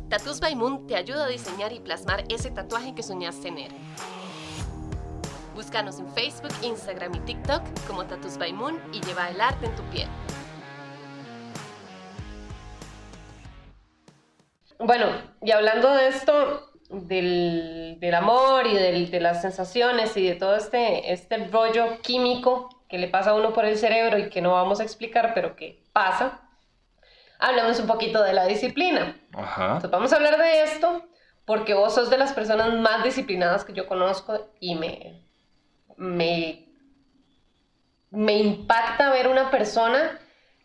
Tattoos 0.09 0.39
by 0.39 0.55
Moon 0.55 0.87
te 0.87 0.95
ayuda 0.95 1.25
a 1.25 1.27
diseñar 1.27 1.73
y 1.73 1.81
plasmar 1.81 2.23
ese 2.29 2.49
tatuaje 2.49 2.95
que 2.95 3.03
soñás 3.03 3.41
tener. 3.41 3.69
Búscanos 5.53 5.99
en 5.99 6.09
Facebook, 6.13 6.53
Instagram 6.63 7.15
y 7.15 7.19
TikTok 7.19 7.61
como 7.85 8.05
Tattoos 8.05 8.37
by 8.37 8.53
Moon 8.53 8.81
y 8.93 9.01
lleva 9.01 9.29
el 9.29 9.41
arte 9.41 9.65
en 9.65 9.75
tu 9.75 9.83
piel. 9.91 10.07
Bueno, 14.79 15.07
y 15.41 15.51
hablando 15.51 15.93
de 15.93 16.07
esto, 16.07 16.71
del, 16.89 18.15
amor 18.15 18.65
y 18.67 19.05
de 19.05 19.19
las 19.19 19.41
sensaciones 19.41 20.15
y 20.15 20.25
de 20.25 20.35
todo 20.35 20.55
este, 20.55 21.11
este 21.11 21.49
rollo 21.49 21.99
químico 22.01 22.69
que 22.89 22.97
le 22.97 23.07
pasa 23.07 23.31
a 23.31 23.35
uno 23.35 23.53
por 23.53 23.65
el 23.65 23.77
cerebro 23.77 24.17
y 24.17 24.29
que 24.29 24.41
no 24.41 24.53
vamos 24.53 24.79
a 24.79 24.83
explicar, 24.83 25.33
pero 25.35 25.55
que 25.55 25.83
pasa, 25.91 26.41
hablamos 27.39 27.79
un 27.79 27.87
poquito 27.87 28.23
de 28.23 28.33
la 28.33 28.45
disciplina. 28.45 29.15
Ajá. 29.33 29.65
Entonces 29.65 29.91
vamos 29.91 30.13
a 30.13 30.15
hablar 30.17 30.37
de 30.37 30.63
esto 30.63 31.05
porque 31.45 31.73
vos 31.73 31.95
sos 31.95 32.09
de 32.09 32.17
las 32.17 32.33
personas 32.33 32.73
más 32.75 33.03
disciplinadas 33.03 33.65
que 33.65 33.73
yo 33.73 33.87
conozco 33.87 34.51
y 34.59 34.75
me, 34.75 35.23
me, 35.97 36.67
me 38.11 38.37
impacta 38.37 39.09
ver 39.09 39.27
una 39.27 39.49
persona 39.49 40.19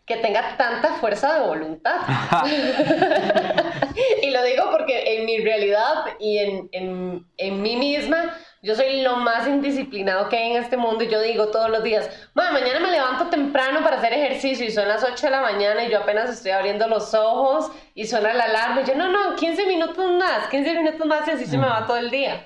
que 0.05 0.17
tenga 0.17 0.55
tanta 0.57 0.93
fuerza 0.95 1.39
de 1.39 1.47
voluntad. 1.47 2.01
y 4.21 4.29
lo 4.29 4.43
digo 4.43 4.69
porque 4.71 5.17
en 5.17 5.25
mi 5.25 5.39
realidad 5.39 6.05
y 6.19 6.37
en, 6.37 6.69
en, 6.71 7.27
en 7.37 7.61
mí 7.61 7.75
misma, 7.75 8.37
yo 8.65 8.75
soy 8.75 9.01
lo 9.01 9.15
más 9.17 9.47
indisciplinado 9.47 10.27
que 10.27 10.37
hay 10.37 10.51
en 10.51 10.63
este 10.63 10.75
mundo 10.75 11.03
y 11.03 11.07
yo 11.07 11.21
digo 11.21 11.47
todos 11.49 11.69
los 11.69 11.83
días, 11.83 12.09
"Ma, 12.33 12.51
mañana 12.51 12.79
me 12.79 12.91
levanto 12.91 13.27
temprano 13.27 13.81
para 13.83 13.97
hacer 13.97 14.11
ejercicio 14.13 14.65
y 14.65 14.71
son 14.71 14.87
las 14.87 15.03
8 15.03 15.27
de 15.27 15.31
la 15.31 15.41
mañana 15.41 15.85
y 15.85 15.91
yo 15.91 15.99
apenas 15.99 16.29
estoy 16.29 16.51
abriendo 16.51 16.87
los 16.87 17.13
ojos 17.13 17.71
y 17.93 18.05
suena 18.05 18.33
la 18.33 18.45
alarma 18.45 18.81
y 18.81 18.85
yo, 18.85 18.95
no, 18.95 19.07
no, 19.09 19.35
15 19.35 19.65
minutos 19.67 20.11
más, 20.19 20.47
15 20.49 20.73
minutos 20.73 21.05
más 21.07 21.27
y 21.27 21.31
así 21.31 21.45
se 21.45 21.57
me 21.57 21.67
va 21.67 21.85
todo 21.87 21.97
el 21.97 22.09
día. 22.09 22.45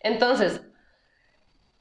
Entonces, 0.00 0.62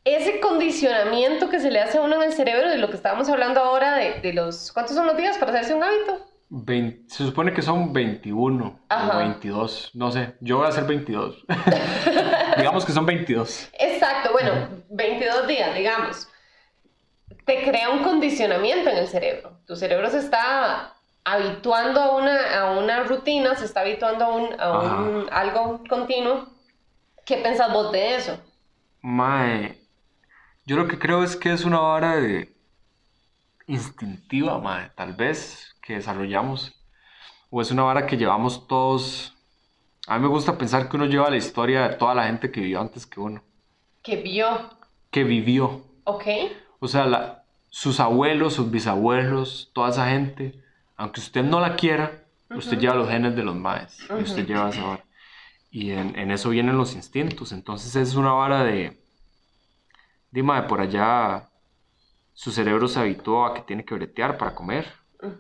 ese 0.03 0.39
condicionamiento 0.39 1.49
que 1.49 1.59
se 1.59 1.69
le 1.69 1.79
hace 1.81 1.97
a 1.99 2.01
uno 2.01 2.15
en 2.15 2.23
el 2.23 2.33
cerebro 2.33 2.69
de 2.69 2.77
lo 2.77 2.89
que 2.89 2.95
estábamos 2.95 3.29
hablando 3.29 3.59
ahora 3.61 3.95
de, 3.95 4.21
de 4.21 4.33
los... 4.33 4.71
¿Cuántos 4.71 4.95
son 4.95 5.05
los 5.05 5.15
días 5.17 5.37
para 5.37 5.51
hacerse 5.51 5.75
un 5.75 5.83
hábito? 5.83 6.25
Vein- 6.51 7.05
se 7.07 7.23
supone 7.25 7.53
que 7.53 7.61
son 7.61 7.93
21 7.93 8.79
Ajá. 8.89 9.17
o 9.17 9.19
22, 9.19 9.91
no 9.93 10.11
sé, 10.11 10.33
yo 10.41 10.57
voy 10.57 10.65
a 10.65 10.69
hacer 10.69 10.85
22. 10.85 11.45
Digamos 12.59 12.85
que 12.85 12.91
son 12.91 13.05
22. 13.05 13.69
Exacto, 13.79 14.31
bueno, 14.31 14.69
22 14.89 15.47
días, 15.47 15.73
digamos. 15.75 16.27
Te 17.45 17.63
crea 17.63 17.89
un 17.89 18.03
condicionamiento 18.03 18.89
en 18.89 18.97
el 18.97 19.07
cerebro. 19.07 19.59
Tu 19.65 19.75
cerebro 19.75 20.09
se 20.09 20.19
está 20.19 20.93
habituando 21.23 21.99
a 21.99 22.15
una, 22.17 22.59
a 22.61 22.71
una 22.71 23.03
rutina, 23.03 23.55
se 23.55 23.65
está 23.65 23.81
habituando 23.81 24.25
a, 24.25 24.35
un, 24.35 24.59
a 24.59 24.71
un- 25.01 25.29
algo 25.31 25.81
continuo. 25.89 26.47
¿Qué 27.25 27.37
pensás 27.37 27.71
vos 27.73 27.91
de 27.91 28.15
eso? 28.15 28.39
Mae, 29.01 29.79
yo 30.65 30.75
lo 30.75 30.87
que 30.87 30.99
creo 30.99 31.23
es 31.23 31.35
que 31.35 31.53
es 31.53 31.65
una 31.65 31.79
vara 31.79 32.15
de 32.17 32.53
instintiva, 33.67 34.57
mae, 34.59 34.89
tal 34.95 35.13
vez 35.13 35.75
que 35.81 35.93
desarrollamos. 35.95 36.75
O 37.49 37.61
es 37.61 37.71
una 37.71 37.83
vara 37.83 38.05
que 38.05 38.17
llevamos 38.17 38.67
todos. 38.67 39.35
A 40.09 40.17
mí 40.17 40.23
me 40.23 40.27
gusta 40.27 40.57
pensar 40.57 40.89
que 40.89 40.95
uno 40.97 41.05
lleva 41.05 41.29
la 41.29 41.37
historia 41.37 41.87
de 41.87 41.95
toda 41.95 42.15
la 42.15 42.25
gente 42.25 42.51
que 42.51 42.61
vivió 42.61 42.81
antes 42.81 43.05
que 43.05 43.19
uno. 43.19 43.43
Que 44.01 44.15
vio, 44.17 44.47
Que 45.11 45.23
vivió. 45.23 45.83
¿ok? 46.05 46.23
O 46.79 46.87
sea, 46.87 47.05
la- 47.05 47.43
sus 47.69 47.99
abuelos, 47.99 48.53
sus 48.55 48.71
bisabuelos, 48.71 49.69
toda 49.73 49.89
esa 49.89 50.09
gente, 50.09 50.59
aunque 50.97 51.19
usted 51.19 51.43
no 51.43 51.59
la 51.59 51.75
quiera, 51.75 52.23
usted 52.55 52.79
lleva 52.79 52.95
los 52.95 53.09
genes 53.09 53.35
de 53.35 53.43
los 53.43 53.55
maes. 53.55 53.99
Y 54.09 54.23
usted 54.23 54.47
lleva 54.47 54.69
esa 54.69 54.83
vara. 54.83 55.05
Y 55.69 55.91
en, 55.91 56.17
en 56.17 56.31
eso 56.31 56.49
vienen 56.49 56.77
los 56.77 56.95
instintos. 56.95 57.51
Entonces 57.51 57.95
es 57.95 58.15
una 58.15 58.31
vara 58.31 58.63
de. 58.63 58.99
Dime, 60.31 60.63
por 60.63 60.81
allá 60.81 61.49
su 62.33 62.51
cerebro 62.51 62.87
se 62.87 62.99
habituó 62.99 63.45
a 63.45 63.53
que 63.53 63.61
tiene 63.61 63.85
que 63.85 63.93
bretear 63.95 64.37
para 64.37 64.55
comer, 64.55 64.87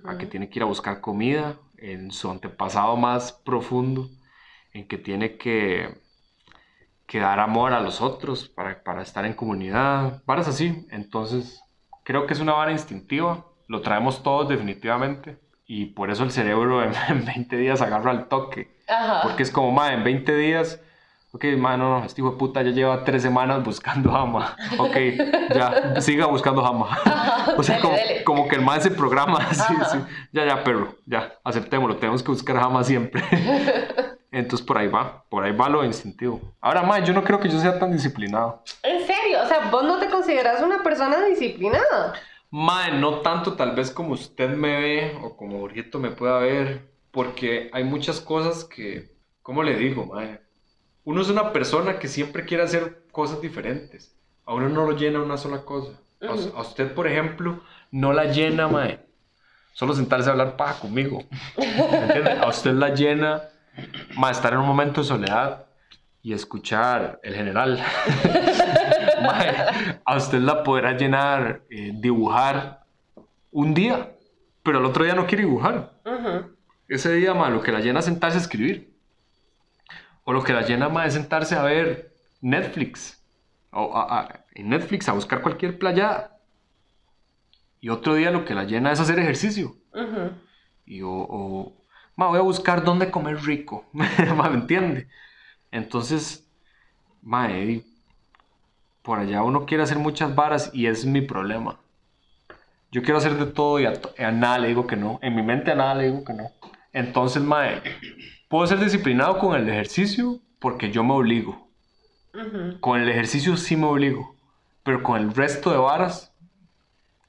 a 0.05 0.17
que 0.17 0.25
tiene 0.27 0.49
que 0.49 0.59
ir 0.59 0.63
a 0.63 0.67
buscar 0.67 1.01
comida, 1.01 1.57
en 1.77 2.11
su 2.11 2.29
antepasado 2.29 2.97
más 2.97 3.31
profundo, 3.31 4.09
en 4.73 4.87
que 4.87 4.97
tiene 4.97 5.37
que 5.37 5.99
que 7.09 7.19
dar 7.19 7.39
amor 7.39 7.73
a 7.73 7.81
los 7.81 8.01
otros, 8.01 8.47
para, 8.49 8.83
para 8.83 9.01
estar 9.01 9.25
en 9.25 9.33
comunidad, 9.33 10.21
varas 10.27 10.47
así. 10.47 10.85
Entonces, 10.91 11.61
creo 12.03 12.27
que 12.27 12.33
es 12.33 12.39
una 12.39 12.53
vara 12.53 12.71
instintiva, 12.71 13.47
lo 13.67 13.81
traemos 13.81 14.21
todos 14.21 14.47
definitivamente. 14.47 15.39
Y 15.65 15.87
por 15.87 16.11
eso 16.11 16.23
el 16.23 16.31
cerebro 16.31 16.83
en, 16.83 16.91
en 17.09 17.25
20 17.25 17.57
días 17.57 17.81
agarra 17.81 18.11
al 18.11 18.27
toque. 18.27 18.77
Ajá. 18.87 19.21
Porque 19.23 19.41
es 19.41 19.51
como, 19.51 19.71
ma, 19.71 19.91
en 19.93 20.03
20 20.03 20.35
días, 20.35 20.79
ok, 21.31 21.45
ma, 21.57 21.77
no, 21.77 21.99
no, 21.99 22.05
este 22.05 22.21
hijo 22.21 22.29
de 22.29 22.37
puta 22.37 22.61
ya 22.61 22.69
lleva 22.69 23.03
tres 23.03 23.23
semanas 23.23 23.63
buscando 23.63 24.11
jama. 24.11 24.55
Ok, 24.77 24.95
ya, 25.55 25.99
siga 26.01 26.27
buscando 26.27 26.63
jama. 26.63 26.95
O 27.57 27.63
sea, 27.63 27.79
como, 28.23 28.47
que 28.47 28.55
el 28.55 28.61
ma 28.61 28.79
se 28.79 28.91
programa, 28.91 29.51
sí, 29.51 29.73
Ajá. 29.75 29.85
sí. 29.85 29.97
Ya, 30.31 30.45
ya, 30.45 30.63
perro, 30.63 30.95
ya, 31.07 31.33
aceptémoslo, 31.43 31.97
tenemos 31.97 32.21
que 32.21 32.29
buscar 32.31 32.57
jama 32.57 32.83
siempre. 32.83 33.23
Entonces 34.31 34.65
por 34.65 34.77
ahí 34.77 34.87
va, 34.87 35.23
por 35.29 35.43
ahí 35.43 35.51
va 35.55 35.69
lo 35.69 35.83
instintivo. 35.83 36.39
Ahora, 36.61 36.83
ma, 36.83 36.99
yo 36.99 37.13
no 37.13 37.23
creo 37.23 37.39
que 37.39 37.49
yo 37.49 37.59
sea 37.59 37.79
tan 37.79 37.91
disciplinado. 37.91 38.63
¿En 38.83 39.05
serio? 39.07 39.39
O 39.43 39.47
sea, 39.47 39.69
vos 39.71 39.83
no 39.83 39.97
te 39.99 40.07
consideras 40.09 40.61
una 40.61 40.83
persona 40.83 41.25
disciplinada. 41.25 42.13
Mae, 42.51 42.91
no 42.99 43.19
tanto 43.21 43.53
tal 43.53 43.75
vez 43.75 43.89
como 43.91 44.13
usted 44.13 44.49
me 44.49 44.79
ve 44.79 45.17
o 45.23 45.35
como 45.35 45.59
Urgito 45.59 45.99
me 45.99 46.11
pueda 46.11 46.37
ver, 46.39 46.87
porque 47.11 47.69
hay 47.73 47.83
muchas 47.83 48.21
cosas 48.21 48.63
que, 48.63 49.11
¿cómo 49.41 49.63
le 49.63 49.75
digo, 49.75 50.05
mae? 50.05 50.41
Uno 51.05 51.21
es 51.21 51.29
una 51.29 51.51
persona 51.51 51.97
que 51.97 52.07
siempre 52.07 52.45
quiere 52.45 52.63
hacer 52.63 53.03
cosas 53.11 53.41
diferentes. 53.41 54.15
A 54.45 54.53
uno 54.53 54.69
no 54.69 54.85
lo 54.85 54.95
llena 54.95 55.21
una 55.21 55.37
sola 55.37 55.63
cosa. 55.63 55.91
A, 56.21 56.33
us- 56.33 56.47
Ujú. 56.47 56.57
a 56.57 56.61
usted, 56.61 56.93
por 56.93 57.07
ejemplo, 57.07 57.61
no 57.91 58.13
la 58.13 58.25
llena, 58.25 58.67
mae. 58.67 58.99
Solo 59.73 59.93
sentarse 59.93 60.29
a 60.29 60.33
hablar 60.33 60.55
paja 60.57 60.79
conmigo. 60.81 61.23
¿Me 61.57 61.97
entiende? 62.03 62.31
A 62.31 62.47
usted 62.47 62.73
la 62.73 62.89
llena, 62.89 63.43
mae, 64.15 64.31
estar 64.31 64.53
en 64.53 64.59
un 64.59 64.65
momento 64.65 65.01
de 65.01 65.07
soledad 65.07 65.65
y 66.21 66.33
escuchar 66.33 67.19
el 67.23 67.33
general. 67.35 67.81
Mae, 69.23 69.55
a 70.05 70.15
usted 70.15 70.39
la 70.39 70.63
podrá 70.63 70.95
llenar 70.95 71.61
eh, 71.69 71.91
dibujar 71.93 72.83
un 73.51 73.73
día, 73.73 74.11
pero 74.63 74.79
el 74.79 74.85
otro 74.85 75.03
día 75.03 75.13
no 75.15 75.25
quiere 75.25 75.43
dibujar. 75.45 75.91
Ese 76.87 77.13
día, 77.13 77.33
mae, 77.33 77.51
lo 77.51 77.61
que 77.61 77.71
la 77.71 77.79
llena 77.81 77.99
es 77.99 78.05
sentarse 78.05 78.37
a 78.37 78.41
escribir. 78.41 78.93
O 80.23 80.33
lo 80.33 80.43
que 80.43 80.53
la 80.53 80.61
llena, 80.61 80.89
mae, 80.89 81.07
es 81.07 81.13
sentarse 81.13 81.55
a 81.55 81.63
ver 81.63 82.13
Netflix. 82.41 83.21
O 83.71 83.95
a- 83.95 84.19
a- 84.21 84.45
en 84.55 84.69
Netflix 84.69 85.07
a 85.09 85.13
buscar 85.13 85.41
cualquier 85.41 85.77
playa. 85.77 86.31
Y 87.81 87.89
otro 87.89 88.13
día 88.15 88.31
lo 88.31 88.43
que 88.45 88.53
la 88.55 88.63
llena 88.63 88.91
es 88.91 88.99
hacer 88.99 89.19
ejercicio. 89.19 89.75
Y 90.85 91.01
o, 91.01 91.11
o, 91.11 91.73
"Ma, 92.19 92.27
voy 92.27 92.39
a 92.39 92.41
buscar 92.41 92.83
dónde 92.83 93.09
comer 93.09 93.41
rico. 93.45 93.85
¿Me 93.93 94.05
entiende? 94.53 95.07
Entonces, 95.71 96.45
ma, 97.21 97.49
eh, 97.49 97.81
por 99.01 99.19
allá 99.19 99.41
uno 99.41 99.65
quiere 99.65 99.83
hacer 99.83 99.99
muchas 99.99 100.35
varas 100.35 100.69
y 100.73 100.87
es 100.87 101.05
mi 101.05 101.21
problema. 101.21 101.79
Yo 102.91 103.03
quiero 103.03 103.19
hacer 103.19 103.35
de 103.35 103.45
todo 103.45 103.79
y 103.79 103.85
a, 103.85 104.31
nada 104.31 104.57
le 104.57 104.67
digo 104.67 104.85
que 104.85 104.97
no. 104.97 105.17
En 105.21 105.33
mi 105.33 105.43
mente 105.43 105.71
a 105.71 105.75
nada 105.75 105.95
le 105.95 106.07
digo 106.07 106.25
que 106.25 106.33
no. 106.33 106.51
Entonces, 106.91 107.41
mae, 107.41 107.81
puedo 108.49 108.67
ser 108.67 108.79
disciplinado 108.79 109.39
con 109.39 109.55
el 109.55 109.69
ejercicio 109.69 110.39
porque 110.59 110.91
yo 110.91 111.05
me 111.05 111.13
obligo. 111.13 111.69
Con 112.81 112.99
el 112.99 113.07
ejercicio 113.07 113.55
sí 113.55 113.77
me 113.77 113.85
obligo. 113.85 114.35
Pero 114.83 115.03
con 115.03 115.21
el 115.21 115.33
resto 115.33 115.71
de 115.71 115.77
varas, 115.77 116.33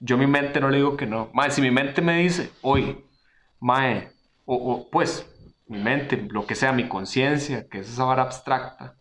yo 0.00 0.16
a 0.16 0.18
mi 0.18 0.26
mente 0.26 0.58
no 0.60 0.68
le 0.68 0.78
digo 0.78 0.96
que 0.96 1.06
no. 1.06 1.30
Mae, 1.32 1.52
si 1.52 1.62
mi 1.62 1.70
mente 1.70 2.02
me 2.02 2.18
dice, 2.18 2.50
hoy, 2.60 3.04
mae, 3.60 4.18
o, 4.52 4.72
o, 4.72 4.90
pues, 4.90 5.30
mi 5.68 5.78
mente, 5.78 6.16
lo 6.28 6.44
que 6.44 6.56
sea, 6.56 6.72
mi 6.72 6.88
conciencia, 6.88 7.68
que 7.68 7.78
es 7.78 7.88
esa 7.88 8.04
vara 8.04 8.22
abstracta, 8.22 8.96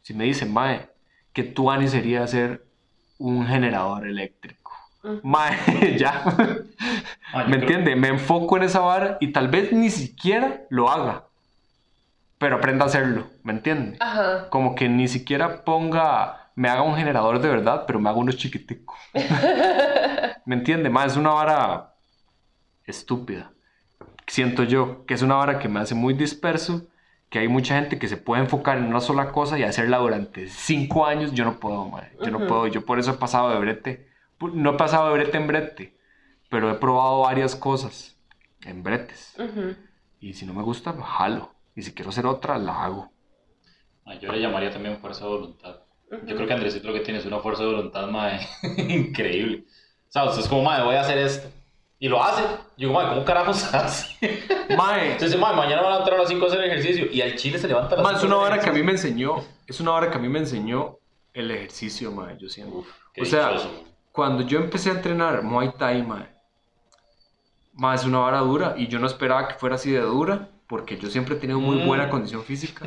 si 0.00 0.14
me 0.14 0.24
dice, 0.24 0.46
mae, 0.46 0.88
que 1.34 1.42
tu 1.42 1.70
Ani 1.70 1.88
sería 1.88 2.26
ser 2.26 2.66
un 3.18 3.46
generador 3.46 4.06
eléctrico. 4.06 4.72
Ujú. 5.02 5.20
Mae, 5.22 5.98
ya. 5.98 6.24
Ah, 7.34 7.44
¿Me 7.44 7.56
entiende? 7.56 7.94
Me 7.96 8.08
enfoco 8.08 8.56
en 8.56 8.62
esa 8.62 8.80
vara 8.80 9.18
y 9.20 9.30
tal 9.30 9.48
vez 9.48 9.72
ni 9.72 9.90
siquiera 9.90 10.62
lo 10.70 10.88
haga. 10.88 11.26
Pero 12.38 12.56
aprenda 12.56 12.84
a 12.84 12.88
hacerlo, 12.88 13.26
¿me 13.42 13.52
entiende? 13.52 13.98
Ajá. 14.00 14.48
Como 14.48 14.74
que 14.74 14.88
ni 14.88 15.06
siquiera 15.06 15.64
ponga, 15.64 16.50
me 16.54 16.70
haga 16.70 16.80
un 16.82 16.96
generador 16.96 17.40
de 17.40 17.48
verdad, 17.50 17.84
pero 17.86 18.00
me 18.00 18.08
haga 18.08 18.18
uno 18.18 18.32
chiquitico. 18.32 18.94
¿Me 20.46 20.54
entiende? 20.54 20.88
Más 20.88 21.12
es 21.12 21.18
una 21.18 21.30
vara 21.30 21.94
estúpida. 22.86 23.53
Siento 24.26 24.62
yo 24.64 25.04
que 25.06 25.14
es 25.14 25.22
una 25.22 25.34
vara 25.36 25.58
que 25.58 25.68
me 25.68 25.80
hace 25.80 25.94
muy 25.94 26.14
disperso, 26.14 26.86
que 27.30 27.38
hay 27.40 27.48
mucha 27.48 27.74
gente 27.76 27.98
que 27.98 28.08
se 28.08 28.16
puede 28.16 28.42
enfocar 28.42 28.78
en 28.78 28.84
una 28.84 29.00
sola 29.00 29.32
cosa 29.32 29.58
y 29.58 29.62
hacerla 29.62 29.98
durante 29.98 30.48
cinco 30.48 31.06
años. 31.06 31.32
Yo 31.32 31.44
no 31.44 31.58
puedo, 31.60 31.88
madre. 31.88 32.12
Yo 32.22 32.30
no 32.30 32.38
Ujú. 32.38 32.46
puedo. 32.46 32.66
Yo 32.68 32.84
por 32.84 32.98
eso 32.98 33.10
he 33.12 33.14
pasado 33.14 33.50
de 33.50 33.58
brete. 33.58 34.08
No 34.40 34.70
he 34.70 34.76
pasado 34.76 35.08
de 35.08 35.14
brete 35.14 35.36
en 35.36 35.46
brete, 35.46 35.96
pero 36.48 36.70
he 36.70 36.74
probado 36.74 37.20
varias 37.20 37.56
cosas 37.56 38.16
en 38.64 38.82
bretes. 38.82 39.34
Ujú. 39.38 39.74
Y 40.20 40.34
si 40.34 40.46
no 40.46 40.54
me 40.54 40.62
gusta, 40.62 40.92
jalo. 40.92 41.52
Y 41.74 41.82
si 41.82 41.92
quiero 41.92 42.10
hacer 42.10 42.26
otra, 42.26 42.56
la 42.58 42.84
hago. 42.84 43.10
Yo 44.20 44.32
le 44.32 44.40
llamaría 44.40 44.70
también 44.70 44.98
fuerza 44.98 45.24
de 45.24 45.30
voluntad. 45.30 45.76
Yo 46.26 46.36
creo 46.36 46.46
que 46.46 46.52
Andresito 46.52 46.88
lo 46.88 46.94
que 46.94 47.00
tiene 47.00 47.18
es 47.18 47.26
una 47.26 47.40
fuerza 47.40 47.62
de 47.62 47.70
voluntad, 47.70 48.06
mae, 48.08 48.38
increíble. 48.88 49.64
O 50.08 50.12
sea, 50.12 50.24
usted 50.24 50.42
es 50.42 50.48
como, 50.48 50.62
mae, 50.62 50.84
voy 50.84 50.94
a 50.94 51.00
hacer 51.00 51.18
esto. 51.18 51.48
Y 52.04 52.08
lo 52.08 52.22
hace. 52.22 52.42
Yo 52.42 52.88
digo, 52.88 52.92
mae, 52.92 53.08
¿cómo 53.08 53.24
carajos 53.24 53.64
hace? 53.74 54.14
Mae, 54.76 55.12
Entonces 55.12 55.38
mae, 55.40 55.56
mañana 55.56 55.80
van 55.80 55.94
a 55.94 55.96
entrar 56.00 56.16
a 56.18 56.22
las 56.22 56.28
5 56.28 56.44
a 56.44 56.48
hacer 56.48 56.62
ejercicio. 56.64 57.06
Y 57.10 57.22
al 57.22 57.34
chile 57.34 57.58
se 57.58 57.66
levanta 57.66 57.94
a 57.94 57.96
las 57.98 58.04
Ma, 58.04 58.12
es 58.12 58.20
5 58.20 58.26
una 58.34 58.42
hora 58.44 58.60
que 58.60 58.68
a 58.68 58.72
mí 58.74 58.82
me 58.82 58.92
enseñó, 58.92 59.36
es 59.66 59.80
una 59.80 59.92
hora 59.92 60.10
que 60.10 60.18
a 60.18 60.20
mí 60.20 60.28
me 60.28 60.40
enseñó 60.40 60.98
el 61.32 61.50
ejercicio, 61.50 62.12
ma, 62.12 62.36
yo 62.36 62.50
siento. 62.50 62.84
Qué 63.14 63.22
o 63.22 63.24
sea, 63.24 63.48
dichoso. 63.52 63.70
cuando 64.12 64.42
yo 64.42 64.58
empecé 64.58 64.90
a 64.90 64.92
entrenar 64.96 65.42
Muay 65.42 65.72
Thai, 65.78 66.02
ma, 66.02 66.28
ma, 67.72 67.94
es 67.94 68.04
una 68.04 68.20
hora 68.20 68.40
dura 68.40 68.74
y 68.76 68.86
yo 68.88 68.98
no 68.98 69.06
esperaba 69.06 69.48
que 69.48 69.54
fuera 69.54 69.76
así 69.76 69.90
de 69.90 70.00
dura 70.02 70.50
porque 70.66 70.98
yo 70.98 71.08
siempre 71.08 71.36
he 71.36 71.38
tenido 71.38 71.58
muy 71.58 71.76
Mm. 71.78 71.86
buena 71.86 72.10
condición 72.10 72.44
física. 72.44 72.86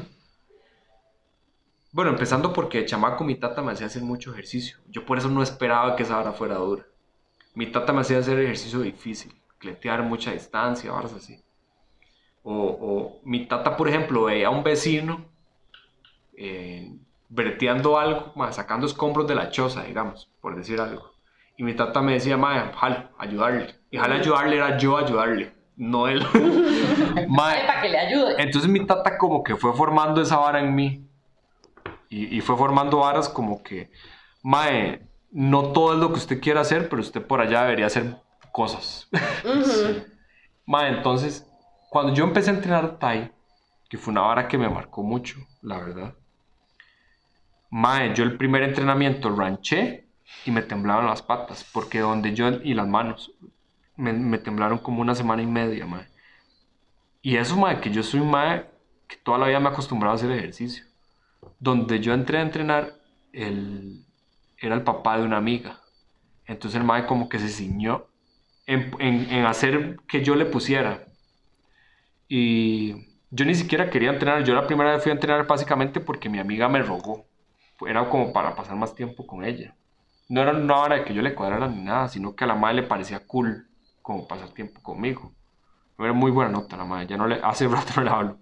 Bueno, 1.92 2.12
empezando 2.12 2.54
porque 2.54 2.86
chamaco 2.86 3.24
mi 3.24 3.34
tata 3.34 3.64
me 3.64 3.72
hacía 3.72 3.88
hacer 3.88 4.04
mucho 4.04 4.32
ejercicio. 4.32 4.78
Yo 4.90 5.08
por 5.08 5.18
eso 5.18 5.28
no 5.30 5.42
esperaba 5.42 5.96
que 5.96 6.04
esa 6.04 6.20
hora 6.20 6.34
fuera 6.34 6.56
dura. 6.58 6.86
Mi 7.58 7.66
tata 7.66 7.92
me 7.92 8.02
hacía 8.02 8.20
hacer 8.20 8.38
ejercicio 8.38 8.82
difícil, 8.82 9.34
cletear 9.58 10.04
mucha 10.04 10.32
distancia, 10.32 10.94
horas 10.94 11.12
así. 11.14 11.44
O, 12.44 12.54
o 12.54 13.20
mi 13.24 13.48
tata, 13.48 13.76
por 13.76 13.90
ejemplo, 13.90 14.26
veía 14.26 14.46
a 14.46 14.50
un 14.52 14.64
vecino 14.64 15.26
eh, 16.38 16.96
breteando 17.30 17.98
algo, 17.98 18.32
sacando 18.52 18.86
escombros 18.86 19.28
de 19.28 19.34
la 19.34 19.50
choza, 19.50 19.86
digamos, 19.86 20.30
por 20.40 20.56
decir 20.56 20.80
algo. 20.80 21.14
Y 21.58 21.64
mi 21.64 21.74
tata 21.74 22.00
me 22.00 22.14
decía, 22.14 22.38
mae, 22.38 22.72
jal, 22.76 23.10
ayudarle. 23.18 23.74
Y 23.90 23.98
jal 23.98 24.12
ayudarle 24.12 24.58
era 24.58 24.78
yo 24.78 24.96
ayudarle, 24.96 25.52
no 25.78 26.08
él. 26.08 26.24
Mae, 27.28 27.66
Para 27.66 27.82
que 27.82 27.90
le 27.90 27.98
ayude. 27.98 28.36
entonces 28.38 28.70
mi 28.70 28.86
tata 28.86 29.18
como 29.18 29.42
que 29.44 29.56
fue 29.56 29.74
formando 29.74 30.22
esa 30.22 30.38
vara 30.38 30.60
en 30.60 30.76
mí. 30.76 31.04
Y, 32.08 32.38
y 32.38 32.42
fue 32.42 32.56
formando 32.56 33.00
varas 33.00 33.28
como 33.28 33.64
que, 33.64 33.90
mae, 34.44 35.02
no 35.32 35.72
todo 35.72 35.94
es 35.94 36.00
lo 36.00 36.10
que 36.10 36.20
usted 36.20 36.42
quiera 36.42 36.62
hacer, 36.62 36.90
pero 36.90 37.02
usted 37.02 37.26
por 37.26 37.42
allá 37.42 37.64
debería 37.64 37.88
hacer 37.88 38.18
cosas. 38.52 39.10
Mae, 40.66 40.90
entonces, 40.90 41.48
cuando 41.90 42.14
yo 42.14 42.24
empecé 42.24 42.50
a 42.50 42.56
entrenar 42.56 42.98
Thai, 43.00 43.32
que 43.90 43.98
fue 43.98 44.12
una 44.12 44.22
vara 44.22 44.48
que 44.48 44.58
me 44.58 44.70
marcó 44.70 45.04
mucho, 45.04 45.38
la 45.62 45.80
verdad. 45.80 46.16
Mae, 47.70 48.14
yo 48.16 48.24
el 48.24 48.38
primer 48.38 48.64
entrenamiento 48.64 49.34
ranché 49.34 50.08
y 50.46 50.52
me 50.52 50.62
temblaban 50.62 51.06
las 51.06 51.22
patas, 51.22 51.66
porque 51.72 52.00
donde 52.00 52.34
yo 52.34 52.48
y 52.64 52.74
las 52.74 52.88
manos 52.88 53.34
me, 53.96 54.14
me 54.14 54.38
temblaron 54.38 54.80
como 54.80 55.02
una 55.02 55.16
semana 55.16 55.42
y 55.42 55.48
media, 55.48 55.86
mae. 55.86 56.08
Y 57.22 57.38
eso, 57.38 57.58
mae, 57.58 57.80
que 57.80 57.92
yo 57.92 58.04
soy 58.04 58.22
mae 58.22 58.70
que 59.08 59.18
toda 59.18 59.38
la 59.38 59.48
vida 59.48 59.60
me 59.60 59.70
he 59.70 59.72
acostumbrado 59.72 60.14
a 60.14 60.16
hacer 60.16 60.32
ejercicio. 60.32 60.86
Donde 61.60 62.00
yo 62.00 62.14
entré 62.14 62.40
a 62.40 62.42
entrenar, 62.42 62.96
el, 63.32 64.07
era 64.60 64.76
el 64.76 64.84
papá 64.84 65.18
de 65.18 65.24
una 65.26 65.38
amiga. 65.38 65.82
Entonces 66.46 66.80
el 66.80 66.86
mae 66.88 67.06
como 67.08 67.30
que 67.30 67.40
se 67.40 67.50
ciñó 67.50 68.08
en, 68.68 68.92
en- 69.00 69.32
en 69.32 69.46
hacer 69.46 69.98
que 70.08 70.24
yo 70.24 70.36
le 70.36 70.46
pusiera. 70.46 71.06
Y 72.28 72.94
yo 73.32 73.46
ni 73.46 73.56
siquiera 73.56 73.90
quería 73.90 74.10
entrenar. 74.12 74.44
Yo 74.44 74.54
la 74.56 74.68
primera 74.68 74.92
vez 74.94 75.04
fui 75.04 75.12
a 75.12 75.14
entrenar 75.16 75.48
básicamente 75.48 76.00
porque 76.00 76.30
mi 76.30 76.40
amiga 76.40 76.68
me 76.70 76.82
rogó. 76.82 77.26
Era 77.86 78.10
como 78.10 78.34
para 78.34 78.56
pasar 78.56 78.76
más 78.76 78.96
tiempo 78.96 79.26
con 79.28 79.44
ella. 79.46 79.76
No 80.30 80.42
era 80.42 80.52
una 80.52 80.76
hora 80.78 80.96
de 80.98 81.06
que 81.06 81.14
yo 81.14 81.22
le 81.22 81.36
cuadrara 81.36 81.68
ni 81.68 81.82
nada, 81.82 82.10
sino 82.10 82.36
que 82.36 82.44
a 82.44 82.48
la 82.48 82.56
madre 82.56 82.78
le 82.78 82.84
parecía 82.84 83.26
cool 83.26 83.68
como 84.02 84.28
pasar 84.28 84.50
tiempo 84.50 84.82
conmigo. 84.82 85.34
Era 86.00 86.14
muy 86.14 86.32
buena 86.32 86.52
nota 86.52 86.78
la 86.78 86.86
madre. 86.86 87.08
Ya 87.08 87.18
no 87.18 87.28
le, 87.28 87.40
hace 87.44 87.68
rato 87.68 87.94
no 87.98 88.04
le 88.04 88.10
hablo. 88.10 88.40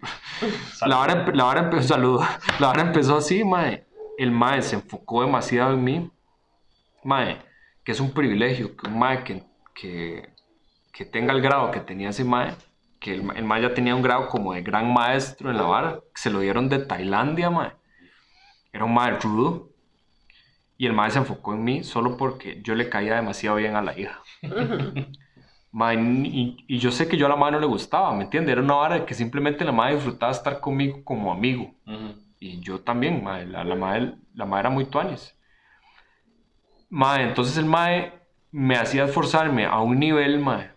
La 0.83 0.97
empe- 1.25 1.33
la 1.35 1.43
vara 1.45 1.61
empezó, 1.61 1.89
saludo. 1.89 2.21
La 2.59 2.67
vara 2.67 2.81
empezó 2.83 3.17
así, 3.17 3.43
mae. 3.43 3.84
El 4.17 4.31
mae 4.31 4.61
se 4.61 4.75
enfocó 4.75 5.21
demasiado 5.23 5.73
en 5.73 5.83
mí. 5.83 6.11
Mae, 7.03 7.37
que 7.83 7.91
es 7.93 7.99
un 7.99 8.13
privilegio 8.13 8.75
que 8.75 8.87
un 8.89 8.99
mae 8.99 9.23
que, 9.23 9.43
que, 9.75 10.29
que 10.93 11.05
tenga 11.05 11.33
el 11.33 11.41
grado 11.41 11.71
que 11.71 11.79
tenía 11.81 12.09
ese 12.09 12.23
mae, 12.25 12.55
que 12.99 13.13
el, 13.15 13.31
el 13.37 13.45
mae 13.45 13.61
ya 13.61 13.73
tenía 13.73 13.95
un 13.95 14.01
grado 14.01 14.27
como 14.29 14.53
de 14.53 14.61
gran 14.63 14.93
maestro 14.93 15.51
en 15.51 15.57
la 15.57 15.63
vara, 15.63 15.95
que 16.13 16.21
se 16.21 16.29
lo 16.31 16.39
dieron 16.41 16.69
de 16.69 16.79
Tailandia, 16.79 17.49
mae. 17.49 17.73
era 18.73 18.85
un 18.85 18.93
mae 18.93 19.11
rudo. 19.19 19.69
Y 20.77 20.85
el 20.87 20.93
mae 20.93 21.09
se 21.11 21.19
enfocó 21.19 21.53
en 21.53 21.63
mí 21.63 21.83
solo 21.83 22.17
porque 22.17 22.61
yo 22.61 22.75
le 22.75 22.89
caía 22.89 23.15
demasiado 23.15 23.55
bien 23.57 23.75
a 23.75 23.81
la 23.81 23.97
hija. 23.97 24.21
Mae, 25.71 25.95
y, 25.95 26.57
y 26.67 26.79
yo 26.79 26.91
sé 26.91 27.07
que 27.07 27.17
yo 27.17 27.25
a 27.25 27.29
la 27.29 27.35
madre 27.35 27.53
no 27.55 27.59
le 27.59 27.65
gustaba, 27.67 28.13
¿me 28.15 28.23
entiendes? 28.23 28.53
Era 28.53 28.61
una 28.61 28.75
vara 28.75 29.05
que 29.05 29.13
simplemente 29.13 29.65
la 29.65 29.73
madre 29.73 29.95
disfrutaba 29.95 30.31
estar 30.31 30.61
conmigo 30.61 31.03
como 31.03 31.31
amigo. 31.33 31.75
Ujú. 31.85 32.24
Y 32.45 32.59
yo 32.59 32.79
también, 32.81 33.23
mae, 33.23 33.47
la, 33.47 33.63
la 33.63 33.73
madre, 33.75 34.13
la 34.35 34.45
madre 34.45 34.59
era 34.61 34.69
muy 34.69 34.85
tuanis. 34.85 35.35
Mae, 36.89 37.23
entonces 37.23 37.57
el 37.57 37.65
mae 37.65 38.13
me 38.51 38.75
hacía 38.77 39.05
esforzarme 39.05 39.65
a 39.65 39.79
un 39.79 39.99
nivel, 39.99 40.37
mae, 40.39 40.69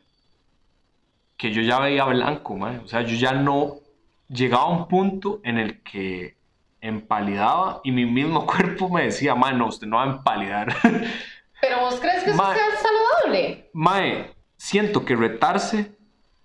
que 1.37 1.53
yo 1.53 1.61
ya 1.61 1.79
veía 1.79 2.05
blanco, 2.07 2.57
mae. 2.57 2.79
O 2.79 2.89
sea, 2.89 3.03
yo 3.03 3.15
ya 3.17 3.33
no 3.33 3.81
llegaba 4.29 4.63
a 4.65 4.69
un 4.69 4.89
punto 4.89 5.41
en 5.45 5.59
el 5.59 5.83
que 5.83 6.39
empalidaba 6.81 7.81
y 7.85 7.93
mi 7.93 8.07
mismo 8.07 8.47
cuerpo 8.53 8.89
me 8.89 9.03
decía, 9.05 9.35
mae, 9.35 9.53
no, 9.55 9.67
usted 9.67 9.87
no 9.87 9.97
va 9.99 10.05
a 10.05 10.17
empalidar. 10.17 10.75
Pero 11.61 11.81
vos 11.81 12.01
crees 12.01 12.25
que 12.25 12.31
eso 12.31 12.39
Ma- 12.43 12.55
sea 12.55 12.65
saludable? 12.81 13.69
mae, 13.75 14.33
siento 14.57 15.05
que 15.05 15.17
retarse, 15.17 15.93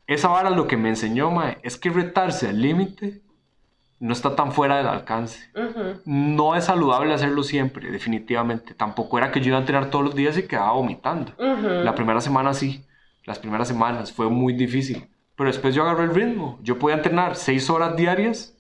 esa 0.06 0.28
vara 0.28 0.50
lo 0.50 0.68
que 0.68 0.76
me 0.76 0.90
enseñó, 0.90 1.32
mae, 1.32 1.60
es 1.64 1.78
que 1.78 1.90
retarse 1.92 2.50
al 2.50 2.62
límite 2.62 3.22
no 4.04 4.12
está 4.12 4.36
tan 4.36 4.52
fuera 4.52 4.76
del 4.78 4.88
alcance. 4.88 5.40
No 6.04 6.56
es 6.56 6.66
saludable 6.66 7.14
hacerlo 7.14 7.42
siempre, 7.42 7.90
definitivamente. 7.90 8.74
Tampoco 8.74 9.18
era 9.18 9.32
que 9.32 9.40
yo 9.40 9.48
iba 9.48 9.58
a 9.58 9.62
entrenar 9.62 9.90
todos 9.90 10.04
los 10.04 10.14
días 10.14 10.38
y 10.38 10.44
quedaba 10.46 10.74
vomitando. 10.74 11.32
Ujú. 11.38 11.68
La 11.86 11.96
primera 11.96 12.20
semana 12.20 12.54
sí, 12.54 12.84
las 13.24 13.40
primeras 13.40 13.70
semanas 13.70 14.12
fue 14.12 14.30
muy 14.30 14.52
difícil. 14.54 15.08
Pero 15.38 15.48
después 15.48 15.74
yo 15.74 15.84
agarré 15.84 16.04
el 16.04 16.14
ritmo. 16.14 16.60
Yo 16.62 16.78
podía 16.78 16.98
entrenar 16.98 17.38
seis 17.38 17.70
horas 17.70 17.96
diarias. 17.96 18.54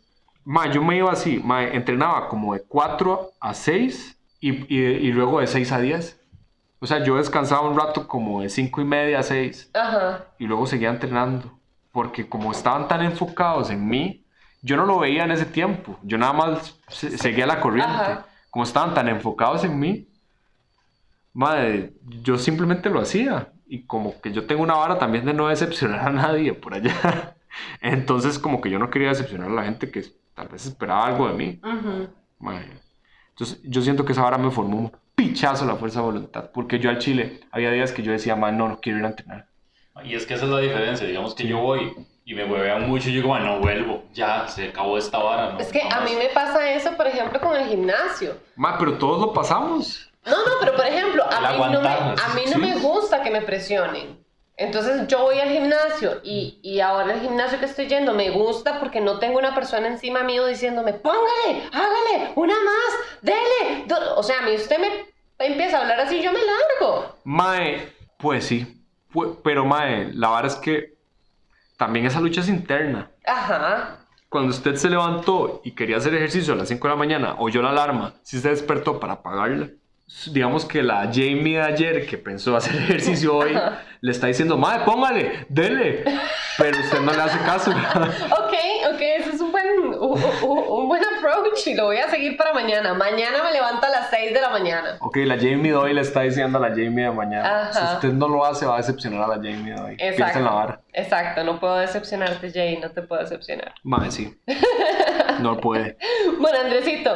Ma, 0.46 0.72
yo 0.72 0.82
me 0.82 0.96
iba 0.96 1.12
así, 1.12 1.41
ma, 1.44 1.62
entrenaba 1.64 2.30
como 2.30 2.54
de 2.54 2.62
4 2.62 3.32
a 3.41 3.54
6 3.54 4.18
y, 4.39 4.74
y, 4.74 4.80
y 4.80 5.12
luego 5.12 5.41
de 5.41 5.48
6 5.48 5.72
a 5.74 5.80
10. 5.80 6.22
O 6.80 6.88
sea, 6.88 7.04
yo 7.04 7.18
descansaba 7.18 7.68
un 7.70 7.78
rato 7.78 8.08
como 8.08 8.41
de 8.41 8.50
5 8.50 8.80
y 8.80 8.86
media 8.86 9.20
a 9.20 9.24
6 9.24 9.72
Ajá. 9.74 10.26
y 10.39 10.46
luego 10.46 10.66
seguía 10.68 10.89
entrenando. 10.89 11.60
Porque 11.91 12.28
como 12.30 12.52
estaban 12.54 12.88
tan 12.88 13.02
enfocados 13.04 13.70
en 13.70 13.86
mí, 13.88 14.22
yo 14.64 14.76
no 14.78 14.86
lo 14.86 14.97
veía 14.99 15.24
en 15.26 15.32
ese 15.32 15.45
tiempo. 15.45 15.99
Yo 16.01 16.18
nada 16.18 16.34
más 16.34 16.80
se- 16.88 17.18
seguía 17.18 17.45
la 17.45 17.59
corriente. 17.59 17.91
Ajá. 17.93 18.26
Como 18.49 18.64
estaban 18.64 18.93
tan 18.95 19.07
enfocados 19.09 19.64
en 19.64 19.78
mí, 19.80 20.07
madre, 21.34 21.93
yo 22.24 22.38
simplemente 22.38 22.89
lo 22.89 22.99
hacía. 23.01 23.49
Y 23.68 23.84
como 23.84 24.20
que 24.22 24.32
yo 24.32 24.45
tengo 24.45 24.61
una 24.61 24.76
vara 24.76 24.99
también 24.99 25.26
de 25.26 25.34
no 25.34 25.47
decepcionar 25.47 26.01
a 26.07 26.09
nadie 26.11 26.53
por 26.53 26.74
allá. 26.74 27.36
Entonces 27.82 28.38
como 28.39 28.61
que 28.61 28.70
yo 28.70 28.80
no 28.80 28.89
quería 28.89 29.09
decepcionar 29.09 29.49
a 29.49 29.53
la 29.53 29.64
gente 29.64 29.89
que 29.91 30.03
tal 30.36 30.47
vez 30.47 30.66
esperaba 30.66 31.05
algo 31.07 31.28
de 31.28 31.34
mí. 31.34 31.59
Ujú. 31.64 32.07
Madre. 32.39 32.80
Entonces 33.30 33.59
yo 33.64 33.82
siento 33.82 34.05
que 34.05 34.11
esa 34.11 34.22
vara 34.24 34.38
me 34.38 34.51
formó 34.51 34.78
un 34.78 34.91
pichazo 35.16 35.66
la 35.66 35.76
fuerza 35.76 35.99
de 35.99 36.05
voluntad. 36.05 36.51
Porque 36.53 36.80
yo 36.80 36.89
al 36.89 36.99
Chile 36.99 37.41
había 37.51 37.72
días 37.72 37.91
que 37.91 38.03
yo 38.03 38.11
decía, 38.11 38.36
man, 38.36 38.57
no, 38.57 38.68
no 38.68 38.80
quiero 38.80 38.99
ir 38.99 39.05
a 39.05 39.09
entrenar. 39.09 39.47
Y 40.03 40.14
es 40.16 40.26
que 40.26 40.34
esa 40.36 40.45
es 40.45 40.51
la 40.51 40.59
diferencia, 40.59 41.07
digamos 41.07 41.34
que 41.36 41.47
yo 41.47 41.59
voy 41.59 41.93
y 42.26 42.34
me 42.34 42.45
huevean 42.45 42.88
mucho 42.89 43.09
y 43.09 43.13
yo 43.13 43.21
digo, 43.21 43.36
"Ay, 43.36 43.43
no 43.43 43.59
vuelvo, 43.59 44.03
ya 44.13 44.47
se 44.47 44.69
acabó 44.69 44.97
esta 44.97 45.17
vara. 45.17 45.51
no, 45.53 45.59
Es 45.59 45.71
que 45.71 45.82
a 45.82 45.89
jamás". 45.91 46.09
mí 46.09 46.15
me 46.15 46.28
pasa 46.30 46.71
eso, 46.71 46.91
por 46.95 47.07
ejemplo, 47.07 47.39
con 47.41 47.55
el 47.55 47.67
gimnasio. 47.67 48.38
Ma, 48.55 48.78
pero 48.78 48.97
todos 48.97 49.19
lo 49.19 49.34
pasamos. 49.34 50.09
No, 50.26 50.38
no, 50.38 50.53
pero 50.61 50.76
por 50.76 50.86
ejemplo, 50.86 51.24
a 51.30 51.51
mí, 51.51 51.57
no 51.74 51.82
me, 51.82 51.89
a 51.89 52.32
mí 52.36 52.43
no 52.45 52.53
sí. 52.53 52.57
me 52.59 52.76
gusta 52.76 53.21
que 53.21 53.30
me 53.30 53.41
presionen. 53.41 54.24
Entonces 54.55 55.07
yo 55.07 55.19
voy 55.24 55.39
al 55.39 55.49
gimnasio 55.49 56.21
y, 56.24 56.59
y 56.61 56.80
ahora 56.80 57.15
el 57.15 57.21
gimnasio 57.21 57.59
que 57.59 57.65
estoy 57.65 57.88
yendo 57.88 58.13
me 58.13 58.30
gusta 58.30 58.80
porque 58.80 59.01
no 59.01 59.17
tengo 59.19 59.39
una 59.39 59.55
persona 59.55 59.88
encima 59.88 60.21
mío 60.24 60.45
diciéndome, 60.45 60.93
póngale, 60.93 61.63
hágale, 61.74 62.32
una 62.36 62.53
más, 62.53 63.21
dele. 63.21 63.84
do-". 63.88 64.15
O 64.15 64.24
sea, 64.24 64.39
a 64.39 64.41
mí 64.43 64.55
usted 64.55 64.78
me 64.80 64.89
empieza 65.45 65.78
a 65.78 65.82
hablar 65.82 65.99
así, 65.99 66.21
yo 66.21 66.32
me 66.32 66.39
largo. 66.39 67.15
Mae, 67.26 67.91
pues 68.17 68.45
sí. 68.45 68.80
Pero 69.43 69.65
Mae, 69.65 70.11
la 70.13 70.30
verdad 70.30 70.45
es 70.45 70.55
que 70.55 70.93
también 71.84 72.06
esa 72.06 72.22
lucha 72.22 72.40
es 72.40 72.48
interna. 72.48 73.12
Ajá. 73.26 73.98
Cuando 74.30 74.52
usted 74.52 74.76
se 74.76 74.90
levantó 74.90 75.60
y 75.66 75.72
quería 75.72 75.98
hacer 75.98 76.16
ejercicio 76.16 76.54
a 76.54 76.56
las 76.56 76.70
5 76.70 76.88
de 76.88 76.94
la 76.94 76.98
mañana, 76.98 77.36
oyó 77.40 77.62
la 77.62 77.72
alarma, 77.72 78.14
si 78.24 78.40
se 78.40 78.52
despertó 78.52 79.02
para 79.02 79.16
apagarla, 79.16 79.68
digamos 80.32 80.64
que 80.64 80.82
la 80.82 81.10
Jamie 81.14 81.58
de 81.58 81.62
ayer 81.62 82.08
que 82.08 82.18
pensó 82.18 82.56
hacer 82.56 82.76
ejercicio 82.84 83.36
hoy, 83.36 83.52
le 84.00 84.12
está 84.12 84.28
diciendo, 84.28 84.58
Mae, 84.58 84.86
póngale, 84.86 85.46
dele. 85.50 86.06
Pero 86.58 86.80
usted 86.80 87.02
no 87.02 87.12
le 87.12 87.22
hace 87.22 87.40
caso. 87.40 87.72
Ok, 88.32 88.54
ok, 88.94 89.02
ese 89.02 89.30
es 89.32 89.42
un 89.42 89.52
buen, 89.52 89.66
y 91.66 91.74
lo 91.76 91.86
voy 91.86 91.98
a 91.98 92.10
seguir 92.10 92.36
para 92.38 92.54
mañana. 92.54 92.94
Mañana 92.94 93.44
me 93.44 93.52
levanto 93.52 93.86
a 93.86 93.89
las 93.89 94.10
6 94.10 94.34
de 94.34 94.41
la 94.41 94.50
mañana. 94.50 94.98
ok, 95.00 95.18
la 95.26 95.36
Jamie 95.36 95.72
de 95.72 95.76
hoy 95.76 95.94
le 95.94 96.02
está 96.02 96.22
diciendo 96.22 96.58
a 96.58 96.62
la 96.62 96.70
Jamie 96.70 97.06
de 97.06 97.12
mañana. 97.12 97.62
Ajá. 97.70 97.74
Si 97.74 97.94
usted 97.96 98.14
no 98.14 98.28
lo 98.28 98.46
hace, 98.46 98.66
va 98.66 98.76
a 98.76 98.78
decepcionar 98.78 99.24
a 99.24 99.28
la 99.28 99.36
Jamie. 99.36 99.74
Piensa 99.74 100.06
Exacto. 100.06 100.39
en 100.39 100.46
la 100.46 100.52
vara. 100.52 100.82
Exacto, 100.94 101.44
no 101.44 101.60
puedo 101.60 101.76
decepcionarte, 101.78 102.52
Jay, 102.52 102.78
no 102.78 102.91
te 102.91 103.02
puedo 103.02 103.22
decepcionar. 103.22 103.74
Mae, 103.84 104.12
sí. 104.12 104.38
No 105.39 105.60
puede. 105.60 105.98
Bueno, 106.39 106.60
Andresito, 106.60 107.12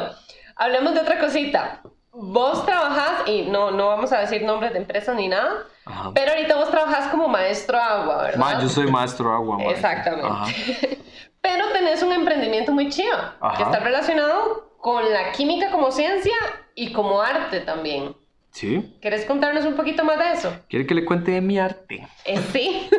hablemos 0.56 0.94
de 0.94 1.00
otra 1.00 1.18
cosita. 1.20 1.80
Vos 2.10 2.66
trabajás, 2.66 3.28
y 3.28 3.42
no, 3.42 3.70
no 3.70 3.88
vamos 3.88 4.12
a 4.12 4.18
decir 4.18 4.42
nombres 4.42 4.72
de 4.72 4.78
empresas 4.78 5.14
ni 5.14 5.28
nada, 5.28 5.50
Ajá. 5.84 6.10
pero 6.14 6.32
ahorita 6.32 6.56
vos 6.56 6.68
trabajás 6.70 7.08
como 7.08 7.28
maestro 7.28 7.78
agua, 7.78 8.22
¿verdad? 8.22 8.38
Ma, 8.38 8.60
yo 8.60 8.68
soy 8.68 8.90
maestro 8.90 9.32
agua, 9.32 9.58
mae. 9.58 9.70
Exactamente. 9.70 10.26
Ajá. 10.28 10.46
Pero 11.40 11.70
tenés 11.72 12.02
un 12.02 12.12
emprendimiento 12.12 12.72
muy 12.72 12.88
chido, 12.88 13.16
Ajá. 13.40 13.56
que 13.56 13.62
está 13.62 13.80
relacionado 13.80 14.72
con 14.78 15.10
la 15.12 15.32
química 15.32 15.70
como 15.70 15.90
ciencia 15.90 16.34
y 16.74 16.92
como 16.92 17.20
arte 17.20 17.60
también. 17.60 18.14
¿Sí? 18.50 18.96
¿Querés 19.00 19.24
contarnos 19.24 19.64
un 19.66 19.74
poquito 19.74 20.04
más 20.04 20.18
de 20.18 20.32
eso? 20.32 20.56
¿Quiere 20.68 20.86
que 20.86 20.94
le 20.94 21.04
cuente 21.04 21.32
de 21.32 21.40
mi 21.40 21.58
arte? 21.58 22.06
Eh, 22.24 22.38
sí. 22.52 22.88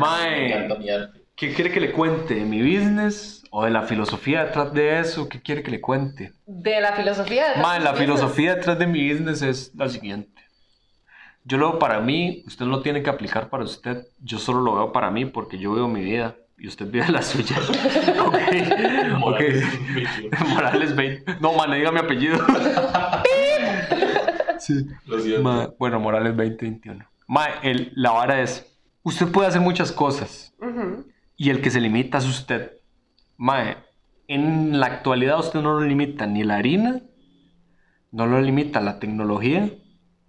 Me 0.00 0.46
encanta 0.48 0.74
Mae, 0.74 0.78
mi 0.78 0.90
arte. 0.90 1.20
¿qué 1.36 1.54
quiere 1.54 1.70
que 1.70 1.80
le 1.80 1.92
cuente? 1.92 2.34
¿De 2.34 2.44
mi 2.44 2.60
business? 2.62 3.44
¿O 3.50 3.64
de 3.64 3.70
la 3.70 3.82
filosofía 3.82 4.44
detrás 4.44 4.72
de 4.72 4.98
eso? 5.00 5.28
¿Qué 5.28 5.40
quiere 5.40 5.62
que 5.62 5.70
le 5.70 5.80
cuente? 5.80 6.32
De 6.46 6.80
la 6.80 6.92
filosofía. 6.92 7.50
de 7.54 7.62
Mae, 7.62 7.80
la 7.80 7.92
business. 7.92 7.98
filosofía 8.16 8.54
detrás 8.56 8.78
de 8.78 8.86
mi 8.86 9.10
business 9.10 9.42
es 9.42 9.74
la 9.74 9.88
siguiente. 9.88 10.42
Yo 11.44 11.56
lo 11.56 11.70
veo 11.70 11.78
para 11.78 12.00
mí, 12.00 12.42
usted 12.46 12.66
no 12.66 12.72
lo 12.72 12.82
tiene 12.82 13.02
que 13.02 13.08
aplicar 13.10 13.48
para 13.48 13.64
usted. 13.64 14.06
Yo 14.18 14.38
solo 14.38 14.60
lo 14.60 14.74
veo 14.74 14.92
para 14.92 15.10
mí 15.10 15.24
porque 15.24 15.58
yo 15.58 15.72
vivo 15.74 15.88
mi 15.88 16.02
vida 16.02 16.36
y 16.58 16.66
usted 16.66 16.90
vive 16.90 17.08
la 17.08 17.22
suya. 17.22 17.56
ok. 18.24 19.18
Morales. 19.18 19.64
Morales 20.48 20.96
20. 20.96 21.36
No, 21.40 21.52
man, 21.52 21.70
diga 21.72 21.92
mi 21.92 22.00
apellido. 22.00 22.38
sí. 24.58 24.86
Lo. 25.06 25.42
Ma- 25.42 25.70
bueno, 25.78 26.00
Morales 26.00 26.36
2021. 26.36 27.04
Ma, 27.26 27.46
el, 27.62 27.92
la 27.94 28.12
vara 28.12 28.40
es, 28.40 28.66
usted 29.02 29.28
puede 29.28 29.48
hacer 29.48 29.60
muchas 29.60 29.92
cosas 29.92 30.54
y 31.36 31.50
el 31.50 31.60
que 31.60 31.70
se 31.70 31.80
limita 31.80 32.18
es 32.18 32.26
usted. 32.26 32.72
Mae, 33.36 33.76
en 34.26 34.80
la 34.80 34.86
actualidad 34.86 35.38
usted 35.38 35.60
no 35.60 35.78
lo 35.78 35.86
limita 35.86 36.26
ni 36.26 36.42
la 36.42 36.56
harina, 36.56 37.00
no 38.10 38.26
lo 38.26 38.40
limita 38.40 38.80
la 38.80 38.98
tecnología, 38.98 39.70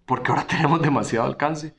porque 0.05 0.31
ahora 0.31 0.43
tenemos 0.47 0.81
demasiado 0.81 1.25
alcance. 1.25 1.75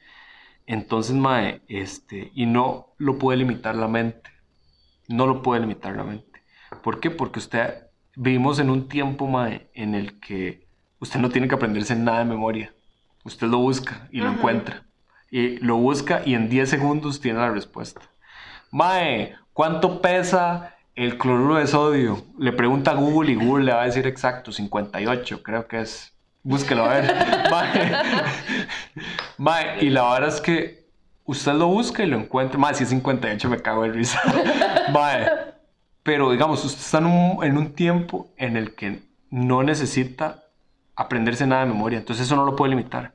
Entonces, 0.66 1.14
mae, 1.14 1.62
este, 1.68 2.30
y 2.34 2.46
no 2.46 2.94
lo 2.98 3.18
puede 3.18 3.38
limitar 3.38 3.74
la 3.76 3.88
mente. 3.88 4.29
No 5.10 5.26
lo 5.26 5.42
puede 5.42 5.60
limitar 5.60 5.96
la 5.96 6.04
mente. 6.04 6.44
¿Por 6.84 7.00
qué? 7.00 7.10
Porque 7.10 7.40
usted 7.40 7.88
vivimos 8.14 8.60
en 8.60 8.70
un 8.70 8.88
tiempo, 8.88 9.26
mae, 9.26 9.68
en 9.74 9.96
el 9.96 10.20
que 10.20 10.68
usted 11.00 11.18
no 11.18 11.30
tiene 11.30 11.48
que 11.48 11.56
aprenderse 11.56 11.96
nada 11.96 12.20
de 12.20 12.26
memoria. 12.26 12.72
Usted 13.24 13.48
lo 13.48 13.58
busca 13.58 14.06
y 14.12 14.20
lo 14.20 14.30
encuentra. 14.30 14.84
Y 15.28 15.58
lo 15.58 15.76
busca 15.78 16.22
y 16.24 16.34
en 16.34 16.48
10 16.48 16.70
segundos 16.70 17.20
tiene 17.20 17.40
la 17.40 17.50
respuesta. 17.50 18.02
Mae, 18.70 19.34
¿cuánto 19.52 20.00
pesa 20.00 20.76
el 20.94 21.18
cloruro 21.18 21.56
de 21.56 21.66
sodio? 21.66 22.24
Le 22.38 22.52
pregunta 22.52 22.92
a 22.92 22.94
Google 22.94 23.32
y 23.32 23.34
Google 23.34 23.64
le 23.64 23.72
va 23.72 23.82
a 23.82 23.86
decir 23.86 24.06
exacto, 24.06 24.52
58, 24.52 25.42
creo 25.42 25.66
que 25.66 25.80
es. 25.80 26.14
Búsquelo 26.44 26.84
a 26.84 26.94
ver. 26.94 27.14
Mae, 27.50 27.92
Mae, 29.38 29.84
y 29.84 29.90
la 29.90 30.08
verdad 30.12 30.28
es 30.28 30.40
que 30.40 30.79
usted 31.30 31.52
lo 31.52 31.68
busca 31.68 32.02
y 32.02 32.06
lo 32.06 32.18
encuentra. 32.18 32.58
Mae, 32.58 32.74
si 32.74 32.82
es 32.82 32.90
58 32.90 33.48
me 33.48 33.62
cago 33.62 33.84
de 33.84 33.92
risa. 33.92 34.20
Mae, 34.92 35.30
pero 36.02 36.30
digamos, 36.32 36.64
usted 36.64 36.80
está 36.80 36.98
en 36.98 37.06
un, 37.06 37.44
en 37.44 37.56
un 37.56 37.72
tiempo 37.72 38.32
en 38.36 38.56
el 38.56 38.74
que 38.74 39.00
no 39.30 39.62
necesita 39.62 40.42
aprenderse 40.96 41.46
nada 41.46 41.64
de 41.64 41.68
memoria, 41.72 41.98
entonces 41.98 42.26
eso 42.26 42.36
no 42.36 42.44
lo 42.44 42.56
puede 42.56 42.70
limitar. 42.70 43.14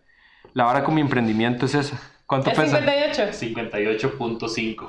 La 0.53 0.63
vara 0.63 0.83
con 0.83 0.95
mi 0.95 1.01
emprendimiento 1.01 1.65
es 1.65 1.75
esa. 1.75 1.99
¿Cuánto 2.25 2.49
Es 2.49 2.57
pesa? 2.57 2.77
58. 2.77 4.17
58.5. 4.17 4.87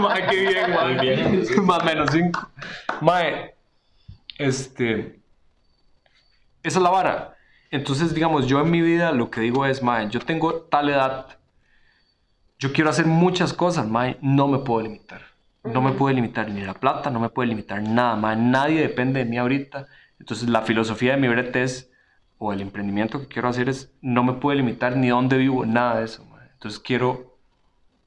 Mae, 0.00 0.26
qué 0.28 0.36
bien, 0.36 0.70
mae. 0.70 0.94
Muy 0.94 1.06
bien. 1.06 1.44
Más 1.66 1.82
o 1.82 1.84
menos 1.84 2.10
5. 2.12 2.50
Mae, 3.00 3.54
este. 4.38 5.20
Esa 6.62 6.78
es 6.78 6.82
la 6.82 6.90
vara. 6.90 7.34
Entonces, 7.70 8.14
digamos, 8.14 8.46
yo 8.46 8.60
en 8.60 8.70
mi 8.70 8.80
vida 8.80 9.12
lo 9.12 9.30
que 9.30 9.40
digo 9.40 9.66
es, 9.66 9.82
mae, 9.82 10.08
yo 10.08 10.20
tengo 10.20 10.54
tal 10.62 10.88
edad. 10.88 11.37
Yo 12.60 12.72
quiero 12.72 12.90
hacer 12.90 13.06
muchas 13.06 13.52
cosas, 13.52 13.86
mae, 13.86 14.18
no 14.20 14.48
me 14.48 14.58
puedo 14.58 14.82
limitar. 14.82 15.22
No 15.62 15.80
me 15.80 15.92
puede 15.92 16.16
limitar 16.16 16.50
ni 16.50 16.60
la 16.62 16.74
plata, 16.74 17.08
no 17.08 17.20
me 17.20 17.28
puede 17.28 17.48
limitar 17.48 17.80
nada, 17.82 18.16
mae. 18.16 18.34
Nadie 18.34 18.80
depende 18.80 19.20
de 19.20 19.30
mí 19.30 19.38
ahorita. 19.38 19.86
Entonces 20.18 20.48
la 20.48 20.62
filosofía 20.62 21.12
de 21.12 21.20
mi 21.20 21.28
brete 21.28 21.62
es, 21.62 21.88
o 22.38 22.52
el 22.52 22.60
emprendimiento 22.60 23.20
que 23.20 23.28
quiero 23.28 23.48
hacer 23.48 23.68
es, 23.68 23.92
no 24.00 24.24
me 24.24 24.32
puede 24.32 24.56
limitar 24.56 24.96
ni 24.96 25.08
dónde 25.08 25.36
vivo, 25.36 25.64
nada 25.66 26.00
de 26.00 26.06
eso, 26.06 26.24
mae. 26.24 26.48
Entonces 26.52 26.80
quiero 26.80 27.36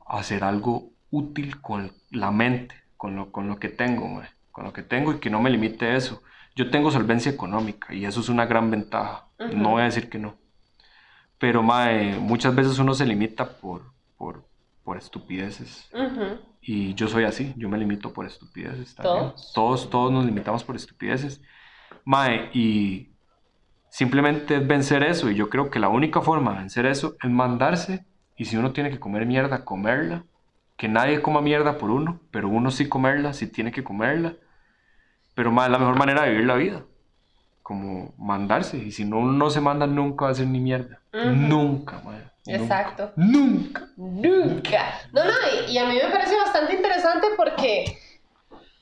hacer 0.05 0.43
algo 0.43 0.89
útil 1.11 1.61
con 1.61 1.93
la 2.09 2.31
mente, 2.31 2.75
con 2.97 3.15
lo, 3.15 3.31
con 3.31 3.47
lo 3.47 3.57
que 3.57 3.69
tengo, 3.69 4.09
mae. 4.09 4.27
Con 4.51 4.65
lo 4.65 4.73
que 4.73 4.83
tengo 4.83 5.13
y 5.13 5.19
que 5.19 5.29
no 5.29 5.41
me 5.41 5.49
limite 5.49 5.95
eso. 5.95 6.23
Yo 6.57 6.69
tengo 6.69 6.91
solvencia 6.91 7.31
económica 7.31 7.93
y 7.93 8.03
eso 8.03 8.19
es 8.19 8.27
una 8.27 8.45
gran 8.45 8.69
ventaja. 8.69 9.27
No 9.55 9.69
voy 9.69 9.83
a 9.83 9.85
decir 9.85 10.09
que 10.09 10.19
no. 10.19 10.35
Pero 11.37 11.63
mae, 11.63 12.19
muchas 12.19 12.53
veces 12.53 12.77
uno 12.79 12.93
se 12.93 13.05
limita 13.05 13.47
por, 13.57 13.90
por, 14.21 14.45
por 14.83 14.97
estupideces. 14.97 15.89
Y 16.61 16.93
yo 16.93 17.07
soy 17.07 17.23
así, 17.23 17.55
yo 17.57 17.67
me 17.67 17.77
limito 17.79 18.13
por 18.13 18.27
estupideces 18.27 18.93
también. 18.93 19.31
¿Todos? 19.31 19.51
Todos, 19.53 19.89
todos 19.89 20.11
nos 20.11 20.25
limitamos 20.25 20.63
por 20.63 20.75
estupideces. 20.75 21.41
Mae, 22.05 22.51
y 22.53 23.09
simplemente 23.89 24.57
es 24.57 24.67
vencer 24.67 25.01
eso. 25.01 25.31
Y 25.31 25.35
yo 25.35 25.49
creo 25.49 25.71
que 25.71 25.79
la 25.79 25.89
única 25.89 26.21
forma 26.21 26.51
de 26.51 26.59
vencer 26.59 26.85
eso 26.85 27.15
es 27.19 27.31
mandarse. 27.31 28.05
Y 28.37 28.45
si 28.45 28.57
uno 28.57 28.73
tiene 28.73 28.91
que 28.91 28.99
comer 28.99 29.25
mierda, 29.25 29.65
comerla. 29.65 30.23
Que 30.77 30.87
nadie 30.87 31.23
coma 31.23 31.41
mierda 31.41 31.79
por 31.79 31.89
uno, 31.89 32.19
pero 32.29 32.47
uno 32.47 32.69
sí 32.69 32.87
comerla, 32.87 33.33
sí 33.33 33.47
tiene 33.47 33.71
que 33.71 33.83
comerla. 33.83 34.35
Pero 35.33 35.51
mae, 35.51 35.65
es 35.65 35.71
la 35.71 35.79
mejor 35.79 35.97
manera 35.97 36.23
de 36.23 36.29
vivir 36.29 36.45
la 36.45 36.55
vida. 36.55 36.85
Como 37.71 38.13
mandarse. 38.17 38.75
Y 38.75 38.91
si 38.91 39.05
no, 39.05 39.23
no 39.23 39.49
se 39.49 39.61
manda, 39.61 39.87
nunca 39.87 40.25
va 40.25 40.29
a 40.29 40.31
hacer 40.33 40.45
ni 40.45 40.59
mierda. 40.59 40.99
Nunca. 41.13 42.01
Nunca. 42.03 42.21
Exacto. 42.45 43.13
Nunca. 43.15 43.87
Nunca. 43.95 44.99
No, 45.13 45.23
no, 45.23 45.31
y, 45.69 45.71
y 45.71 45.77
a 45.77 45.85
mí 45.85 45.95
me 45.95 46.11
parece 46.11 46.35
bastante 46.35 46.75
interesante 46.75 47.27
porque 47.37 47.97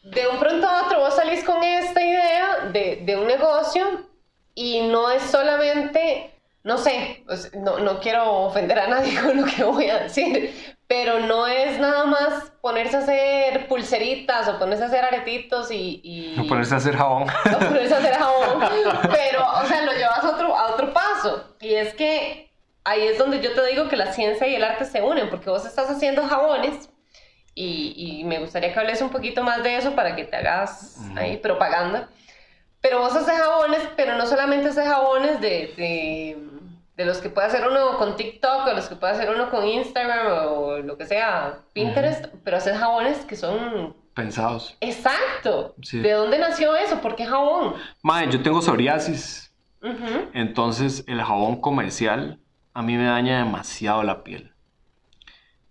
de 0.06 0.28
un 0.28 0.40
pronto 0.40 0.68
a 0.68 0.88
otro 0.88 1.02
vos 1.02 1.16
salís 1.16 1.44
con 1.44 1.62
esta 1.64 2.02
idea 2.02 2.66
de, 2.74 3.04
de 3.06 3.16
un 3.16 3.28
negocio 3.28 4.08
y 4.56 4.82
no 4.88 5.12
es 5.12 5.22
solamente, 5.22 6.34
no 6.64 6.80
sé, 6.80 7.22
pues, 7.28 7.56
no, 7.56 7.78
no 7.78 8.00
quiero 8.00 8.46
ofender 8.46 8.80
a 8.80 8.88
nadie 8.88 9.20
con 9.22 9.38
lo 9.38 9.46
que 9.46 9.64
voy 9.64 9.88
a 9.92 10.00
decir, 10.00 10.52
pero 10.90 11.20
no 11.20 11.46
es 11.46 11.80
nada 11.80 12.06
más 12.06 12.52
ponerse 12.62 12.98
a 12.98 13.02
hacer 13.02 13.68
pulseritas 13.68 14.48
o 14.48 14.58
ponerse 14.58 14.86
a 14.86 14.88
hacer 14.88 15.06
aretitos 15.06 15.70
y... 15.70 16.02
y 16.04 16.34
No 16.36 16.48
ponerse 16.48 16.74
a 16.74 16.78
hacer 16.78 16.98
jabón. 16.98 17.28
no 17.52 17.60
ponerse 17.60 17.94
a 17.94 17.98
hacer 18.00 18.16
jabón, 18.16 18.60
pero, 19.12 19.46
o 19.62 19.66
sea, 19.68 19.84
lo 19.84 19.94
llevas 19.94 20.24
a 20.24 20.32
otro, 20.32 20.58
a 20.58 20.74
otro 20.74 20.92
paso. 20.92 21.56
Y 21.62 21.76
es 21.76 21.94
que 21.94 22.52
ahí 22.84 23.04
es 23.04 23.20
donde 23.20 23.40
yo 23.40 23.54
te 23.54 23.64
digo 23.68 23.88
que 23.88 23.98
la 23.98 24.12
ciencia 24.14 24.48
y 24.48 24.56
el 24.56 24.64
arte 24.64 24.84
se 24.86 25.04
unen, 25.04 25.30
porque 25.30 25.52
vos 25.52 25.64
estás 25.64 25.92
haciendo 25.92 26.28
jabones 26.28 26.90
y, 27.54 27.94
y 27.96 28.24
me 28.24 28.40
gustaría 28.40 28.74
que 28.74 28.80
hables 28.80 29.00
un 29.04 29.12
poquito 29.12 29.44
más 29.44 29.62
de 29.62 29.76
eso 29.78 29.94
para 29.94 30.16
que 30.16 30.24
te 30.24 30.38
hagas 30.38 30.98
ahí 31.16 31.38
propaganda. 31.38 32.10
Pero 32.82 32.98
vos 32.98 33.16
haces 33.16 33.38
jabones, 33.38 33.82
pero 33.96 34.16
no 34.16 34.26
solamente 34.26 34.70
haces 34.70 34.88
jabones 34.88 35.40
de, 35.40 35.72
de, 35.78 36.38
de 37.00 37.06
los 37.06 37.20
que 37.20 37.30
puede 37.30 37.48
hacer 37.48 37.66
uno 37.66 37.98
con 37.98 38.18
TikTok 38.18 38.68
o 38.68 38.74
los 38.74 38.90
que 38.90 38.96
puede 38.98 39.14
hacer 39.14 39.30
uno 39.34 39.50
con 39.50 39.66
Instagram 39.66 40.50
o 40.50 40.80
lo 40.80 40.98
que 40.98 41.06
sea, 41.06 41.62
Pinterest, 41.72 42.26
pero 42.44 42.58
haces 42.58 42.78
jabones 42.78 43.20
que 43.20 43.38
son... 43.38 43.96
Pensados. 44.14 44.76
Exacto. 44.82 45.76
Sí. 45.82 46.00
¿De 46.00 46.12
dónde 46.12 46.38
nació 46.38 46.76
eso? 46.76 47.00
¿Por 47.00 47.16
qué 47.16 47.26
jabón? 47.26 47.76
Mae, 48.04 48.30
yo 48.30 48.44
tengo 48.44 48.62
psoriasis. 48.62 49.50
Entonces 50.34 51.06
el 51.08 51.22
jabón 51.22 51.62
comercial 51.62 52.42
a 52.74 52.82
mí 52.82 52.98
me 52.98 53.06
daña 53.06 53.46
demasiado 53.46 54.04
la 54.04 54.22
piel. 54.26 54.52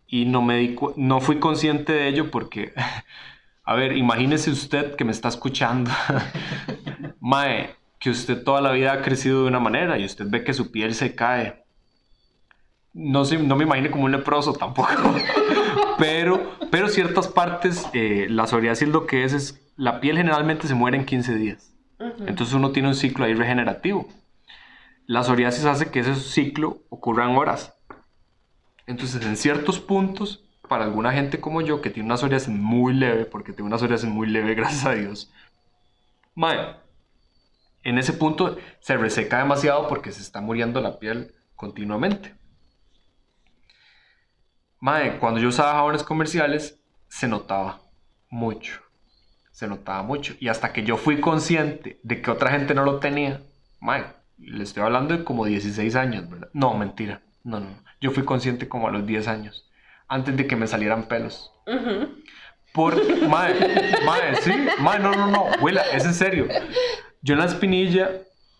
Y 0.06 0.24
no, 0.24 0.40
me 0.40 0.56
di 0.56 0.76
no 0.96 1.20
fui 1.20 1.38
consciente 1.40 1.92
de 1.92 2.08
ello 2.08 2.30
porque, 2.30 2.72
a 3.64 3.74
ver, 3.74 3.94
imagínese 3.98 4.50
usted 4.50 4.96
que 4.96 5.04
me 5.04 5.12
está 5.12 5.28
escuchando. 5.28 5.90
Mae, 7.20 7.76
que 7.98 8.10
usted 8.10 8.42
toda 8.42 8.60
la 8.60 8.72
vida 8.72 8.92
ha 8.92 9.02
crecido 9.02 9.42
de 9.42 9.48
una 9.48 9.60
manera 9.60 9.98
y 9.98 10.04
usted 10.04 10.26
ve 10.28 10.44
que 10.44 10.54
su 10.54 10.70
piel 10.70 10.94
se 10.94 11.14
cae. 11.14 11.64
No, 12.94 13.24
sé, 13.24 13.38
no 13.38 13.56
me 13.56 13.64
imagine 13.64 13.90
como 13.90 14.04
un 14.04 14.12
leproso 14.12 14.52
tampoco. 14.52 14.90
pero, 15.98 16.56
pero 16.70 16.88
ciertas 16.88 17.28
partes, 17.28 17.86
eh, 17.92 18.26
la 18.28 18.46
psoriasis 18.46 18.88
lo 18.88 19.06
que 19.06 19.24
es 19.24 19.32
es, 19.32 19.72
la 19.76 20.00
piel 20.00 20.16
generalmente 20.16 20.66
se 20.66 20.74
muere 20.74 20.96
en 20.96 21.04
15 21.04 21.34
días. 21.34 21.74
Entonces 22.26 22.54
uno 22.54 22.70
tiene 22.70 22.88
un 22.88 22.94
ciclo 22.94 23.24
ahí 23.24 23.34
regenerativo. 23.34 24.08
La 25.06 25.24
psoriasis 25.24 25.64
hace 25.64 25.90
que 25.90 26.00
ese 26.00 26.14
ciclo 26.14 26.82
ocurra 26.90 27.28
en 27.28 27.36
horas. 27.36 27.74
Entonces 28.86 29.24
en 29.24 29.36
ciertos 29.36 29.80
puntos, 29.80 30.44
para 30.68 30.84
alguna 30.84 31.12
gente 31.12 31.40
como 31.40 31.60
yo, 31.60 31.80
que 31.80 31.90
tiene 31.90 32.06
una 32.06 32.16
psoriasis 32.16 32.48
muy 32.48 32.94
leve, 32.94 33.24
porque 33.24 33.52
tengo 33.52 33.66
una 33.66 33.78
psoriasis 33.78 34.08
muy 34.08 34.28
leve, 34.28 34.54
gracias 34.56 34.84
a 34.84 34.92
Dios, 34.92 35.32
mae, 36.34 36.76
en 37.88 37.98
ese 37.98 38.12
punto 38.12 38.56
se 38.80 38.96
reseca 38.96 39.38
demasiado 39.38 39.88
porque 39.88 40.12
se 40.12 40.22
está 40.22 40.40
muriendo 40.40 40.80
la 40.80 40.98
piel 40.98 41.34
continuamente. 41.54 42.34
Mae, 44.80 45.18
cuando 45.18 45.40
yo 45.40 45.48
usaba 45.48 45.72
jabones 45.72 46.02
comerciales, 46.02 46.80
se 47.08 47.26
notaba 47.26 47.80
mucho. 48.30 48.80
Se 49.50 49.66
notaba 49.66 50.02
mucho. 50.02 50.34
Y 50.38 50.48
hasta 50.48 50.72
que 50.72 50.84
yo 50.84 50.96
fui 50.96 51.20
consciente 51.20 51.98
de 52.02 52.22
que 52.22 52.30
otra 52.30 52.50
gente 52.50 52.74
no 52.74 52.84
lo 52.84 53.00
tenía, 53.00 53.42
mae, 53.80 54.04
le 54.38 54.62
estoy 54.62 54.84
hablando 54.84 55.16
de 55.16 55.24
como 55.24 55.44
16 55.44 55.96
años, 55.96 56.30
¿verdad? 56.30 56.48
No, 56.52 56.74
mentira. 56.74 57.22
No, 57.42 57.58
no. 57.58 57.68
Yo 58.00 58.12
fui 58.12 58.24
consciente 58.24 58.68
como 58.68 58.88
a 58.88 58.92
los 58.92 59.04
10 59.06 59.26
años, 59.26 59.68
antes 60.06 60.36
de 60.36 60.46
que 60.46 60.54
me 60.54 60.68
salieran 60.68 61.08
pelos. 61.08 61.52
Ujú. 61.66 62.22
Por, 62.72 62.94
mae, 63.28 63.54
mae, 64.06 64.36
sí, 64.42 64.52
mae, 64.78 65.00
no, 65.00 65.12
no, 65.12 65.28
no, 65.28 65.48
abuela, 65.54 65.82
es 65.92 66.04
en 66.04 66.14
serio. 66.14 66.46
Yo 67.22 67.34
en 67.34 67.40
la 67.40 67.46
espinilla 67.46 68.10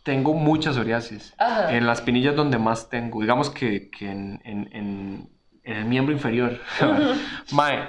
tengo 0.03 0.35
mucha 0.35 0.73
psoriasis. 0.73 1.35
Ajá. 1.39 1.77
En 1.77 1.87
las 1.87 1.99
espinillas 1.99 2.35
donde 2.37 2.59
más 2.59 2.89
tengo, 2.89 3.21
digamos 3.21 3.51
que, 3.51 3.91
que 3.91 4.11
en, 4.11 4.41
en- 4.45 4.69
en- 4.73 5.29
en 5.65 5.77
el 5.77 5.85
miembro 5.85 6.13
inferior. 6.15 6.59
mae, 7.53 7.89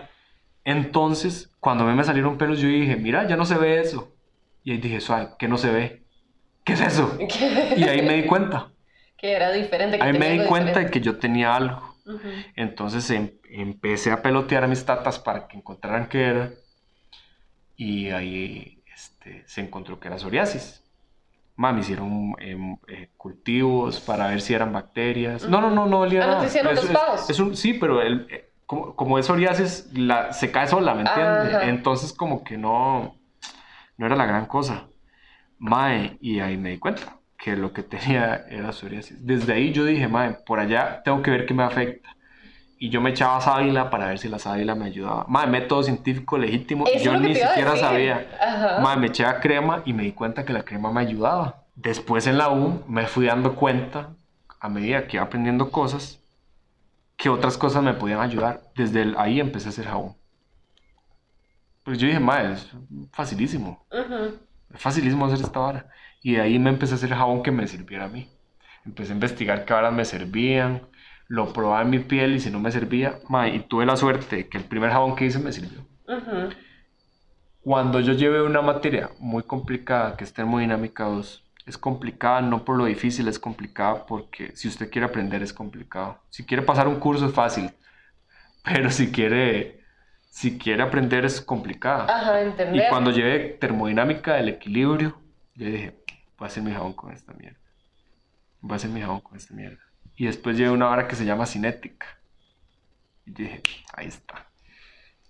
entonces, 0.65 1.49
cuando 1.59 1.86
a 1.86 1.88
mí 1.88 1.95
me 1.95 2.03
salieron 2.03 2.38
pelos, 2.38 2.59
yo 2.59 2.67
dije, 2.67 2.95
mira, 2.97 3.28
ya 3.28 3.38
no 3.38 3.45
se 3.45 3.57
ve 3.57 3.80
eso. 3.80 4.13
Y 4.63 4.72
ahí 4.72 4.78
dije, 4.78 4.99
suave, 4.99 5.30
¿qué 5.39 5.47
no 5.47 5.57
se 5.57 5.72
ve? 5.72 6.03
¿Qué 6.65 6.74
es 6.74 6.82
eso? 6.82 7.17
Y 7.78 7.84
ahí 7.84 8.01
me 8.01 8.15
di 8.15 8.24
cuenta. 8.28 8.72
que 9.17 9.32
era 9.32 9.51
diferente. 9.51 9.97
que 9.97 10.03
Ahí 10.03 10.13
me 10.17 10.30
di 10.32 10.45
cuenta 10.45 10.80
de 10.80 10.91
que 10.91 10.99
yo 11.01 11.17
tenía 11.17 11.55
algo. 11.55 11.95
Entonces 12.55 13.09
em- 13.11 13.32
empecé 13.49 14.11
a 14.11 14.22
pelotear 14.22 14.63
a 14.63 14.67
mis 14.67 14.84
tatas 14.86 15.17
para 15.20 15.47
que 15.47 15.57
encontraran 15.57 16.09
qué 16.09 16.22
era. 16.24 16.51
Y 17.78 18.09
ahí 18.09 18.79
este, 19.20 19.43
se 19.47 19.61
encontró 19.61 19.99
que 19.99 20.07
era 20.07 20.17
psoriasis. 20.17 20.84
Mami, 21.55 21.82
hicieron 21.82 22.36
em, 22.39 22.78
eh, 22.88 23.09
cultivos 23.17 23.99
para 23.99 24.28
ver 24.28 24.39
si 24.41 24.53
eran 24.53 24.72
bacterias. 24.72 25.47
No, 25.47 25.59
no, 25.59 25.70
no, 25.70 25.86
no 25.86 25.99
olía 26.01 26.24
Ah, 26.24 26.28
¿no 26.28 26.32
te 26.32 26.36
nada. 26.38 26.47
hicieron 26.47 26.74
Es- 26.74 26.89
los 26.89 27.30
es 27.30 27.39
un- 27.39 27.55
sí, 27.57 27.74
pero 27.74 28.01
el, 28.01 28.28
eh, 28.30 28.49
como, 28.65 28.95
como 28.95 29.20
es 29.20 29.26
psoriasis, 29.26 29.89
la, 29.93 30.32
se 30.32 30.51
cae 30.51 30.67
sola, 30.67 30.93
¿me 30.93 31.01
entiendes? 31.01 31.55
Ajá. 31.55 31.70
Entonces 31.70 32.13
como 32.13 32.43
que 32.43 32.57
no, 32.57 33.17
no 33.97 34.05
era 34.05 34.15
la 34.15 34.26
gran 34.26 34.45
cosa. 34.45 34.88
Mae, 35.57 36.17
y 36.22 36.39
ahí 36.39 36.55
me 36.55 36.70
di 36.72 36.80
cuenta 36.80 37.17
que 37.38 37.57
lo 37.57 37.74
que 37.74 37.84
tenía 37.84 38.45
era 38.49 38.72
psoriasis. 38.72 39.26
Desde 39.26 39.51
ahí 39.53 39.74
yo 39.74 39.84
dije, 39.84 40.07
mae, 40.07 40.38
por 40.45 40.59
allá 40.59 41.01
tengo 41.03 41.22
que 41.22 41.32
ver 41.32 41.45
qué 41.45 41.53
me 41.53 41.63
afecta. 41.63 42.09
Y 42.82 42.90
yo 42.90 43.02
me 43.02 43.10
echaba 43.10 43.42
sábila 43.42 43.90
para 43.90 44.08
ver 44.08 44.20
si 44.20 44.30
la 44.30 44.40
sábila 44.40 44.74
me 44.74 44.86
ayudaba. 44.86 45.26
Mae, 45.28 45.48
método 45.48 45.84
científico 45.84 46.38
legítimo. 46.38 46.86
Eso 46.88 47.04
yo 47.04 47.20
ni 47.20 47.36
siquiera 47.36 47.76
sabía. 47.76 48.28
Ajá. 48.42 48.80
Mae, 48.82 48.96
me 48.98 49.08
echaba 49.08 49.40
crema 49.42 49.82
y 49.86 49.92
me 49.94 50.04
di 50.04 50.14
cuenta 50.14 50.46
que 50.46 50.54
la 50.54 50.64
crema 50.64 50.92
me 50.92 51.02
ayudaba. 51.02 51.66
Después 51.76 52.26
en 52.28 52.38
la 52.38 52.50
U 52.50 52.82
me 52.88 53.06
fui 53.06 53.26
dando 53.26 53.56
cuenta, 53.56 54.10
a 54.62 54.70
medida 54.70 55.08
que 55.08 55.18
iba 55.18 55.26
aprendiendo 55.26 55.72
cosas, 55.72 56.20
que 57.18 57.28
otras 57.30 57.58
cosas 57.58 57.84
me 57.84 57.94
podían 57.94 58.22
ayudar. 58.22 58.62
Desde 58.76 59.02
el- 59.02 59.16
ahí 59.18 59.40
empecé 59.42 59.68
a 59.68 59.70
hacer 59.70 59.86
jabón. 59.86 60.16
Pues 61.84 61.98
yo 61.98 62.08
dije, 62.08 62.20
mae, 62.20 62.54
es 62.54 62.72
facilísimo. 63.12 63.86
Es 64.74 64.80
facilísimo 64.82 65.26
hacer 65.26 65.40
esta 65.40 65.60
vara. 65.60 65.88
Y 66.22 66.34
de 66.34 66.42
ahí 66.42 66.60
me 66.60 66.70
empecé 66.70 66.94
a 66.94 66.96
hacer 66.98 67.10
jabón 67.14 67.44
que 67.44 67.52
me 67.52 67.68
sirviera 67.68 68.06
a 68.06 68.10
mí. 68.10 68.30
Empecé 68.86 69.12
a 69.12 69.16
investigar 69.16 69.66
qué 69.66 69.74
varas 69.74 69.94
me 69.94 70.06
servían, 70.06 70.82
lo 71.30 71.54
probaba 71.54 71.84
en 71.84 71.92
mi 71.92 72.00
piel 72.00 72.36
y 72.36 72.40
si 72.40 72.50
no 72.50 72.60
me 72.60 72.72
servía, 72.72 73.20
mae, 73.30 73.56
y 73.56 73.60
tuve 73.60 73.86
la 73.86 73.96
suerte 73.96 74.50
que 74.50 74.58
el 74.58 74.64
primer 74.64 74.92
jabón 74.92 75.16
que 75.16 75.26
hice 75.26 75.38
me 75.38 75.54
sirvió. 75.54 75.86
Ujú. 76.08 76.50
Cuando 77.62 78.00
yo 78.00 78.14
llevé 78.14 78.42
una 78.42 78.64
materia 78.64 79.12
muy 79.20 79.44
complicada, 79.44 80.18
que 80.18 80.24
es 80.24 80.34
termodinámica 80.34 81.04
2, 81.06 81.46
es 81.68 81.78
complicada 81.78 82.42
no 82.42 82.66
por 82.66 82.78
lo 82.78 82.86
difícil, 82.86 83.28
es 83.28 83.38
complicada 83.38 84.08
porque 84.08 84.56
si 84.56 84.68
usted 84.68 84.90
quiere 84.90 85.06
aprender 85.06 85.44
es 85.44 85.54
complicado. 85.54 86.20
Si 86.32 86.44
quiere 86.46 86.64
pasar 86.64 86.88
un 86.88 87.00
curso 87.00 87.28
es 87.28 87.34
fácil, 87.34 87.70
pero 88.64 88.90
si 88.90 89.12
quiere, 89.12 89.84
si 90.32 90.58
quiere 90.58 90.82
aprender 90.82 91.26
es 91.26 91.42
complicada. 91.42 92.06
Ajá, 92.06 92.42
Y 92.74 92.90
cuando 92.90 93.12
llevé 93.12 93.50
termodinámica 93.60 94.34
del 94.34 94.50
equilibrio, 94.50 95.22
yo 95.54 95.68
dije, 95.68 95.96
voy 96.40 96.46
a 96.46 96.48
hacer 96.48 96.64
mi 96.64 96.72
jabón 96.72 96.94
con 96.94 97.12
esta 97.12 97.34
mierda. 97.34 97.60
Voy 98.62 98.74
a 98.74 98.76
hacer 98.78 98.90
mi 98.90 99.02
jabón 99.02 99.22
con 99.22 99.38
esta 99.38 99.54
mierda. 99.54 99.89
Y 100.20 100.26
después 100.26 100.57
llevé 100.57 100.70
una 100.72 100.88
vara 100.88 101.07
que 101.07 101.15
se 101.15 101.24
llama 101.26 101.45
cinética. 101.45 102.05
Y 103.26 103.32
dije, 103.32 103.63
ahí 103.93 104.07
está. 104.07 104.47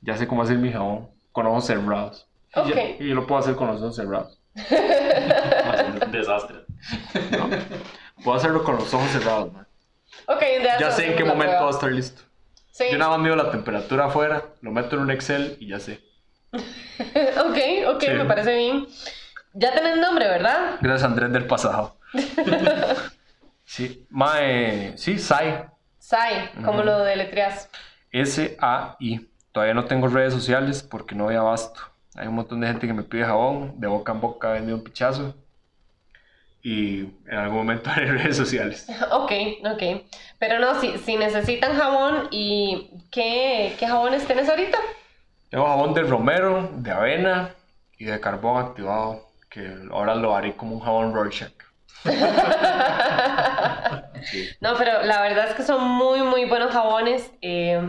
Ya 0.02 0.18
sé 0.18 0.28
cómo 0.28 0.42
hacer 0.42 0.58
mi 0.58 0.72
jabón 0.72 1.10
con 1.32 1.46
ojos 1.46 1.66
cerrados. 1.68 2.28
Y 2.56 2.60
Ok. 2.60 2.76
ya- 2.76 2.90
Y 3.04 3.08
yo 3.10 3.14
lo 3.16 3.28
puedo 3.28 3.40
hacer 3.40 3.56
con 3.56 3.68
los 3.68 3.82
ojos 3.82 3.96
cerrados. 3.96 4.40
Un 4.56 6.12
desastre. 6.12 6.58
Puedo 8.24 8.36
hacerlo 8.38 8.64
con 8.64 8.78
los 8.78 8.92
ojos 8.94 9.10
cerrados, 9.12 9.54
man. 9.54 9.68
Ok, 10.28 10.42
un 10.58 10.64
día 10.64 10.80
Ya 10.80 10.92
sé 10.92 11.12
en 11.12 11.16
qué 11.18 11.24
momento 11.24 11.54
va 11.62 11.68
a 11.68 11.72
estar 11.72 11.92
listo. 11.92 12.24
Sí. 12.72 12.86
Yo 12.92 12.98
nada 12.98 13.12
más 13.12 13.20
mido 13.20 13.36
la 13.36 13.52
temperatura 13.52 14.06
afuera, 14.06 14.44
lo 14.62 14.72
meto 14.72 14.96
en 14.96 15.04
un 15.04 15.12
Excel 15.12 15.56
y 15.60 15.68
ya 15.68 15.80
sé. 15.80 16.00
Ok, 16.52 17.58
ok, 17.96 18.02
Sí. 18.04 18.10
me 18.12 18.26
parece 18.26 18.56
bien. 18.56 18.88
Ya 19.54 19.72
tenés 19.74 19.98
nombre, 19.98 20.28
¿verdad? 20.28 20.78
Gracias 20.82 21.04
Andrés 21.10 21.32
del 21.32 21.46
pasado. 21.46 21.98
sí, 23.74 24.06
mae, 24.10 24.98
sí, 24.98 25.18
Sai. 25.20 25.66
Sai, 26.00 26.50
¿cómo 26.66 26.80
Ujú. 26.80 26.88
lo 26.88 27.00
deletreas? 27.04 27.70
S-A-I. 28.12 29.28
Todavía 29.52 29.74
no 29.74 29.86
tengo 29.86 30.08
redes 30.08 30.34
sociales 30.34 30.84
porque 30.84 31.16
no 31.16 31.30
hay 31.30 31.36
abasto. 31.38 31.80
Hay 32.16 32.28
un 32.28 32.36
montón 32.36 32.60
de 32.62 32.68
gente 32.68 32.88
que 32.88 32.94
me 32.94 33.04
pide 33.04 33.26
jabón, 33.26 33.80
de 33.80 33.88
boca 33.88 34.12
en 34.14 34.22
boca 34.22 34.50
vende 34.52 34.74
un 34.74 34.84
pichazo. 34.84 35.36
Y 36.62 37.02
en 37.28 37.38
algún 37.38 37.58
momento 37.60 37.90
haré 37.90 38.12
redes 38.18 38.38
sociales. 38.38 38.88
Ok, 39.12 39.32
ok. 39.66 39.84
Pero 40.40 40.60
no, 40.60 40.80
si, 40.80 40.98
si 41.00 41.18
necesitan 41.18 41.78
jabón, 41.78 42.28
¿y 42.32 42.90
qué, 43.12 43.76
qué 43.80 43.88
jabones 43.88 44.26
tenés 44.28 44.50
ahorita? 44.50 44.78
Tengo 45.50 45.66
jabón 45.66 45.94
de 45.94 46.04
romero, 46.04 46.70
de 46.78 46.92
avena 46.92 47.56
y 47.98 48.06
de 48.06 48.20
carbón 48.20 48.64
activado, 48.64 49.28
que 49.50 49.76
ahora 49.92 50.16
lo 50.16 50.36
haré 50.36 50.56
como 50.56 50.76
un 50.76 50.82
jabón 50.82 51.14
Rorschach. 51.14 51.52
No, 54.60 54.76
pero 54.78 55.04
la 55.04 55.22
verdad 55.22 55.48
es 55.50 55.56
que 55.56 55.64
son 55.64 55.84
muy, 55.84 56.22
muy 56.22 56.46
buenos 56.46 56.72
jabones. 56.72 57.32
Eh, 57.42 57.82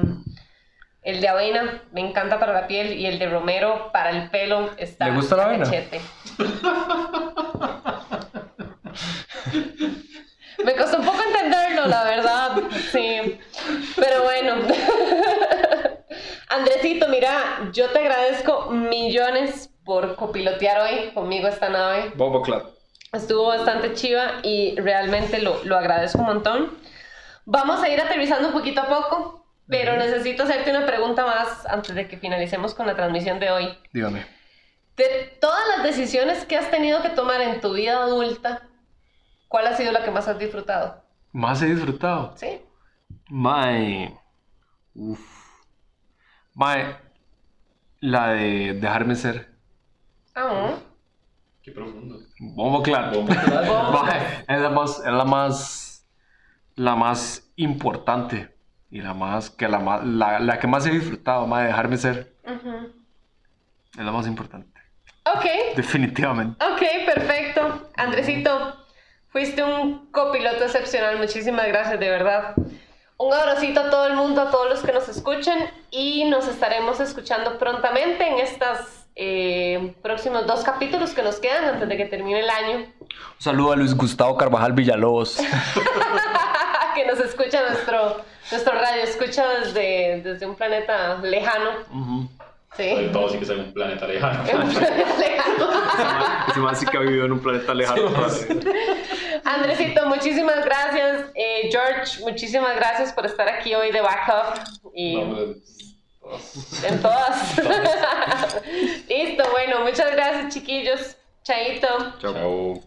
el 1.03 1.21
de 1.21 1.29
avena 1.29 1.83
me 1.93 2.01
encanta 2.01 2.39
para 2.39 2.53
la 2.53 2.67
piel 2.67 2.93
y 2.93 3.07
el 3.07 3.19
de 3.19 3.29
romero 3.29 3.91
para 3.93 4.11
el 4.11 4.31
pelo 4.31 4.71
está 4.77 5.09
¿Le 5.09 5.17
gusta 5.17 5.37
la 5.37 5.45
avena? 5.47 5.65
cachete. 5.65 6.01
Me 10.65 10.75
costó 10.77 10.99
un 10.99 11.05
poco 11.07 11.19
entenderlo, 11.23 11.87
la 11.87 12.05
verdad. 12.05 12.51
Sí. 12.93 13.39
Pero 13.97 14.23
bueno. 14.23 14.55
Andresito, 16.49 17.09
mira, 17.09 17.71
yo 17.73 17.89
te 17.91 17.99
agradezco 18.01 18.71
millones 18.71 19.71
por 19.85 20.17
copilotear 20.17 20.81
hoy 20.83 21.11
conmigo 21.15 21.49
esta 21.49 21.71
nave. 21.71 22.13
Bobo 22.15 22.43
Club. 22.43 22.63
Estuvo 23.13 23.47
bastante 23.49 23.93
chiva 23.95 24.41
y 24.45 24.77
realmente 24.77 25.43
lo, 25.43 25.65
lo 25.65 25.77
agradezco 25.77 26.19
un 26.19 26.27
montón. 26.27 26.79
Vamos 27.45 27.83
a 27.83 27.89
ir 27.89 28.01
aterrizando 28.01 28.49
un 28.49 28.55
poquito 28.55 28.81
a 28.81 28.89
poco, 28.89 29.45
pero 29.67 29.97
necesito 29.97 30.45
hacerte 30.45 30.71
una 30.71 30.87
pregunta 30.87 31.27
más 31.27 31.67
antes 31.67 31.95
de 31.95 32.07
que 32.07 32.19
finalicemos 32.19 32.73
con 32.73 32.87
la 32.87 32.95
transmisión 32.95 33.41
de 33.41 33.51
hoy. 33.51 33.79
Dígame. 33.93 34.25
De 34.97 35.37
todas 35.41 35.67
las 35.77 35.83
decisiones 35.83 36.45
que 36.45 36.57
has 36.57 36.71
tenido 36.71 37.03
que 37.03 37.09
tomar 37.09 37.41
en 37.41 37.61
tu 37.61 37.73
vida 37.73 38.01
adulta, 38.01 38.69
¿cuál 39.49 39.67
ha 39.67 39.77
sido 39.77 39.91
la 39.91 40.05
que 40.05 40.13
más 40.13 40.29
has 40.29 40.39
disfrutado? 40.39 41.03
Más 41.33 41.61
he 41.63 41.67
disfrutado. 41.67 42.35
¿Sí? 42.37 42.61
Mae. 43.29 44.17
Uf. 44.95 45.21
Mae. 46.55 46.97
La 48.01 48.29
de 48.29 48.75
dejarme 48.75 49.17
ser. 49.17 49.49
Ah, 50.35 50.75
Qué 51.63 51.73
profundo. 51.73 52.30
Bombo 52.41 52.83
claro. 52.83 53.13
Bombo. 53.13 53.33
Mae, 54.03 54.45
es 54.49 54.61
la 54.61 54.71
más, 54.71 54.99
es 54.99 55.13
la 55.13 55.25
más, 55.25 56.07
la 56.75 56.97
más 56.97 57.53
importante 57.57 58.57
y 58.91 59.03
la 59.03 59.13
más, 59.13 59.51
que 59.51 59.69
la 59.69 59.79
más, 59.79 60.05
la, 60.05 60.41
la 60.41 60.59
que 60.59 60.67
más 60.67 60.87
he 60.87 60.91
disfrutado, 60.91 61.47
mae, 61.47 61.67
dejarme 61.67 61.97
ser. 61.99 62.35
Es 63.99 64.05
la 64.05 64.11
más 64.11 64.27
importante. 64.27 64.81
Ok, 65.27 65.77
Definitivamente. 65.77 66.65
ok, 66.65 66.83
perfecto. 67.07 67.91
Andresito, 67.97 68.75
fuiste 69.29 69.63
un 69.63 70.11
copiloto 70.11 70.65
excepcional. 70.65 71.19
Muchísimas 71.19 71.69
gracias, 71.69 72.01
de 72.01 72.09
verdad. 72.09 72.55
Un 73.19 73.35
abracito 73.35 73.81
a 73.81 73.91
todo 73.91 74.07
el 74.07 74.15
mundo, 74.15 74.41
a 74.41 74.51
todos 74.51 74.69
los 74.71 74.81
que 74.81 74.93
nos 74.93 75.09
escuchan 75.11 75.59
y 75.91 76.25
nos 76.25 76.49
estaremos 76.49 77.01
escuchando 77.01 77.59
prontamente 77.59 78.27
en 78.27 78.39
estos 79.15 79.97
próximos 80.03 80.47
dos 80.47 80.63
capítulos 80.63 81.11
que 81.11 81.23
nos 81.23 81.37
quedan 81.37 81.65
antes 81.65 81.89
de 81.89 81.97
que 81.97 82.07
termine 82.07 82.41
el 82.41 82.51
año. 82.51 82.77
Un 82.79 83.09
saludo 83.39 83.73
a 83.73 83.77
Luis 83.77 83.95
Gustavo 83.95 84.37
Carvajal 84.37 84.73
Villalobos. 84.73 85.37
que 86.95 87.07
nos 87.07 87.21
escucha 87.21 87.61
nuestro, 87.69 88.23
nuestro 88.51 88.73
radio, 88.73 89.03
escucha 89.03 89.47
desde, 89.61 90.23
desde 90.23 90.47
un 90.47 90.55
planeta 90.55 91.19
lejano. 91.19 91.71
Ujú. 91.93 92.29
Sí. 92.77 93.11
Todo 93.13 93.29
sí 93.29 93.39
que 93.39 93.47
sea 93.47 93.57
un 93.57 93.73
planeta 93.73 94.07
lejano. 94.07 94.49
En 94.49 94.63
un 94.63 94.71
planeta 94.73 95.17
lejano. 95.19 95.71
Ese 96.49 96.61
man 96.61 96.77
sí 96.77 96.87
que 96.87 96.97
ha 96.97 97.01
vivido 97.01 97.27
en 97.27 97.33
un 97.33 97.41
planeta 97.41 97.75
lejano. 97.75 98.11
Andresito, 99.45 100.07
muchísimas 100.07 100.65
gracias. 100.65 101.27
Eh, 101.35 101.69
George, 101.71 102.21
muchísimas 102.23 102.77
gracias 102.77 103.13
por 103.13 103.27
estar 103.27 103.49
aquí 103.49 103.75
hoy 103.75 103.91
de 103.91 104.01
backup. 104.01 104.61
Y 104.95 105.17
No, 105.17 105.35
pues, 105.35 105.90
en 106.89 107.03
todas. 107.03 107.57
Listo, 109.09 109.45
bueno, 109.51 109.81
muchas 109.85 110.13
gracias, 110.13 110.55
chiquillos. 110.55 111.17
Chaito. 111.43 111.89
Chao. 112.21 112.81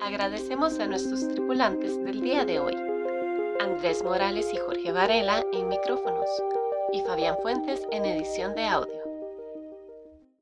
Agradecemos 0.00 0.78
a 0.78 0.86
nuestros 0.86 1.28
tripulantes 1.28 2.02
del 2.04 2.20
día 2.22 2.44
de 2.44 2.60
hoy. 2.60 2.76
Andrés 3.60 4.02
Morales 4.02 4.50
y 4.54 4.56
Jorge 4.56 4.92
Varela 4.92 5.44
en 5.52 5.68
micrófonos 5.68 6.28
y 6.92 7.00
Fabián 7.02 7.36
Fuentes 7.42 7.86
en 7.90 8.06
edición 8.06 8.54
de 8.54 8.64
audio. 8.64 9.09